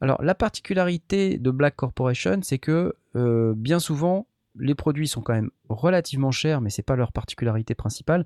[0.00, 4.26] Alors, la particularité de Black Corporation, c'est que euh, bien souvent,
[4.58, 8.24] les produits sont quand même relativement chers, mais c'est pas leur particularité principale.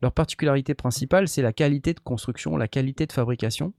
[0.00, 3.72] Leur particularité principale, c'est la qualité de construction, la qualité de fabrication.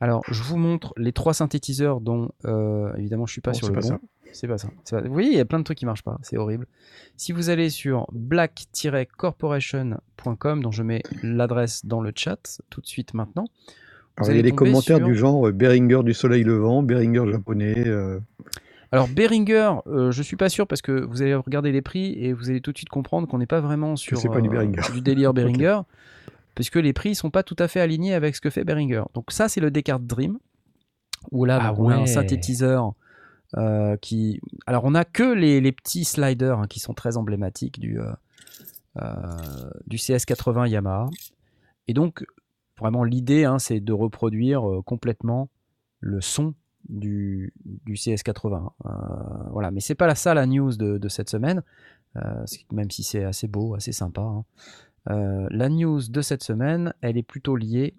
[0.00, 3.68] Alors, je vous montre les trois synthétiseurs dont, euh, évidemment, je suis pas Non, sur
[3.68, 3.98] le pas bon.
[4.32, 4.68] C'est pas ça.
[4.90, 6.18] Pas- Vous voyez, il y a plein de trucs qui marchent pas.
[6.22, 6.66] C'est horrible.
[7.16, 13.14] Si vous allez sur black-corporation.com, dont je mets l'adresse dans le chat tout de suite
[13.14, 13.44] maintenant.
[14.16, 16.82] Alors, vous il y a des commentaires sur- du genre euh, Beringer du soleil levant,
[16.82, 17.86] Beringer japonais.
[17.86, 18.18] euh,
[18.92, 22.32] Alors Behringer, euh, je suis pas sûr parce que vous allez regarder les prix et
[22.32, 25.00] vous allez tout de suite comprendre qu'on n'est pas vraiment sur pas du euh, du
[25.00, 25.80] délire Behringer,
[26.54, 29.02] puisque les prix sont pas tout à fait alignés avec ce que fait Behringer.
[29.14, 30.38] Donc ça, c'est le Descartes Dream,
[31.30, 32.92] où là, Ah on a un synthétiseur
[33.56, 34.40] euh, qui...
[34.66, 38.12] Alors on a que les, les petits sliders hein, qui sont très emblématiques du, euh,
[38.98, 41.08] euh, du CS80 Yamaha.
[41.88, 42.24] Et donc,
[42.78, 45.48] vraiment, l'idée, hein, c'est de reproduire complètement
[46.00, 46.54] le son
[46.88, 48.70] du, du CS80.
[48.84, 48.90] Euh,
[49.50, 51.62] voilà, mais c'est pas la ça la news de, de cette semaine,
[52.70, 54.20] même si c'est assez beau, assez sympa.
[54.22, 54.44] hein.
[55.10, 57.94] Euh, la news de cette semaine, elle est plutôt liée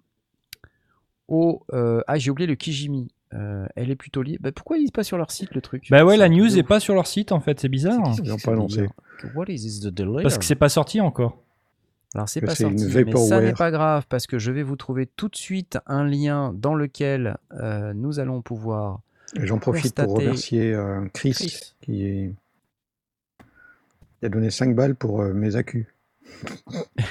[1.28, 1.62] au.
[1.72, 3.08] euh, ah, j'ai oublié le Kijimi.
[3.34, 4.38] Euh, elle est plutôt liée.
[4.40, 5.88] Bah, pourquoi ils pas sur leur site le truc?
[5.90, 6.68] Bah ouais, la news de est ouf.
[6.68, 8.00] pas sur leur site en fait, c'est bizarre.
[8.06, 8.76] Ils c'est ont que pas ce annoncé.
[8.76, 8.92] délire
[9.34, 11.38] What is this the delay Parce que c'est pas sorti encore.
[12.14, 15.06] Alors c'est pas sorti, mais ça n'est pas grave parce que je vais vous trouver
[15.06, 19.00] tout de suite un lien dans lequel euh, nous allons pouvoir.
[19.34, 21.74] J'en profite pour remercier euh, Chris, Chris.
[21.82, 22.34] Qui, est-
[24.20, 25.88] qui a donné 5 balles pour euh, mes accus.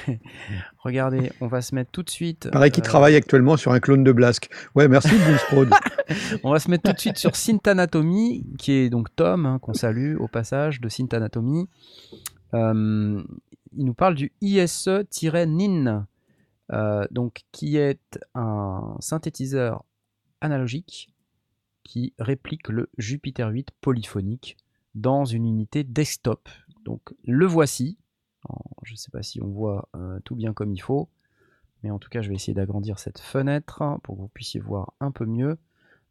[0.78, 2.50] Regardez, on va se mettre tout de suite.
[2.50, 4.48] Pareil qu'il euh, travaille actuellement sur un clone de Blask.
[4.74, 5.10] Ouais, merci
[5.50, 5.70] Bruce.
[6.44, 9.58] On va se mettre tout de suite sur Synth Anatomy, qui est donc Tom, hein,
[9.58, 11.68] qu'on salue au passage de Synth Anatomy.
[12.54, 13.22] Euh,
[13.76, 16.06] il nous parle du ISE-NIN,
[16.72, 19.84] euh, donc, qui est un synthétiseur
[20.40, 21.12] analogique
[21.84, 24.56] qui réplique le Jupiter 8 polyphonique
[24.94, 26.48] dans une unité desktop.
[26.84, 27.98] Donc le voici.
[28.82, 31.08] Je ne sais pas si on voit euh, tout bien comme il faut,
[31.82, 34.92] mais en tout cas je vais essayer d'agrandir cette fenêtre pour que vous puissiez voir
[35.00, 35.58] un peu mieux.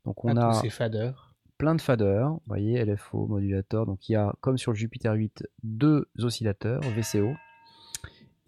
[0.05, 1.33] Donc on à a tous ces faders.
[1.57, 3.85] plein de faders, vous voyez, LFO, modulateur.
[3.85, 7.33] Donc il y a, comme sur le Jupiter 8, deux oscillateurs VCO.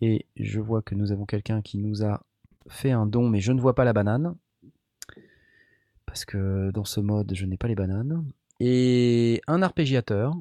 [0.02, 2.22] Et je vois que nous avons quelqu'un qui nous a
[2.68, 4.36] fait un don, mais je ne vois pas la banane.
[6.06, 8.26] Parce que dans ce mode, je n'ai pas les bananes.
[8.60, 10.34] Et un arpégiateur,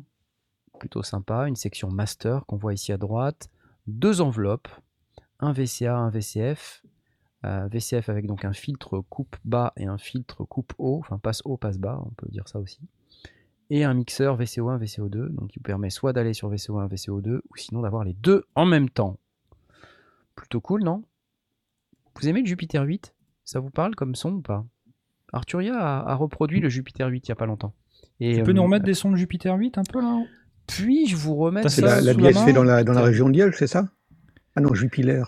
[0.78, 3.50] plutôt sympa, une section master qu'on voit ici à droite.
[3.86, 4.68] Deux enveloppes,
[5.40, 6.82] un VCA, un VCF.
[7.44, 11.42] Euh, VCF avec donc un filtre coupe bas et un filtre coupe haut, enfin passe
[11.44, 12.80] haut, passe bas, on peut dire ça aussi.
[13.68, 17.56] Et un mixeur VCO1, VCO2, donc qui vous permet soit d'aller sur VCO1, VCO2, ou
[17.56, 19.18] sinon d'avoir les deux en même temps.
[20.34, 21.04] Plutôt cool, non?
[22.16, 24.64] Vous aimez le Jupiter 8 Ça vous parle comme son ou pas?
[25.32, 27.74] Arturia a, a reproduit le Jupiter 8 il n'y a pas longtemps.
[28.20, 30.22] Et, Tu peux euh, nous remettre des sons de Jupiter 8 un peu là?
[30.66, 33.34] Puis-je vous remettre Ça, la, la sous la main dans la, dans la région de
[33.34, 33.86] Liège, c'est ça?
[34.56, 35.22] Ah non, Jupiler.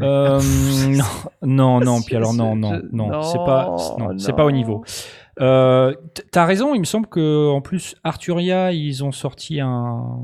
[0.00, 0.40] Euh,
[0.88, 1.04] non,
[1.42, 4.84] non, non, puis alors non, non, non, c'est pas, non, non, c'est pas au niveau.
[5.40, 5.94] Euh,
[6.30, 10.20] T'as raison, il me semble que en plus Arturia, ils ont sorti un,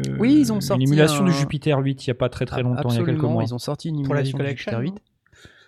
[0.00, 2.28] euh, Oui, ils ont sorti une émulation un- du Jupiter 8 il y a pas
[2.28, 3.44] très très longtemps, il y a quelques Absolument, mois.
[3.44, 5.02] ils ont sorti une Pour la émulation V-Collection, Jupiter non 8.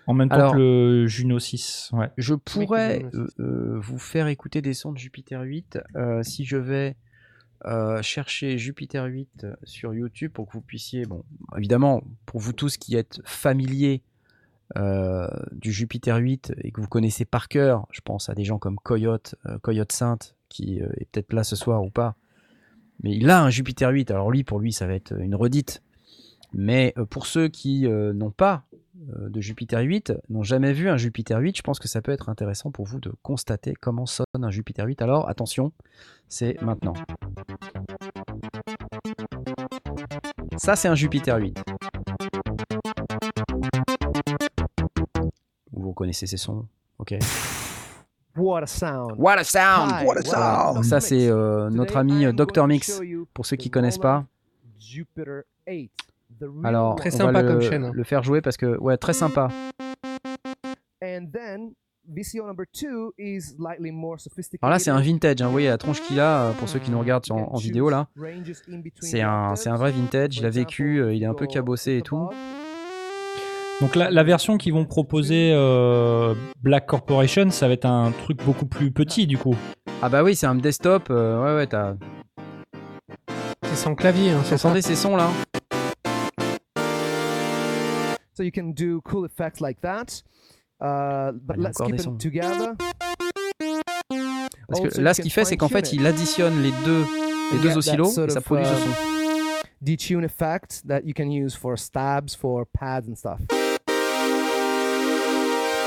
[0.09, 1.91] En même temps Alors- que le Juno 6.
[1.93, 2.11] Ouais.
[2.17, 6.45] Je pourrais Oui, euh, euh, vous faire écouter des sons de Jupiter 8 euh, si
[6.45, 6.97] je vais
[7.67, 11.25] euh, chercher Jupiter 8 sur YouTube pour que vous puissiez, bon,
[11.57, 14.03] évidemment, pour vous tous qui êtes familiers
[14.77, 18.59] euh, du Jupiter 8 et que vous connaissez par cœur, je pense à des gens
[18.59, 22.17] comme Coyote, euh, Coyote Sainte, qui euh, est peut-être là ce soir ou pas,
[23.03, 25.83] mais il a un Jupiter 8, alors lui, pour lui, ça va être une redite.
[26.53, 30.89] Mais euh, pour ceux qui euh, n'ont pas euh, de Jupiter 8 n'ont jamais vu
[30.89, 34.07] un Jupiter 8, je pense que ça peut être intéressant pour vous de constater comment
[34.07, 35.03] sonne un Jupiter 8.
[35.03, 35.73] Alors attention,
[36.29, 36.95] c'est maintenant.
[40.57, 41.59] Ça c'est un Jupiter 8.
[45.73, 46.67] Vous reconnaissez ces sons
[46.99, 47.15] Ok.
[48.37, 49.15] What a sound.
[49.19, 50.85] What a sound Hi, What a sound.
[50.85, 53.01] ça c'est euh, notre ami euh, Dr Mix,
[53.33, 54.27] pour ceux qui the connaissent pas.
[54.79, 55.91] Jupiter 8.
[56.65, 56.97] Alors.
[56.97, 57.91] Très on sympa va le, comme chaîne, hein.
[57.95, 59.49] le faire jouer parce que ouais très sympa.
[61.03, 61.73] And then
[62.09, 64.61] VCO number 2 is slightly more sophisticated.
[64.63, 65.47] Alors là c'est un vintage, hein.
[65.47, 67.91] vous voyez la tronche qu'il a euh, pour ceux qui nous regardent en, en vidéo
[67.91, 68.09] là.
[69.01, 71.97] C'est un, c'est un vrai vintage, il a vécu, euh, il est un peu cabossé
[71.99, 72.29] et tout.
[73.81, 78.39] Donc la, la version qu'ils vont proposer euh, Black Corporation, ça va être un truc
[78.45, 79.55] beaucoup plus petit du coup.
[80.01, 81.09] Ah bah oui, c'est un desktop.
[81.11, 81.95] euh, ouais, ouais, t'as.
[83.65, 84.69] C'est sans clavier, hein, c'est ça.
[84.69, 85.29] entendez ces sons là
[88.37, 90.23] So you can do cool effects like that.
[90.79, 92.75] Uh, but let's keep des it together.
[94.69, 97.05] Parce Also, que you là, ce qu'il fait, c'est qu'en fait, il additionne les deux,
[97.53, 98.91] les deux oscillos et ça produit ce um, son.
[99.81, 103.39] detune effect that you can use for stabs, for pads and stuff.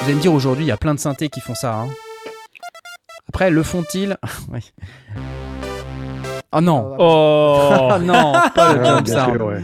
[0.01, 1.81] Vous allez me dire aujourd'hui, il y a plein de synthés qui font ça.
[1.81, 1.89] hein.
[3.27, 4.17] Après, le font-ils?
[4.51, 4.71] Oui.
[6.51, 9.35] Oh non Oh Ah non, pas le Ah, jump sound.
[9.37, 9.61] sûr, ouais.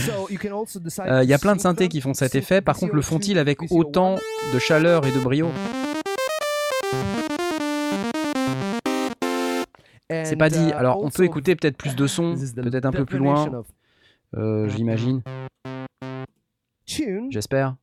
[0.00, 2.34] So you can also decide Euh, Il y a plein de synthés qui font cet
[2.34, 2.60] effet.
[2.60, 3.76] Par contre, le VCO2, font-ils avec VCO1.
[3.78, 4.16] autant
[4.54, 5.48] de chaleur et de brio?
[10.10, 10.68] C'est pas dit.
[10.68, 13.46] uh, Alors, on peut écouter peut-être plus de sons, peut-être un peu plus loin,
[14.36, 15.22] euh, j'imagine,
[16.86, 17.74] Tune, j'espère.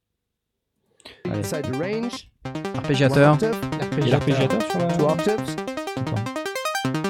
[2.75, 3.37] Arpégiateur.
[4.09, 5.15] l'arpégiateur sur la...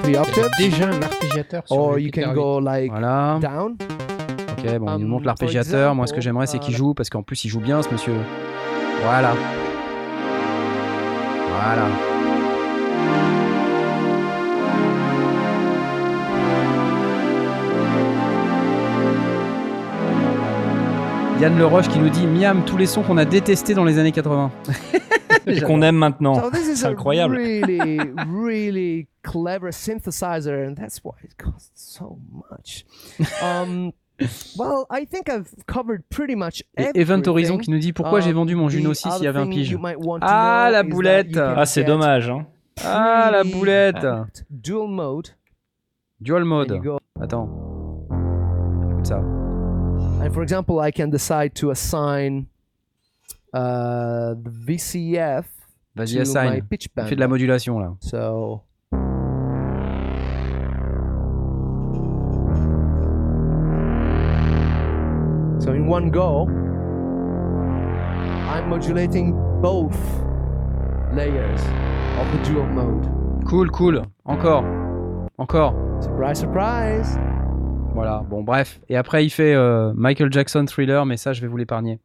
[0.05, 2.33] three octaves, déjà un arpégiateur sur or le you can 8.
[2.35, 3.39] go like Voilà.
[3.41, 3.75] down.
[4.57, 5.95] Ok, bon, il nous Um, montre for l'arpégiateur.
[5.95, 7.89] Moi, ce que j'aimerais, c'est qu'il uh, joue, parce qu'en plus, il joue bien, ce
[7.89, 8.13] monsieur.
[9.03, 9.33] Voilà.
[11.51, 11.87] Voilà.
[21.41, 24.13] Yann Leroche qui nous dit Miam, tous les sons qu'on a détestés dans les années
[24.13, 24.51] 80.
[25.47, 26.35] Et qu'on aime maintenant.
[26.35, 27.35] So this is c'est a incroyable.
[27.35, 32.17] really, really clever synthesizer, and that's why it costs so
[32.51, 32.85] much.
[33.43, 33.91] Um,
[34.57, 37.59] well, I think I've covered pretty much Et Event Horizon everything.
[37.59, 39.47] qui nous dit Pourquoi j'ai Um, vendu mon the Juno 6 il y avait un
[39.47, 39.77] pige
[40.21, 41.37] Ah, la boulette.
[41.37, 42.29] Ah, c'est dommage.
[42.29, 42.45] Hein.
[42.83, 44.05] Ah, la boulette
[44.49, 45.29] Dual mode.
[46.21, 46.79] Dual mode.
[47.19, 47.49] Attends.
[48.91, 49.17] Écoute ça.
[49.19, 52.45] And for example, I can decide to assign
[53.55, 55.45] uh, the VCF
[55.95, 56.61] Vas-y, assign.
[56.69, 57.07] pitch band.
[57.07, 57.95] Fais de la modulation là.
[58.01, 58.63] So
[65.59, 66.47] So in one go,
[68.53, 69.95] I'm modulating both
[71.13, 71.61] layers
[72.19, 73.07] of the dual mode.
[73.47, 74.01] Cool, cool.
[74.25, 74.63] Encore.
[75.39, 75.73] Encore.
[76.01, 77.17] Surprise, surprise.
[77.95, 78.79] Voilà, bon bref.
[78.89, 81.99] Et après il fait euh, Michael Jackson Thriller, mais ça je vais vous l'épargner.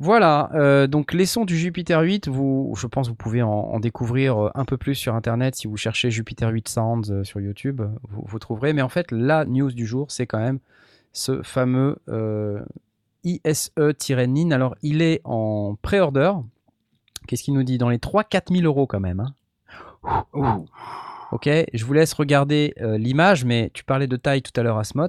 [0.00, 3.48] Voilà, euh, donc les sons du Jupiter 8, vous, je pense que vous pouvez en,
[3.50, 7.22] en découvrir euh, un peu plus sur Internet si vous cherchez Jupiter 8 Sounds euh,
[7.24, 8.72] sur YouTube, vous, vous trouverez.
[8.72, 10.58] Mais en fait, la news du jour, c'est quand même
[11.12, 12.60] ce fameux euh,
[13.22, 14.50] ISE-NIN.
[14.50, 16.32] Alors il est en pré-order.
[17.28, 17.78] Qu'est-ce qu'il nous dit?
[17.78, 19.20] Dans les 3-4 000 euros quand même.
[19.20, 19.34] hein.
[21.32, 24.78] Ok, je vous laisse regarder euh, l'image, mais tu parlais de taille tout à l'heure,
[24.78, 25.08] Asmot.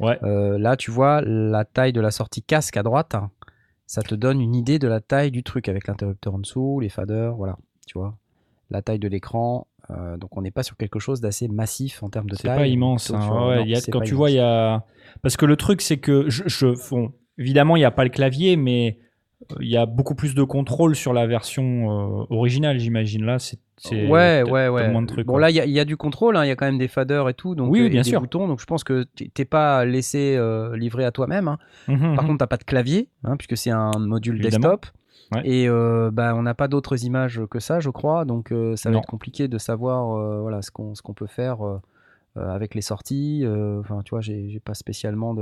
[0.00, 0.18] Ouais.
[0.22, 3.16] Euh, là, tu vois la taille de la sortie casque à droite.
[3.88, 6.90] Ça te donne une idée de la taille du truc avec l'interrupteur en dessous, les
[6.90, 7.56] faders, voilà.
[7.86, 8.16] Tu vois,
[8.70, 9.66] la taille de l'écran.
[9.90, 12.56] Euh, donc, on n'est pas sur quelque chose d'assez massif en termes de C'est taille.
[12.58, 13.10] pas immense.
[13.10, 13.20] hein.
[13.22, 14.84] sur- Ouais, non, il y a- c'est quand pas tu vois, il y a.
[15.22, 18.10] Parce que le truc, c'est que je, je bon, évidemment, il n'y a pas le
[18.10, 18.98] clavier, mais
[19.52, 23.24] euh, il y a beaucoup plus de contrôle sur la version euh, originale, j'imagine.
[23.24, 23.58] Là, c'est.
[23.78, 24.90] C'est Ouais, ouais, ouais.
[24.90, 25.40] moins de trucs, bon, quoi.
[25.40, 26.78] là, il y, a- il y a du contrôle, hein, il y a quand même
[26.78, 27.54] des faders et tout.
[27.54, 28.20] Donc, Oui, euh, et bien des sûr.
[28.20, 28.46] boutons.
[28.48, 31.48] Donc, je pense que t'es- pas laissé euh, livrer à toi-même.
[31.48, 31.58] hein.
[31.88, 32.26] Mhm, Par mhm.
[32.30, 34.74] contre, t'as pas de clavier, hein, puisque c'est un module Évidemment.
[34.74, 34.86] desktop.
[35.32, 35.42] Ouais.
[35.44, 38.24] Et euh, bah, on n'a pas d'autres images que ça, je crois.
[38.24, 39.00] Donc, euh, ça va Non.
[39.00, 41.58] être compliqué de savoir voilà, ce qu'on peut faire
[42.36, 43.44] avec les sorties.
[43.80, 45.34] Enfin, tu vois, j'ai pas spécialement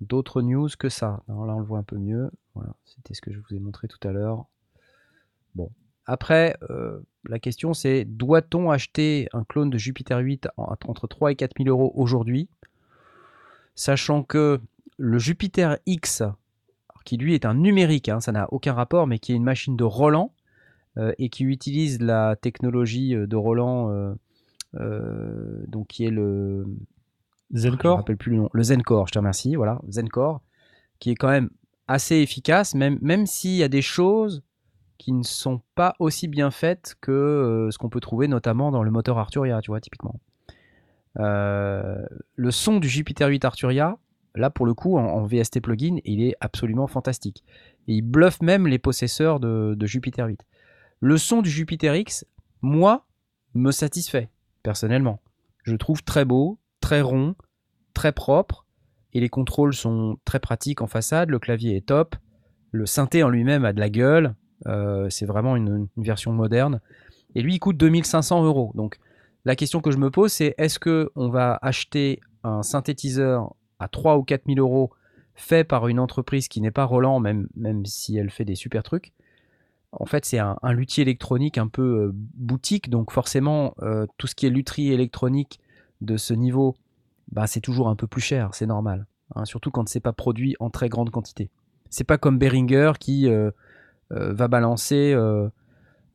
[0.00, 1.20] d'autres news que ça.
[1.28, 2.30] Alors là, on le voit un peu mieux.
[2.54, 4.46] Voilà, c'était ce que je vous ai montré tout à l'heure.
[5.54, 5.68] Bon.
[6.12, 11.30] Après, euh, la question c'est doit-on acheter un clone de Jupiter 8 en- entre 3
[11.30, 12.48] et 4 000 euros aujourd'hui
[13.76, 14.60] Sachant que
[14.98, 16.24] le Jupiter X,
[17.04, 19.76] qui lui est un numérique, hein, ça n'a aucun rapport, mais qui est une machine
[19.76, 20.32] de Roland
[20.98, 24.16] euh, et qui utilise la technologie euh, de Roland,
[24.74, 26.64] euh, donc qui est le,
[27.52, 28.50] je me Zencore rappelle plus le nom.
[28.52, 29.54] Le Zencore, je te remercie.
[29.54, 30.40] Voilà, Zencore,
[30.98, 31.50] qui est quand même
[31.86, 34.42] assez efficace, même, même s'il y a des choses
[35.00, 38.82] qui ne sont pas aussi bien faites que euh, ce qu'on peut trouver notamment dans
[38.82, 40.20] le moteur Arturia, tu vois, typiquement.
[41.18, 42.04] Euh,
[42.36, 43.96] le son du Jupiter 8 Arturia,
[44.34, 47.42] là pour le coup, en, VST plugin, il est absolument fantastique.
[47.88, 50.44] Et il bluffe même les possesseurs de, de Jupiter 8.
[51.00, 52.26] Le son du Jupiter X,
[52.60, 53.06] moi,
[53.54, 54.28] me satisfait,
[54.62, 55.22] personnellement.
[55.64, 57.36] Je le trouve très beau, très rond,
[57.94, 58.66] très propre,
[59.14, 62.16] et les contrôles sont très pratiques en façade, le clavier est top,
[62.70, 64.34] le synthé en lui-même a de la gueule,
[65.08, 66.80] c'est vraiment une, version moderne,
[67.34, 68.72] et lui il coûte 2500 euros.
[68.74, 68.98] Donc
[69.44, 73.88] la question que je me pose c'est est-ce que on va acheter un synthétiseur à
[73.88, 74.90] 3 ou 4 000 euros
[75.34, 78.82] fait par une entreprise qui n'est pas Roland, même, même si elle fait des super
[78.82, 79.12] trucs?
[79.92, 84.36] En fait, c'est un, luthier électronique un peu euh, boutique, donc forcément, euh, tout ce
[84.36, 85.58] qui est lutherie électronique
[86.00, 86.76] de ce niveau,
[87.32, 89.06] bah, c'est toujours un peu plus cher, c'est normal.
[89.34, 91.50] hein, surtout quand c'est pas produit en très grande quantité.
[91.88, 93.50] C'est pas comme Behringer qui euh, euh,
[94.10, 95.48] va balancer euh,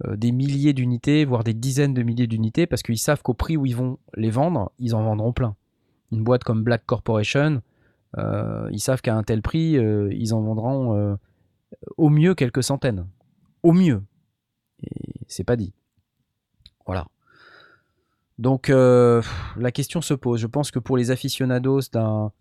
[0.05, 3.55] euh, des milliers d'unités, voire des dizaines de milliers d'unités, parce qu'ils savent qu'au prix
[3.55, 5.55] où ils vont les vendre, ils en vendront plein.
[6.11, 7.61] Une boîte comme Black Corporation,
[8.17, 11.15] euh, ils savent qu'à un tel prix, euh, ils en vendront euh,
[11.97, 13.07] au mieux quelques centaines.
[13.63, 14.03] Au mieux.
[14.83, 15.73] Et c'est pas dit.
[16.85, 17.07] Voilà.
[18.37, 19.21] Donc euh,
[19.57, 20.41] la question se pose.
[20.41, 22.31] Je pense que pour les aficionados d'un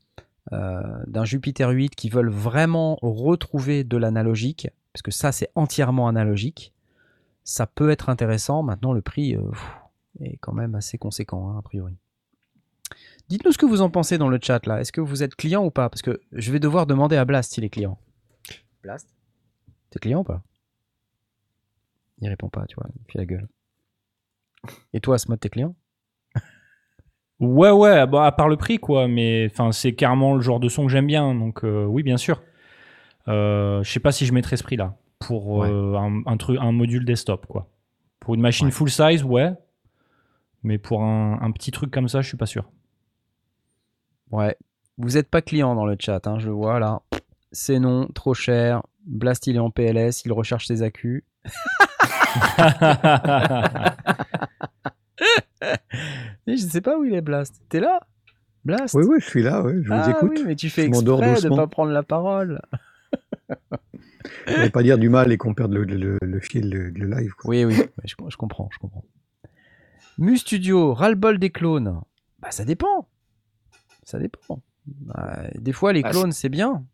[0.52, 6.08] euh, d'un Jupiter 8 qui veulent vraiment retrouver de l'analogique, parce que ça c'est entièrement
[6.08, 6.72] analogique,
[7.42, 8.62] ça peut être intéressant.
[8.62, 9.76] Maintenant le prix euh, pff,
[10.20, 11.94] est quand même assez conséquent hein, a priori.
[13.28, 14.80] Dites-nous ce que vous en pensez dans le chat là.
[14.80, 15.90] Est-ce que vous êtes client ou pas?
[15.90, 17.98] Parce que je vais devoir demander à Blast s'il est client.
[18.82, 19.14] Blast?
[19.90, 20.42] T'es client ou pas?
[22.20, 23.48] Il répond pas, tu vois, il fait la gueule.
[24.92, 25.74] Et toi, Smod, t'es client?
[27.40, 29.08] Ouais, ouais, bah, à part le prix, quoi.
[29.08, 31.34] Mais enfin, c'est carrément le genre de son que j'aime bien.
[31.34, 32.42] Donc, euh, oui, bien sûr.
[33.28, 36.72] Euh, je sais pas si je mettrais ce prix-là pour euh, un, un truc, un
[36.72, 37.68] module desktop, quoi.
[38.20, 38.72] Pour une machine Ouais.
[38.72, 39.52] full size, ouais.
[40.62, 42.70] Mais pour un, un petit truc comme ça, je suis pas sûr.
[44.30, 44.56] Ouais.
[44.98, 47.00] Vous êtes pas client dans le chat, hein, je le vois là.
[47.52, 48.82] C'est non, trop cher.
[49.06, 51.24] Blast, il est en PLS, il recherche ses accus.
[56.46, 57.60] Mais je sais pas où il est, Blast.
[57.68, 58.00] T'es là?
[58.64, 58.94] Blast?
[58.94, 60.32] Oui, oui, je suis là, oui, je vous ah, écoute.
[60.36, 61.56] oui, mais tu fais Je m'endors exprès de doucement.
[61.56, 62.62] pas prendre la parole.
[64.48, 67.32] Ne pas dire du mal et qu'on perde le, le- le fil de, de live.
[67.34, 67.50] quoi.
[67.50, 69.04] Oui, oui, ouais, je, je comprends, je comprends.
[70.18, 72.00] Mu Studio, ras-le-bol des clones.
[72.40, 73.08] Bah, ça dépend.
[74.04, 74.60] Ça dépend.
[74.86, 76.84] Bah, des fois, les Ah, clones, c'est bien.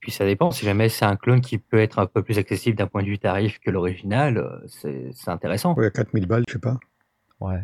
[0.00, 2.76] Puis ça dépend, si jamais c'est un clone qui peut être un peu plus accessible
[2.76, 5.74] d'un point de vue tarif que l'original, euh, c'est c'est intéressant.
[5.74, 6.78] Ouais, à 4000 balles, je sais pas.
[7.40, 7.62] Ouais.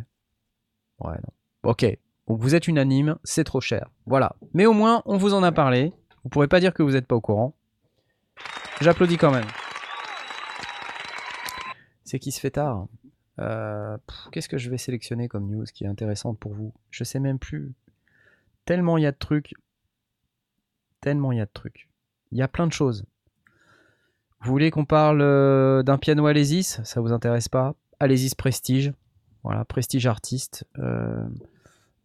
[1.01, 1.71] Ouais, non.
[1.71, 1.85] Ok.
[2.29, 3.91] Donc, vous êtes unanime, c'est trop cher.
[4.07, 4.37] Voilà.
[4.55, 5.93] Mais au moins, on vous en a parlé.
[6.23, 7.55] Vous pourrez pas dire que vous n'êtes pas au courant.
[8.81, 9.47] J'applaudis quand même.
[12.05, 12.87] C'est qui se fait tard.
[13.39, 13.97] Euh,
[14.31, 16.75] Qu'est-ce que je vais sélectionner comme news qui est intéressante pour vous?
[16.91, 17.73] Je sais même plus.
[18.65, 19.55] Tellement il y a de trucs.
[21.01, 21.89] Tellement il y a de trucs.
[22.33, 23.05] Il y a plein de choses.
[24.41, 26.81] Vous voulez qu'on parle euh, d'un piano Alésis?
[26.85, 27.75] Ça vous intéresse pas?
[28.01, 28.93] Alésis Prestige.
[29.45, 30.67] Voilà, Prestige Artiste.
[30.79, 31.27] Euh,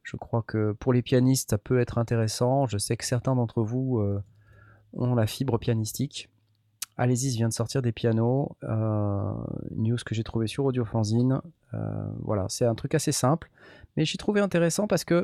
[0.04, 2.68] je crois que pour les pianistes, ça peut être intéressant.
[2.68, 4.02] Je sais que certains d'entre vous
[4.94, 6.30] ont la fibre pianistique.
[7.00, 8.58] Alésis vient de sortir des pianos.
[8.64, 9.32] euh,
[9.76, 11.42] news que j'ai trouvé sur Audiofanzine.
[11.74, 11.78] Euh,
[12.22, 13.50] voilà, c'est un truc assez simple.
[13.96, 15.24] Mais j'ai trouvé intéressant parce que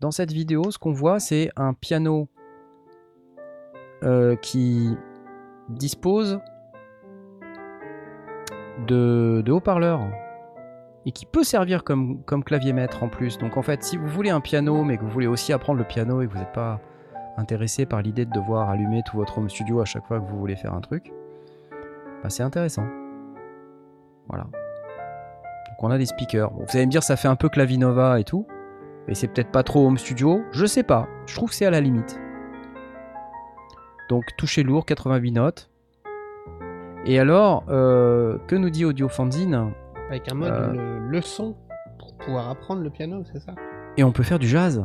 [0.00, 2.28] dans cette vidéo, ce qu'on voit, c'est un piano
[4.02, 4.96] euh, qui
[5.68, 6.40] dispose
[8.86, 10.00] de, haut-parleurs
[11.04, 13.36] et qui peut servir comme, comme clavier maître en plus.
[13.36, 15.84] Donc en fait, si vous voulez un piano, mais que vous voulez aussi apprendre le
[15.84, 16.80] piano et que vous n'êtes pas
[17.36, 20.38] intéressé par l'idée de devoir allumer tout votre home studio à chaque fois que vous
[20.38, 21.12] voulez faire un truc,
[22.22, 22.84] bah, c'est intéressant.
[24.28, 24.44] Voilà.
[24.44, 26.50] Donc on a des speakers.
[26.50, 28.46] Bon, vous allez me dire, ça fait un peu Clavinova et tout,
[29.08, 30.42] mais c'est peut-être pas trop home studio.
[30.52, 31.08] Je sais pas.
[31.26, 32.20] Je trouve que c'est à la limite.
[34.08, 35.70] Donc toucher lourd, 88 notes.
[37.04, 39.72] Et alors, euh, que nous dit Audio Fanzine?
[40.08, 40.72] Avec un mode Euh.
[40.72, 41.56] le- leçon
[41.98, 43.52] pour pouvoir apprendre le piano, c'est ça?
[43.96, 44.84] Et on peut faire du jazz.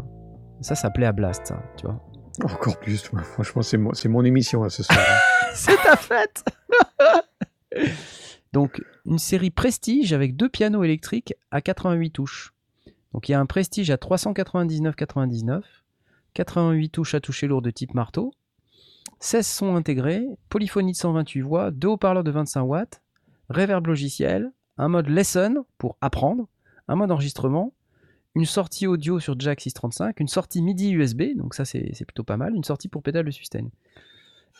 [0.61, 1.99] Ça, ça plaît à Blast, ça, tu vois.
[2.43, 3.23] Encore plus, moi.
[3.23, 4.99] franchement, c'est mon, c'est mon émission hein, ce soir.
[5.53, 6.45] C'est ta fête
[8.53, 12.53] Donc, une série Prestige avec deux pianos électriques à 88 touches.
[13.13, 15.61] Donc, il y a un Prestige à 399,99,
[16.33, 18.33] 88 touches à toucher lourd de type marteau,
[19.19, 23.01] 16 sons intégrés, polyphonie de 128 voix, deux haut-parleurs de 25 watts,
[23.49, 26.47] reverb logiciel, un mode lesson pour apprendre,
[26.87, 27.73] un mode enregistrement,
[28.37, 32.37] une sortie audio sur jack 635, une sortie MIDI USB, donc ça c'est plutôt pas
[32.37, 33.65] mal, une sortie pour pédale de sustain.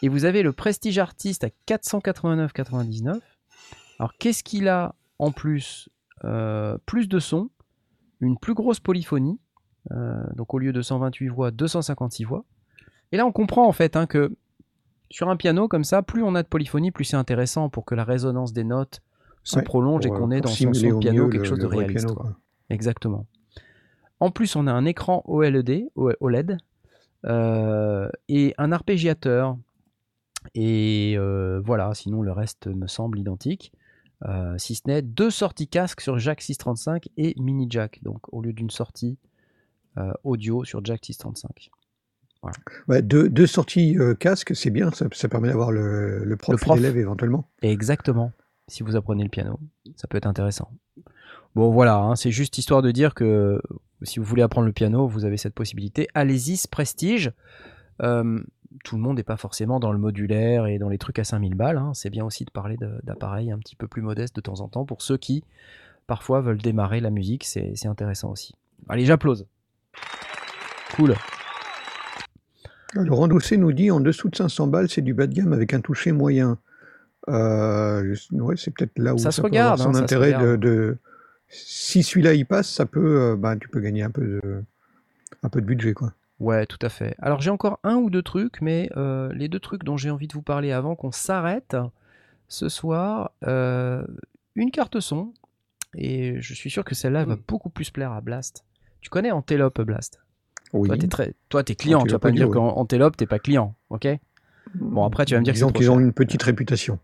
[0.02, 3.20] Et vous avez le Prestige Artist à 489,99.
[4.00, 5.90] Alors qu'est-ce qu'il a en plus
[6.24, 7.52] Euh, Plus de son,
[8.20, 9.40] une plus grosse polyphonie,
[9.92, 12.44] euh, donc au lieu de 128 voix, 256 voix.
[13.12, 14.36] Et là on comprend en fait hein, que
[15.12, 17.94] sur un piano comme ça, plus on a de polyphonie, plus c'est intéressant pour que
[17.94, 19.02] la résonance des notes
[19.44, 22.00] se Ouais, prolonge et qu'on euh, ait dans son son piano quelque chose de réaliste.
[22.00, 22.24] piano, quoi.
[22.24, 22.36] quoi.
[22.72, 23.28] Exactement.
[24.20, 26.58] En plus, on a un écran OLED, O- OLED
[27.26, 29.58] euh, et un arpégiateur.
[30.56, 33.72] Et euh, voilà, sinon le reste me semble identique.
[34.26, 38.00] Euh, si ce n'est deux sorties casque sur jack 635 et mini jack.
[38.04, 39.18] Donc au lieu d'une sortie
[40.24, 41.72] audio sur jack 635.
[42.88, 46.80] Ouais, deux, deux sorties casque, c'est bien, ça, ça permet d'avoir le, le prof, prof.
[46.80, 47.50] éventuellement.
[47.64, 48.32] Exactement,
[48.68, 49.60] si vous apprenez le piano,
[49.96, 50.70] ça peut être intéressant.
[51.56, 53.60] Bon voilà, hein, c'est juste histoire de dire que
[54.04, 56.08] si vous voulez apprendre le piano, vous avez cette possibilité.
[56.14, 57.32] Allez-y, ce prestige.
[58.04, 58.40] Euh,
[58.84, 61.56] tout le monde n'est pas forcément dans le modulaire et dans les trucs à 5000
[61.56, 61.78] balles.
[61.78, 61.92] hein.
[61.94, 64.86] C'est bien aussi de parler d'appareils un petit peu plus modestes de temps en temps
[64.86, 65.44] pour ceux qui
[66.06, 67.44] parfois veulent démarrer la musique.
[67.46, 68.54] C'est intéressant aussi.
[68.90, 69.48] Allez, j'applause.
[70.96, 71.16] Cool.
[72.94, 75.74] Laurent Doucet nous dit en dessous de 500 balles, c'est du bas de gamme avec
[75.74, 76.58] un toucher moyen.
[77.30, 80.34] Euh, ouais, c'est peut-être là où Ça ça, se peut regarde, avoir hein, son intérêt
[80.58, 80.98] de-
[81.50, 84.64] Si celui-là il passe, ça peut, euh, bah, tu peux gagner un peu de,
[85.44, 86.14] un peu de budget quoi.
[86.40, 87.16] Ouais, tout à fait.
[87.20, 90.28] Alors j'ai encore un ou deux trucs, mais euh, les deux trucs dont j'ai envie
[90.28, 91.76] de vous parler avant qu'on s'arrête
[92.48, 94.06] ce soir, euh,
[94.56, 95.34] une carte son,
[95.96, 97.42] et je suis sûr que celle-là va Mm.
[97.48, 98.64] beaucoup plus plaire à Blast.
[99.02, 100.20] Tu connais Antelope Blast?
[100.74, 100.90] Oui.
[100.90, 101.34] Toi, t'es très...
[101.50, 104.08] Toi, t'es client, tu vas pas me dire Audio, qu'en Antelope, t'es pas client, ok?
[104.76, 107.00] Bon, après, tu vas me dire que Disons qu'ils ont une petite réputation.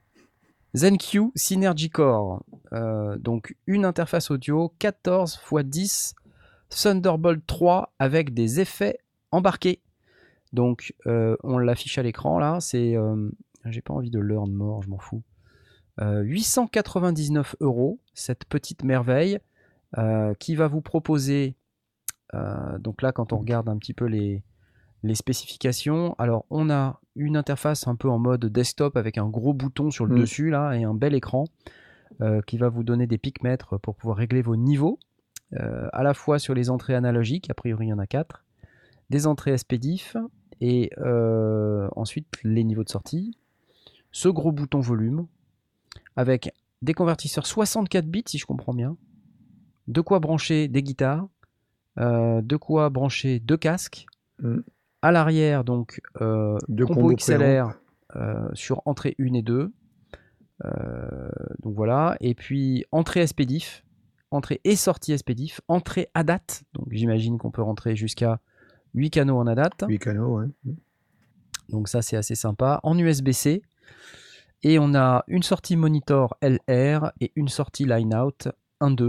[0.75, 2.43] ZenQ Synergy Core,
[2.73, 6.15] euh, donc une interface audio 14 x 10
[6.69, 8.97] Thunderbolt 3 avec des effets
[9.31, 9.81] embarqués.
[10.51, 13.29] Donc euh, on l'affiche à l'écran là, c'est, euh,
[13.65, 15.21] j'ai pas envie de learn more, je m'en fous.
[16.01, 19.39] Euh, 899 euros cette petite merveille
[20.39, 21.55] qui va vous proposer.
[22.79, 24.41] donc là, quand on regarde un petit peu les
[25.13, 29.91] spécifications, alors on a une interface un peu en mode desktop avec un gros bouton
[29.91, 30.19] sur le Mm.
[30.19, 31.45] dessus là et un bel écran
[32.21, 34.99] euh, qui va vous donner des picmètres pour pouvoir régler vos niveaux,
[35.53, 38.43] euh, à la fois sur les entrées analogiques, a priori il y en a 4,
[39.09, 40.15] des entrées SPDIF
[40.61, 43.37] et euh, ensuite les niveaux de sortie,
[44.11, 45.25] ce gros bouton volume
[46.15, 48.95] avec des convertisseurs 64 bits si je comprends bien,
[49.87, 51.27] de quoi brancher des guitares,
[51.97, 54.05] de quoi brancher deux casques,
[54.39, 54.59] Mm.
[55.03, 57.73] À l'arrière donc euh, Deux combo XLR
[58.15, 59.71] euh, sur entrée 1 et 2.
[60.65, 61.29] Euh,
[61.61, 62.15] donc voilà.
[62.21, 63.83] Et puis entrée SPDIF,
[64.31, 66.61] entrée et sortie SPDIF, entrée ADAT.
[66.73, 68.39] Donc j'imagine qu'on peut rentrer jusqu'à
[68.93, 69.87] 8 canaux en ADAT.
[69.87, 70.47] 8 canaux, ouais.
[71.69, 72.79] Donc ça c'est assez sympa.
[72.83, 73.61] En USB-C.
[74.65, 78.47] Et on a une sortie monitor LR et une sortie line out
[78.79, 79.01] 1.2.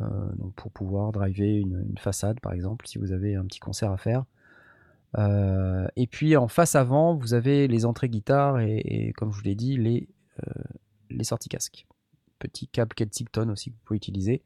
[0.00, 0.04] euh,
[0.38, 3.92] donc pour pouvoir driver une, une façade par exemple si vous avez un petit concert
[3.92, 4.24] à faire.
[5.16, 9.38] Euh, et puis en face avant, vous avez les entrées guitare et, et, comme je
[9.38, 10.08] vous l'ai dit, les,
[10.46, 10.62] euh,
[11.10, 11.86] les sorties casque.
[12.38, 14.42] Petit câble Kensington aussi que vous pouvez utiliser.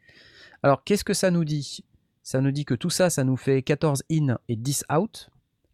[0.62, 1.84] Alors qu'est-ce que ça nous dit?
[2.22, 5.30] Ça nous dit que tout ça, ça nous fait 14 in et 10 out.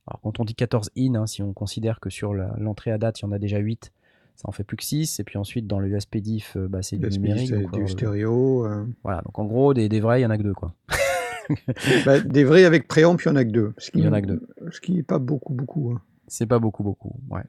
[0.07, 3.21] Alors quand on dit 14 in, hein, si on considère que sur l'entrée à date,
[3.21, 3.93] il y en a déjà 8,
[4.37, 5.21] ça en fait plus que 6.
[5.21, 7.49] Et puis ensuite, dans le USB diff, euh, bah, c'est du numérique.
[7.49, 8.65] c'est du stéréo.
[8.65, 8.87] euh.
[9.03, 10.55] voilà, donc en gros, des, des vrais, il y en a que deux.
[10.55, 10.73] Quoi.
[12.05, 13.75] Bah, des vrais avec préamp, il y en a que deux.
[13.79, 14.49] Ce qui, Il y en a que deux.
[14.71, 15.93] Ce qui n'est pas beaucoup, beaucoup.
[15.93, 16.01] hein.
[16.27, 17.21] C'est pas beaucoup, beaucoup.
[17.31, 17.45] Ouais.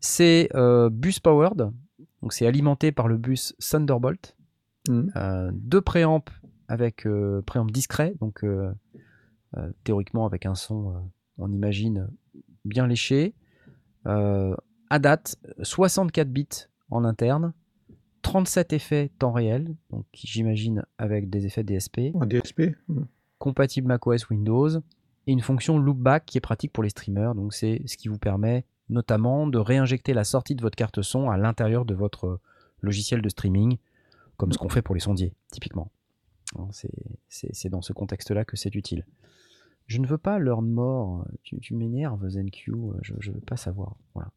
[0.00, 1.70] C'est euh, bus powered,
[2.22, 4.36] donc c'est alimenté par le bus Thunderbolt.
[4.88, 5.12] Mhm.
[5.16, 6.24] Euh, deux préamps
[6.68, 8.72] avec euh, préamp discret, donc euh,
[9.84, 12.08] théoriquement avec un son, on imagine,
[12.64, 13.34] bien léché.
[14.04, 17.52] À date, 64 bits en interne,
[18.22, 22.76] 37 effets temps réel, donc j'imagine avec des effets DSP En DSP.
[22.88, 23.02] mm.
[23.38, 24.68] Compatible macOS Windows
[25.26, 27.34] et une fonction loopback qui est pratique pour les streamers.
[27.34, 31.28] Donc c'est ce qui vous permet notamment de réinjecter la sortie de votre carte son
[31.30, 32.40] à l'intérieur de votre
[32.82, 33.78] logiciel de streaming,
[34.36, 35.90] comme ce qu'on fait pour les sondiers, typiquement.
[36.56, 39.04] Hein, c'est- dans ce contexte-là que c'est utile.
[39.86, 41.26] Je ne veux pas learn more.
[41.42, 42.72] Tu, tu m'énerves, ZenQ.
[43.02, 43.96] Je ne veux pas savoir.
[44.14, 44.30] Voilà.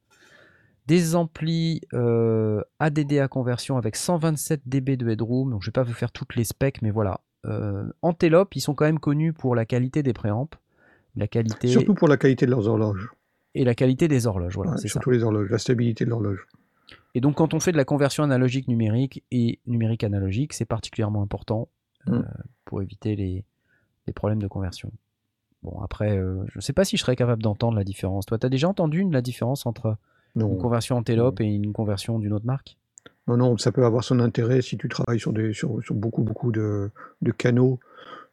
[0.88, 5.52] Des amplis euh, ADD à conversion avec 127 dB de headroom.
[5.52, 7.22] Donc, je ne vais pas vous faire toutes les specs, mais voilà.
[7.46, 10.50] Euh, Antelope, ils sont quand même connus pour la qualité des préamps,
[11.16, 13.10] la qualité Surtout pour la qualité de leurs horloges.
[13.56, 14.56] et la qualité des horloges.
[14.56, 14.94] Voilà, Ouais, c'est ça.
[14.94, 16.46] surtout les horloges, la stabilité de l'horloge.
[17.16, 21.22] Et donc, quand on fait de la conversion analogique numérique et numérique analogique, c'est particulièrement
[21.24, 21.70] important
[22.08, 22.26] euh, Mm.
[22.66, 23.44] pour éviter les,
[24.08, 24.92] les problèmes de conversion.
[25.64, 28.26] Bon, après, euh, je ne sais pas si je serais capable d'entendre la différence.
[28.26, 29.98] Toi, tu as déjà entendu une- la différence entre
[30.36, 30.48] Non.
[30.50, 32.78] une conversion Antelope et une conversion d'une autre marque?
[33.30, 36.24] Non, non, ça peut avoir son intérêt si tu travailles sur, des, sur, sur beaucoup,
[36.24, 36.90] beaucoup de,
[37.22, 37.80] de canaux,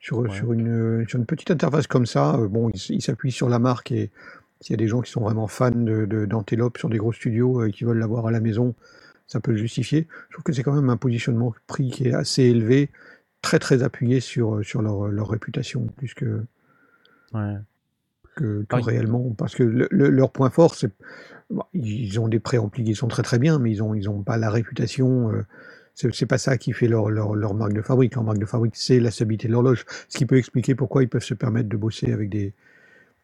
[0.00, 0.30] sur, Ouais.
[0.34, 2.36] sur, une, sur une petite interface comme ça.
[2.36, 4.10] euh, Bon, il, il s'appuie sur la marque et
[4.62, 7.12] s'il y a des gens qui sont vraiment fans de, de- d'Antelope sur des gros
[7.12, 8.74] studios euh, et qui veulent l'avoir à la maison,
[9.26, 10.08] ça peut le justifier.
[10.30, 12.90] Je trouve que c'est quand même un positionnement prix qui est assez élevé,
[13.42, 16.42] très très appuyé sur, sur leur, leur réputation, plus que,
[17.34, 17.54] Ouais.
[18.36, 19.34] Que, réellement.
[19.36, 20.92] Parce que le- le- leur point fort, c'est.
[21.50, 24.22] bon, ils ont des préamplis qui sont très très bien, mais ils n'ont ils ont
[24.22, 25.32] pas la réputation.
[25.32, 25.42] euh,
[25.94, 28.14] c'est pas ça qui fait leur, leur, leur marque de fabrique.
[28.14, 29.84] Leur marque de fabrique, c'est la stabilité de l'horloge.
[30.08, 32.52] Ce qui peut expliquer pourquoi ils peuvent se permettre de bosser avec des,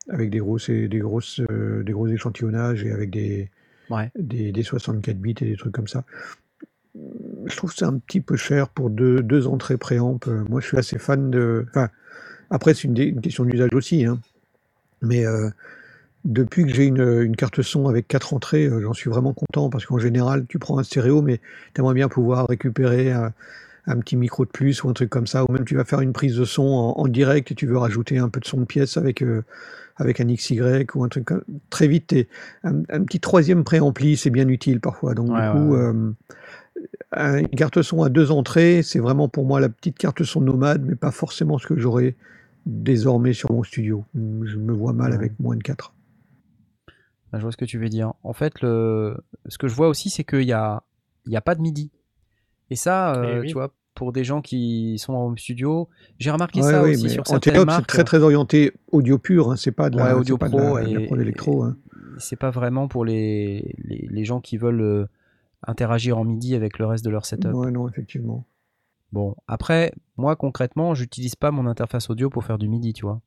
[0.08, 3.50] avec des, grosses, des, grosses, euh, des gros échantillonnages et avec des,
[3.90, 4.10] Ouais.
[4.18, 6.04] des, des 64 bits et des trucs comme ça.
[7.46, 10.18] Je trouve c'est un petit peu cher pour deux, deux entrées préamp.
[10.48, 11.66] Moi, je suis assez fan de.
[11.70, 11.88] Enfin,
[12.50, 14.04] après, c'est une, une question d'usage aussi.
[14.06, 14.18] Hein.
[15.02, 15.50] Mais euh,
[16.24, 19.68] depuis que j'ai une, une carte son avec quatre entrées, euh, j'en suis vraiment content
[19.70, 21.40] parce qu'en général, tu prends un stéréo, mais
[21.74, 23.32] tu aimerais bien pouvoir récupérer un,
[23.86, 25.44] un petit micro de plus ou un truc comme ça.
[25.44, 27.78] Ou même tu vas faire une prise de son en, en direct et tu veux
[27.78, 29.42] rajouter un peu de son de pièce avec, euh,
[29.96, 32.14] avec un XY ou un truc comme Très vite,
[32.62, 35.14] un, un petit troisième préampli, c'est bien utile parfois.
[35.14, 35.74] Donc, Ouais, du coup.
[35.74, 35.80] ouais.
[35.80, 36.10] euh,
[37.38, 40.82] une carte son à deux entrées, c'est vraiment pour moi la petite carte son nomade,
[40.86, 42.14] mais pas forcément ce que j'aurais
[42.66, 44.04] désormais sur mon studio.
[44.14, 45.16] Je me vois mal Ouais.
[45.16, 45.92] avec moins de 4.
[47.32, 48.12] Ah, Je vois ce que tu veux dire.
[48.22, 49.16] En fait, le...
[49.46, 50.82] ce que je vois aussi, c'est qu'il n'y a...
[51.26, 51.90] Il y a pas de MIDI.
[52.70, 53.46] Et ça, euh, Eh oui.
[53.48, 57.08] tu vois, pour des gens qui sont en home studio, j'ai remarqué Ouais, ça aussi
[57.10, 57.86] sur certaines Antelope, c'est marques.
[57.86, 60.56] très très orienté audio pur, hein, c'est pas de la, Ouais, c'est audio pas de
[60.56, 61.62] pro la, de la et- électro.
[61.64, 61.76] hein.
[62.18, 65.06] c'est pas vraiment pour les, les, les gens qui veulent euh,
[65.66, 67.52] interagir en MIDI avec le reste de leur setup.
[67.54, 68.44] Ouais, non, effectivement.
[69.12, 73.20] Bon, après, moi concrètement, j'utilise pas mon interface audio pour faire du MIDI, tu vois.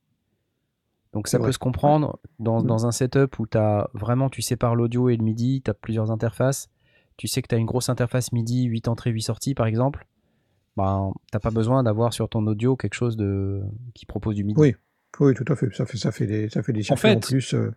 [1.14, 5.08] Donc ça peut se comprendre dans, dans un setup où as vraiment tu sépares l'audio
[5.10, 6.70] et le MIDI, tu as plusieurs interfaces.
[7.16, 10.08] Tu sais que tu as une grosse interface MIDI, 8 entrées, 8 sorties par exemple.
[10.76, 13.62] Ben, t'as pas besoin d'avoir sur ton audio quelque chose de
[13.94, 14.60] qui propose du MIDI.
[14.60, 14.76] Oui,
[15.22, 15.74] oui, tout à fait.
[15.74, 17.54] Ça fait, ça fait des, ça fait des en, fait, plus.
[17.54, 17.72] euh,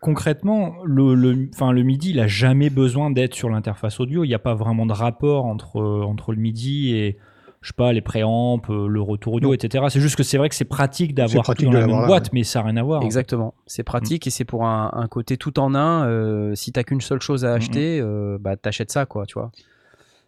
[0.00, 4.24] Concrètement, le, le, enfin, le MIDI, il a jamais besoin d'être sur l'interface audio.
[4.24, 7.18] Il n'y a pas vraiment de rapport entre, euh, entre le MIDI et,
[7.62, 9.84] je sais pas, les préamps, euh, le retour audio, etc.
[9.90, 12.30] C'est juste que c'est vrai que c'est pratique d'avoir tout dans la même boîte, ouais.
[12.32, 12.98] mais ça n'a rien à voir.
[12.98, 13.06] en fait.
[13.06, 13.54] Exactement.
[13.66, 16.06] C'est pratique et c'est pour un, un côté tout en un.
[16.08, 19.50] euh, si t'as qu'une seule chose à acheter, euh, bah t'achètes ça, quoi, tu vois.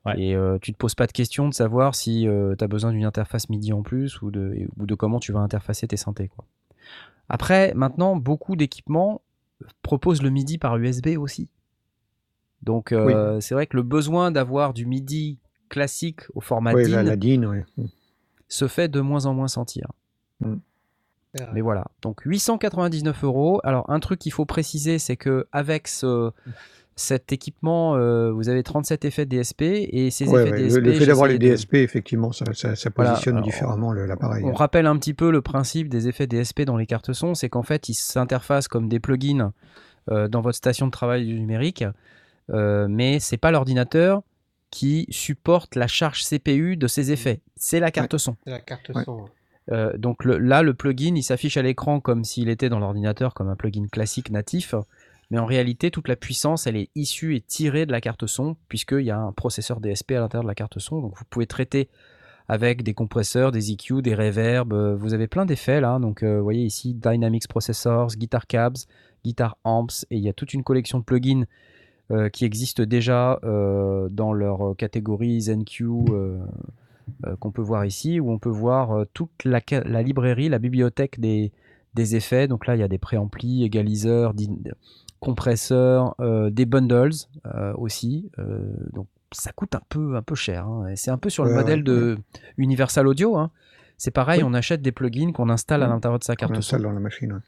[0.05, 0.21] Ouais.
[0.21, 2.27] Et euh, tu te poses pas de question de savoir si
[2.59, 5.41] tu as besoin d'une interface MIDI en plus ou de, ou de comment tu vas
[5.41, 6.45] interfacer tes synthés, quoi.
[7.29, 9.23] Après, maintenant, beaucoup d'équipements
[9.83, 11.49] proposent le MIDI par USB aussi.
[12.63, 15.39] Donc, euh, c'est vrai que le besoin d'avoir du MIDI
[15.73, 17.65] classique au format ouais, DIN la, la DIN, ouais.
[17.77, 17.85] Mm.
[18.49, 19.89] se fait de moins en moins sentir.
[21.35, 21.53] C'est vrai.
[21.55, 23.61] Mais voilà, donc 899 euros.
[23.65, 26.31] Alors un truc qu'il faut préciser, c'est que avec ce,
[26.95, 30.81] cet équipement, euh, vous avez 37 effets DSP et ces Ouais, effets ouais, DSP.
[30.81, 34.45] le, fait d'avoir les de- DSP, effectivement, ça, ça, ça Voilà, positionne alors, différemment l'appareil.
[34.45, 37.49] On rappelle un petit peu le principe des effets DSP dans les cartes son, c'est
[37.49, 39.53] qu'en fait ils s'interfacent comme des plugins
[40.11, 41.85] euh, dans votre station de travail du numérique,
[42.51, 44.23] euh, mais c'est pas l'ordinateur
[44.73, 48.37] qui supporte la charge CPU de ces effets, c'est la carte son.
[48.45, 49.05] C'est la carte Ouais.
[49.05, 49.27] son.
[49.71, 53.35] Euh, donc le- là, le plugin, il s'affiche à l'écran comme s'il était dans l'ordinateur,
[53.35, 54.75] comme un plugin classique natif.
[55.31, 58.57] Mais en réalité, toute la puissance, elle est issue et tirée de la carte son,
[58.69, 61.01] puisqu'il y a un processeur DSP à l'intérieur de la carte son.
[61.01, 61.89] Donc vous pouvez traiter
[62.49, 64.73] avec des compresseurs, des EQ, des reverbs.
[64.73, 65.99] euh, Vous avez plein d'effets là.
[66.01, 68.77] Donc euh, vous voyez ici Dynamics Processors, Guitar Cabs,
[69.25, 70.05] Guitar Amps.
[70.11, 71.45] Et il y a toute une collection de plugins
[72.11, 76.39] euh, qui existent déjà euh, dans leur catégorie ZenQ euh,
[77.27, 79.61] euh, qu'on peut voir ici, où on peut voir euh, toute la,
[80.03, 81.53] librairie, la bibliothèque des,
[81.95, 82.49] des effets.
[82.49, 84.35] Donc là, il y a des préamplis, égaliseurs,
[85.21, 87.13] compresseurs, euh, des bundles
[87.47, 88.31] euh, aussi.
[88.39, 88.61] Euh,
[88.93, 90.67] donc ça coûte un peu, un peu cher.
[90.67, 90.93] hein.
[90.97, 92.19] C'est un peu sur le Ouais, modèle ouais, de
[92.59, 93.37] Universal Audio.
[93.37, 93.51] hein.
[93.97, 94.49] C'est pareil, Oui.
[94.51, 96.59] on achète des plugins qu'on installe à l'intérieur de sa On carte son.
[96.59, 97.33] installe dans la machine.
[97.35, 97.39] ouais.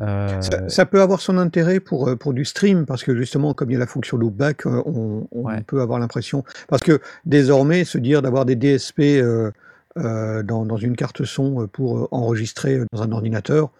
[0.00, 3.52] Euh, Ça, ça peut avoir son intérêt pour, euh, pour du stream, parce que justement,
[3.54, 5.60] comme il y a la fonction loopback, euh, on, on Ouais.
[5.66, 6.44] peut avoir l'impression.
[6.68, 9.50] Parce que désormais, se dire d'avoir des DSP euh,
[9.96, 13.70] euh, dans, dans une carte son pour enregistrer dans un ordinateur,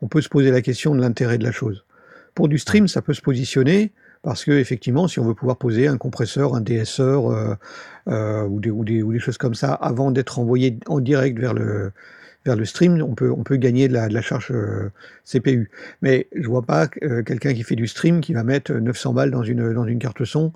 [0.00, 1.84] on peut se poser la question de l'intérêt de la chose.
[2.34, 3.92] Pour du stream, ça peut se positionner
[4.22, 7.18] parce que effectivement, si on veut pouvoir poser un compresseur, un DSR
[8.06, 11.52] ou, des, ou, des, ou des choses comme ça avant d'être envoyé en direct vers
[11.54, 11.92] le
[12.44, 14.90] vers le stream, on peut on peut gagner de la, de la charge euh,
[15.24, 15.70] CPU.
[16.02, 19.30] Mais je vois pas euh, quelqu'un qui fait du stream qui va mettre 900 balles
[19.30, 20.52] dans une dans une carte son.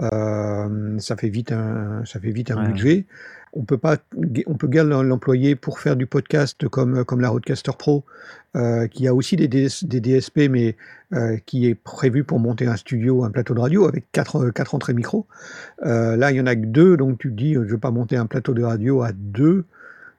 [0.00, 2.68] Euh, ça fait vite un ça fait vite un Ouais.
[2.68, 3.04] budget.
[3.54, 3.96] On peut pas
[4.46, 8.04] on peut guère l'employer pour faire du podcast comme comme la Rodecaster Pro
[8.56, 10.76] euh, qui a aussi des, DS des DSP, mais
[11.14, 14.74] euh, qui est prévu pour monter un studio, un plateau de radio avec quatre, quatre
[14.74, 15.26] entrées micro.
[15.86, 17.80] Euh, là, il y en a que deux, donc tu te dis, euh, je vais
[17.80, 19.64] pas monter un plateau de radio à deux,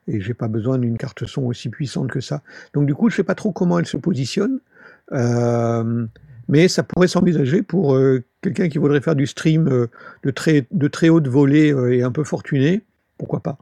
[0.09, 2.41] et j'ai pas besoin d'une carte son aussi puissante que ça.
[2.73, 4.59] Donc du coup, je sais pas trop comment elle se positionne,
[5.11, 6.05] euh,
[6.47, 9.87] mais ça pourrait s'envisager pour euh, quelqu'un qui voudrait faire du stream euh,
[10.23, 12.81] de très de très haute volée euh, et un peu fortuné.
[13.17, 13.57] Pourquoi pas?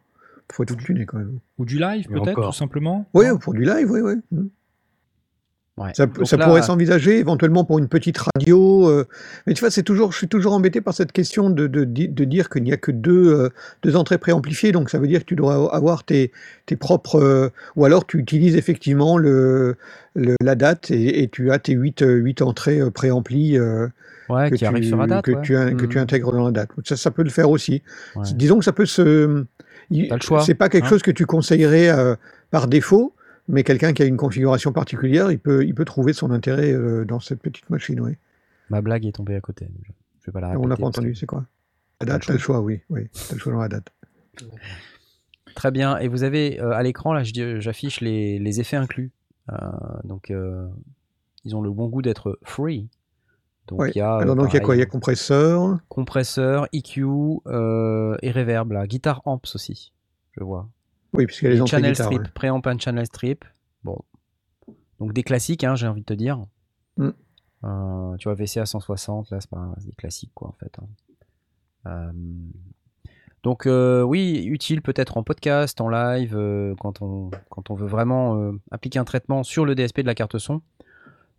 [0.52, 1.40] Faut être fortuné quand même.
[1.58, 3.06] Ou du live peut-être, tout simplement.
[3.14, 4.16] Oui, pour du live, oui, oui.
[5.78, 5.92] Ouais.
[5.94, 8.90] Ça, Donc ça là, pourrait s'envisager éventuellement pour une petite radio.
[8.90, 9.06] euh,
[9.46, 12.08] mais tu vois, c'est toujours, je suis toujours embêté par cette question de, de, di-
[12.08, 13.50] de dire qu'il n'y a que deux, euh,
[13.84, 14.72] deux entrées préamplifiées.
[14.72, 16.32] Donc ça veut dire que tu dois avoir tes,
[16.66, 17.20] tes propres.
[17.22, 19.76] euh, ou alors tu utilises effectivement le,
[20.16, 23.60] le- la date et, et tu as tes huit, huit entrées préamplies
[24.30, 25.24] Ouais, que, qui tu, arrive sur la date.
[25.26, 25.42] que, ouais.
[25.44, 26.70] tu, in- que tu intègres dans la date.
[26.86, 27.84] Ça, ça peut le faire aussi.
[28.34, 29.46] Disons que ça peut se.
[30.22, 30.90] choix, C'est pas quelque hein.
[30.90, 31.90] chose que tu conseillerais
[32.52, 33.14] par défaut,
[33.48, 37.06] mais quelqu'un qui a une configuration particulière, il peut, il peut trouver son intérêt euh,
[37.06, 38.00] dans cette petite machine.
[38.02, 38.14] Oui.
[38.70, 39.68] Ma blague est tombée à côté.
[40.22, 40.66] Je vais pas la répéter.
[40.66, 41.46] On n'a pas que- entendu, c'est quoi?
[42.02, 42.82] La date, t'as le choix, oui.
[42.90, 43.08] oui.
[43.28, 43.90] T'as le choix dans la date.
[45.56, 45.98] Très bien.
[45.98, 49.12] Et vous avez euh, à l'écran, là, j'affiche les, les effets inclus.
[49.52, 49.56] Euh,
[50.04, 50.32] donc,
[51.46, 52.90] ils ont le bon goût d'être free.
[53.68, 53.92] Donc, Ouais.
[53.96, 54.76] il y a, Alors, donc, il y a quoi?
[54.76, 55.80] Il y a compresseur.
[55.90, 57.02] compresseur, EQ
[58.22, 58.86] et reverb, là.
[58.88, 59.92] Guitar amps aussi,
[60.38, 60.70] je vois.
[61.18, 62.06] Oui, a les channel guitare.
[62.08, 62.32] strip, ouais.
[62.34, 63.46] préamp and channel strip.
[63.84, 64.00] Bon.
[65.00, 66.46] Donc, des classiques, hein, j'ai envie de te dire.
[66.98, 67.10] Mm.
[67.64, 70.78] Euh, tu vois, VCA 160, là, c'est pas des classiques, quoi, en fait.
[70.80, 70.88] hein.
[71.88, 72.12] Euh,
[73.44, 76.38] donc euh, oui, utile peut-être en podcast, en live,
[76.82, 80.38] quand, on, quand on veut vraiment appliquer un traitement sur le DSP de la carte
[80.38, 80.62] son.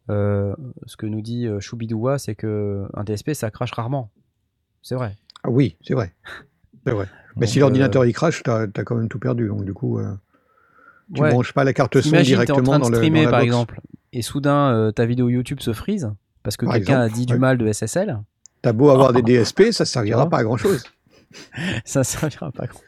[0.08, 4.10] Ce que nous dit Choubidoua, c'est que un DSP, ça crache rarement.
[4.80, 5.16] C'est vrai.
[5.42, 6.14] Ah oui, c'est vrai.
[6.88, 7.06] C'est vrai.
[7.36, 9.48] Mais Donc, si l'ordinateur euh, il crache, t'as as quand même tout perdu.
[9.48, 10.12] Donc, du coup, euh,
[11.14, 11.30] tu ouais.
[11.30, 13.24] branches pas la carte son Imagine, t'es en directement train de dans, le, streamer, dans
[13.26, 13.46] la par box.
[13.46, 13.80] exemple,
[14.12, 16.10] et soudain euh, ta vidéo YouTube se freeze
[16.42, 18.18] parce que Par quelqu'un a dit du mal de SSL.
[18.62, 19.20] T'as beau avoir Oh.
[19.20, 20.82] des DSP, ça servira pas à grand chose.
[21.84, 22.64] ça servira pas.
[22.64, 22.80] à grand-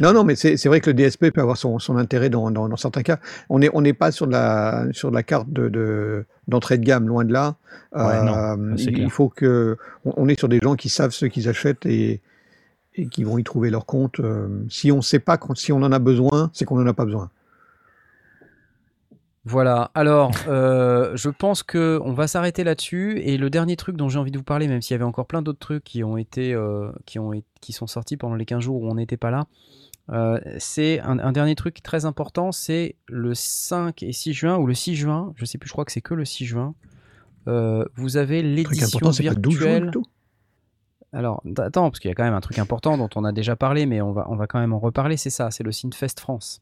[0.00, 2.50] Non, non, mais c'est c'est vrai que le DSP peut avoir son, son intérêt dans,
[2.50, 3.18] dans, dans certains cas.
[3.48, 6.78] On n'est on n'est pas sur de la, sur de la carte d'entrée de, d'entrée
[6.78, 7.56] de gamme, loin de là.
[7.94, 9.76] Ouais, Euh, il faut que.
[10.04, 12.20] On, on est sur des gens qui savent ce qu'ils achètent et,
[12.98, 14.20] et qui vont y trouver leur compte.
[14.20, 17.04] Euh, si on sait pas, si on en a besoin, c'est qu'on n'en a pas
[17.04, 17.30] besoin.
[19.48, 23.18] Voilà, alors euh, je pense que on va s'arrêter là-dessus.
[23.20, 25.26] Et le dernier truc dont j'ai envie de vous parler, même s'il y avait encore
[25.26, 27.30] plein d'autres trucs qui ont été, euh, qui ont,
[27.62, 29.46] qui sont sortis pendant les 15 jours où on n'était pas là,
[30.10, 34.66] euh, c'est un, un dernier truc très important, c'est le 5 et 6 juin, ou
[34.66, 36.74] le 6 juin, je sais plus, je crois que c'est que le 6 juin,
[37.46, 39.84] vous avez l'édition c'est pas 12 jours virtuelle.
[39.86, 40.04] du tout.
[41.12, 43.56] Alors, attends, parce qu'il y a quand même un truc important dont on a déjà
[43.56, 46.20] parlé, mais on va, on va quand même en reparler, c'est ça, c'est le Synfest
[46.20, 46.60] France.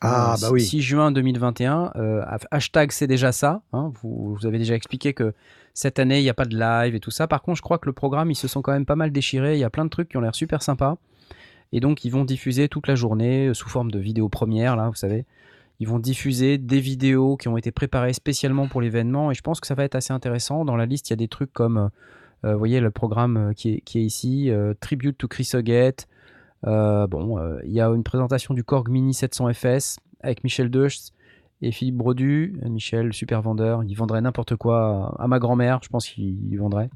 [0.00, 0.60] Ah, Euh, bah oui.
[0.60, 5.12] 6 juin 2021, euh, ha- hashtag c'est déjà ça, hein, vous, vous avez déjà expliqué
[5.12, 5.32] que
[5.74, 7.78] cette année il n'y a pas de live et tout ça, par contre je crois
[7.78, 9.84] que le programme ils se sont quand même pas mal déchirés, il y a plein
[9.84, 10.98] de trucs qui ont l'air super sympas,
[11.72, 14.88] et donc ils vont diffuser toute la journée euh, sous forme de vidéos premières, là
[14.88, 15.24] vous savez,
[15.80, 19.58] ils vont diffuser des vidéos qui ont été préparées spécialement pour l'événement, et je pense
[19.58, 21.76] que ça va être assez intéressant, dans la liste il y a des trucs comme,
[21.76, 21.88] euh,
[22.42, 25.50] vous voyez le programme euh, qui est, ici, euh, Tribute to Chris
[26.66, 30.70] euh, bon, euh, il y a une présentation du Korg Mini 700 FS avec Michel
[30.70, 31.10] Deutsch
[31.62, 32.58] et Philippe Brodu.
[32.64, 36.56] Euh, Michel, super vendeur, il vendrait n'importe quoi à ma grand-mère, je pense qu'il il
[36.56, 36.90] vendrait.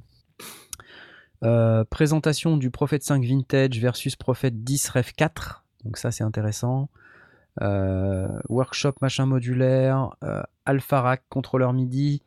[1.44, 6.88] Euh, présentation du Prophet 5 Vintage versus Prophet 10 Rev 4, donc ça c'est intéressant.
[7.60, 10.42] Euh, workshop machin modulaire, euh,
[11.28, 12.22] contrôleur MIDI,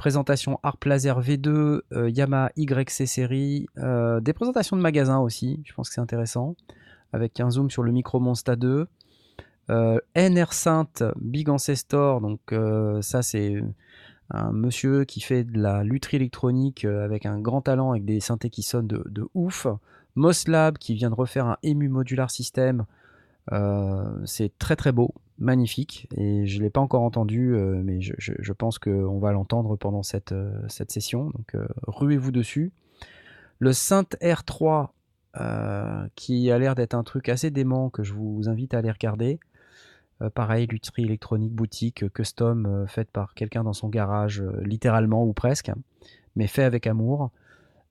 [0.00, 5.74] présentation Harp Laser V2, euh, Yamaha YC série, euh, des présentations de magasins aussi, je
[5.74, 6.56] pense que c'est intéressant,
[7.12, 8.86] avec un zoom sur le Micro Monsta 2.
[9.68, 12.40] Euh, NR Synth Big Ancestor, donc
[13.02, 13.62] ça c'est
[14.30, 18.48] un monsieur qui fait de la lutherie électronique avec un grand talent, avec des synthés
[18.48, 19.66] qui sonnent de, de ouf.
[20.14, 22.86] Moslab qui vient de refaire un EMU Modular System,
[24.24, 28.52] c'est très très beau, magnifique, et je ne l'ai pas encore entendu, euh, mais je,
[28.52, 32.72] pense qu'on va l'entendre pendant cette, euh, cette session, donc euh, ruez-vous dessus.
[33.58, 34.88] Le Synth R3
[35.40, 38.90] euh, qui a l'air d'être un truc assez dément que je vous invite à aller
[38.90, 39.40] regarder.
[40.34, 45.72] Pareil, lutherie électronique, boutique, custom, faite par quelqu'un dans son garage, littéralement ou presque,
[46.36, 47.30] mais fait avec amour.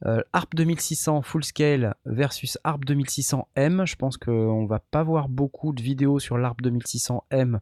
[0.06, 3.86] Euh, Harp 2600 full scale versus Harp 2600M.
[3.86, 7.60] Je pense qu'on va pas voir beaucoup de vidéos sur l'Harp 2600M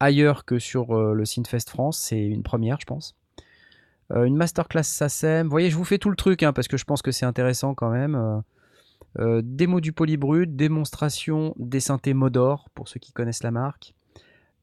[0.00, 1.98] ailleurs que sur euh, le Synfest France.
[1.98, 3.16] C'est une première, je pense.
[4.12, 5.46] Euh, une masterclass SACEM.
[5.46, 7.26] Vous voyez, je vous fais tout le truc hein, parce que je pense que c'est
[7.26, 8.42] intéressant quand même.
[9.42, 13.94] Démo du polybrut, démonstration des synthés Modor pour ceux qui connaissent la marque.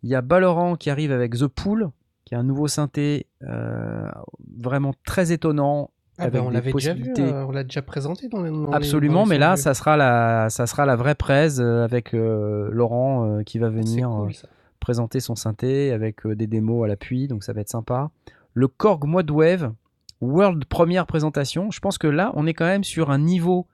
[0.01, 1.89] Il y a Balorant qui arrive avec The Pool,
[2.23, 5.91] qui est un nouveau synthé vraiment très étonnant.
[6.17, 8.49] Ah ben, on l'avait déjà vu, euh, on l'a déjà présenté dans les.
[8.49, 11.83] dans les- Absolument, dans mais là, ça sera la, ça sera la vraie presse euh,
[11.83, 14.47] avec euh, Laurent euh, qui va venir cool, euh,
[14.79, 18.09] présenter son synthé avec des démos à l'appui, donc ça va être sympa.
[18.53, 19.73] Le Korg Modwave,
[20.21, 21.69] World première présentation.
[21.71, 23.67] Je pense que là, on est quand même sur un niveau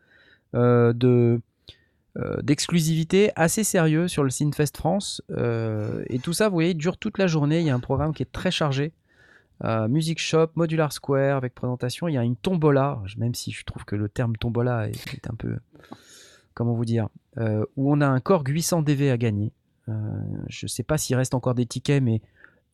[0.53, 1.39] de
[2.43, 5.21] d'exclusivité assez sérieux sur le Synfest France.
[6.09, 7.59] Et tout ça, vous voyez, dure toute la journée.
[7.59, 8.91] Il y a un programme qui est très chargé.
[9.63, 12.07] Euh, Music Shop, Modular Square avec présentation.
[12.07, 15.35] Il y a une tombola, même si je trouve que le terme tombola est, un
[15.35, 15.57] peu.
[16.53, 19.53] Comment vous dire euh, Où on a un Korg 800 DV à gagner.
[19.87, 19.93] Euh,
[20.47, 22.21] je ne sais pas s'il reste encore des tickets, mais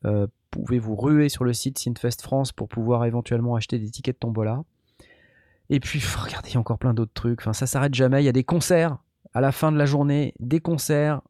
[0.06, 4.16] euh, pouvez vous ruer sur le site Synfest France pour pouvoir éventuellement acheter des tickets
[4.16, 4.64] de tombola.
[5.70, 7.42] Et puis, regardez, il y a encore plein d'autres trucs.
[7.42, 8.22] Enfin, ça s'arrête jamais.
[8.22, 8.98] Il y a des concerts
[9.34, 11.22] à la fin de la journée, des concerts,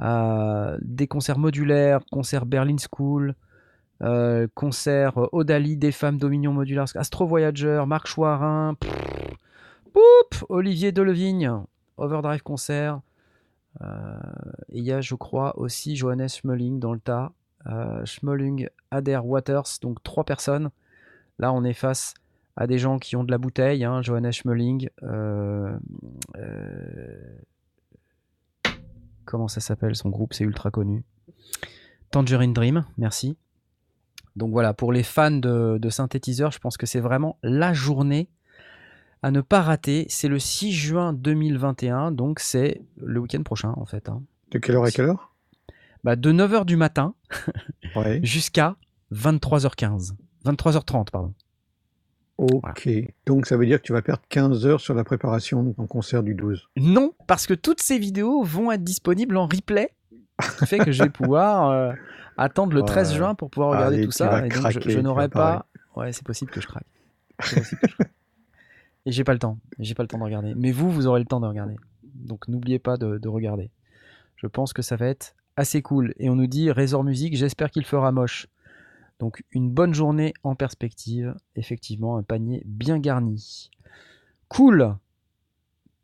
[0.00, 3.36] des concerts modulaires, concerts Berlin School,
[4.02, 8.76] euh, concerts euh, Odali, des femmes Dominion Modular, Astro Voyager, Marc Chouarin,
[10.48, 11.50] Olivier Delevigne,
[11.96, 13.00] Overdrive Concert.
[13.82, 14.18] Euh,
[14.70, 17.32] et il y a, je crois, aussi Johannes Schmeling dans le tas.
[18.04, 20.70] Schmeling, Adair Waters, donc trois personnes.
[21.38, 22.12] Là, on est face
[22.56, 23.84] à des gens qui ont de la bouteille.
[23.84, 24.90] Hein, Johannes Schmeling.
[29.24, 31.04] comment ça s'appelle son groupe C'est ultra connu.
[32.10, 33.38] Tangerine Dream, merci.
[34.36, 38.28] Donc voilà, pour les fans de, de synthétiseurs, je pense que c'est vraiment la journée
[39.22, 40.06] à ne pas rater.
[40.08, 44.08] C'est le 6 juin 2021, donc c'est le week-end prochain en fait.
[44.08, 44.22] hein.
[44.50, 45.32] De quelle heure à quelle heure?
[46.02, 47.14] Bah, de 9h du matin
[47.96, 48.20] Ouais.
[48.22, 48.76] jusqu'à
[49.12, 50.12] 23h15.
[50.44, 51.32] 23h30, pardon.
[52.36, 52.88] Ok.
[53.26, 55.86] Donc ça veut dire que tu vas perdre 15 heures sur la préparation de ton
[55.86, 56.68] concert du 12.
[56.76, 59.90] Non, parce que toutes ces vidéos vont être disponibles en replay.
[60.42, 61.92] Ce qui fait que je vais pouvoir euh,
[62.36, 63.16] attendre le 13 Ouais.
[63.16, 64.28] juin pour pouvoir regarder Allez, tout ça.
[64.28, 65.66] vas Et donc, je, n'aurai pas.
[65.96, 66.86] Ouais, c'est possible que je craque.
[67.38, 68.10] Que je craque.
[69.06, 69.58] Et j'ai pas le temps.
[69.78, 70.54] J'ai pas le temps de regarder.
[70.54, 71.76] Mais vous, vous aurez le temps de regarder.
[72.14, 73.70] Donc n'oubliez pas de, de regarder.
[74.36, 76.14] Je pense que ça va être assez cool.
[76.18, 78.46] Et on nous dit Razor Music, j'espère qu'il fera moche.
[79.18, 81.34] Donc une bonne journée en perspective.
[81.56, 83.70] Effectivement, un panier bien garni.
[84.48, 84.96] Cool.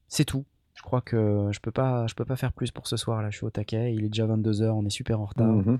[0.09, 0.45] C'est tout.
[0.75, 3.23] Je crois que je peux pas, je peux pas faire plus pour ce soir.
[3.23, 3.95] Là, je suis au taquet.
[3.95, 5.47] Il est déjà 22 h On est super en retard.
[5.47, 5.79] Mhm.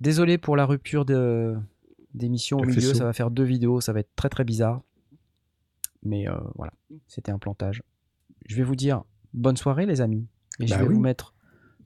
[0.00, 1.56] Désolé pour la rupture de
[2.14, 2.94] d'émission au milieu.
[2.94, 3.80] Ça va faire deux vidéos.
[3.80, 4.82] Ça va être très très bizarre.
[6.02, 6.72] Mais euh, voilà,
[7.06, 7.82] c'était un plantage.
[8.46, 9.04] Je vais vous dire
[9.34, 10.26] bonne soirée, les amis.
[10.58, 10.94] Et je Bah vais oui.
[10.94, 11.34] vous mettre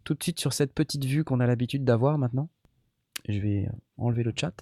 [0.04, 2.48] tout de suite sur cette petite vue qu'on a l'habitude d'avoir maintenant.
[3.28, 4.54] Je vais euh, enlever le chat.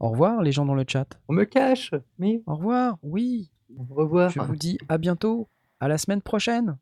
[0.00, 1.06] Au revoir, les gens dans le chat.
[1.28, 3.50] On me cache, mais Au revoir, oui.
[3.78, 4.30] au revoir.
[4.30, 5.48] Je vous dis à bientôt.
[5.80, 6.76] À la semaine prochaine.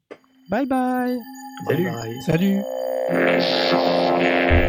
[0.49, 1.19] Bye bye.
[2.25, 2.61] Salut.
[3.29, 4.62] Salut.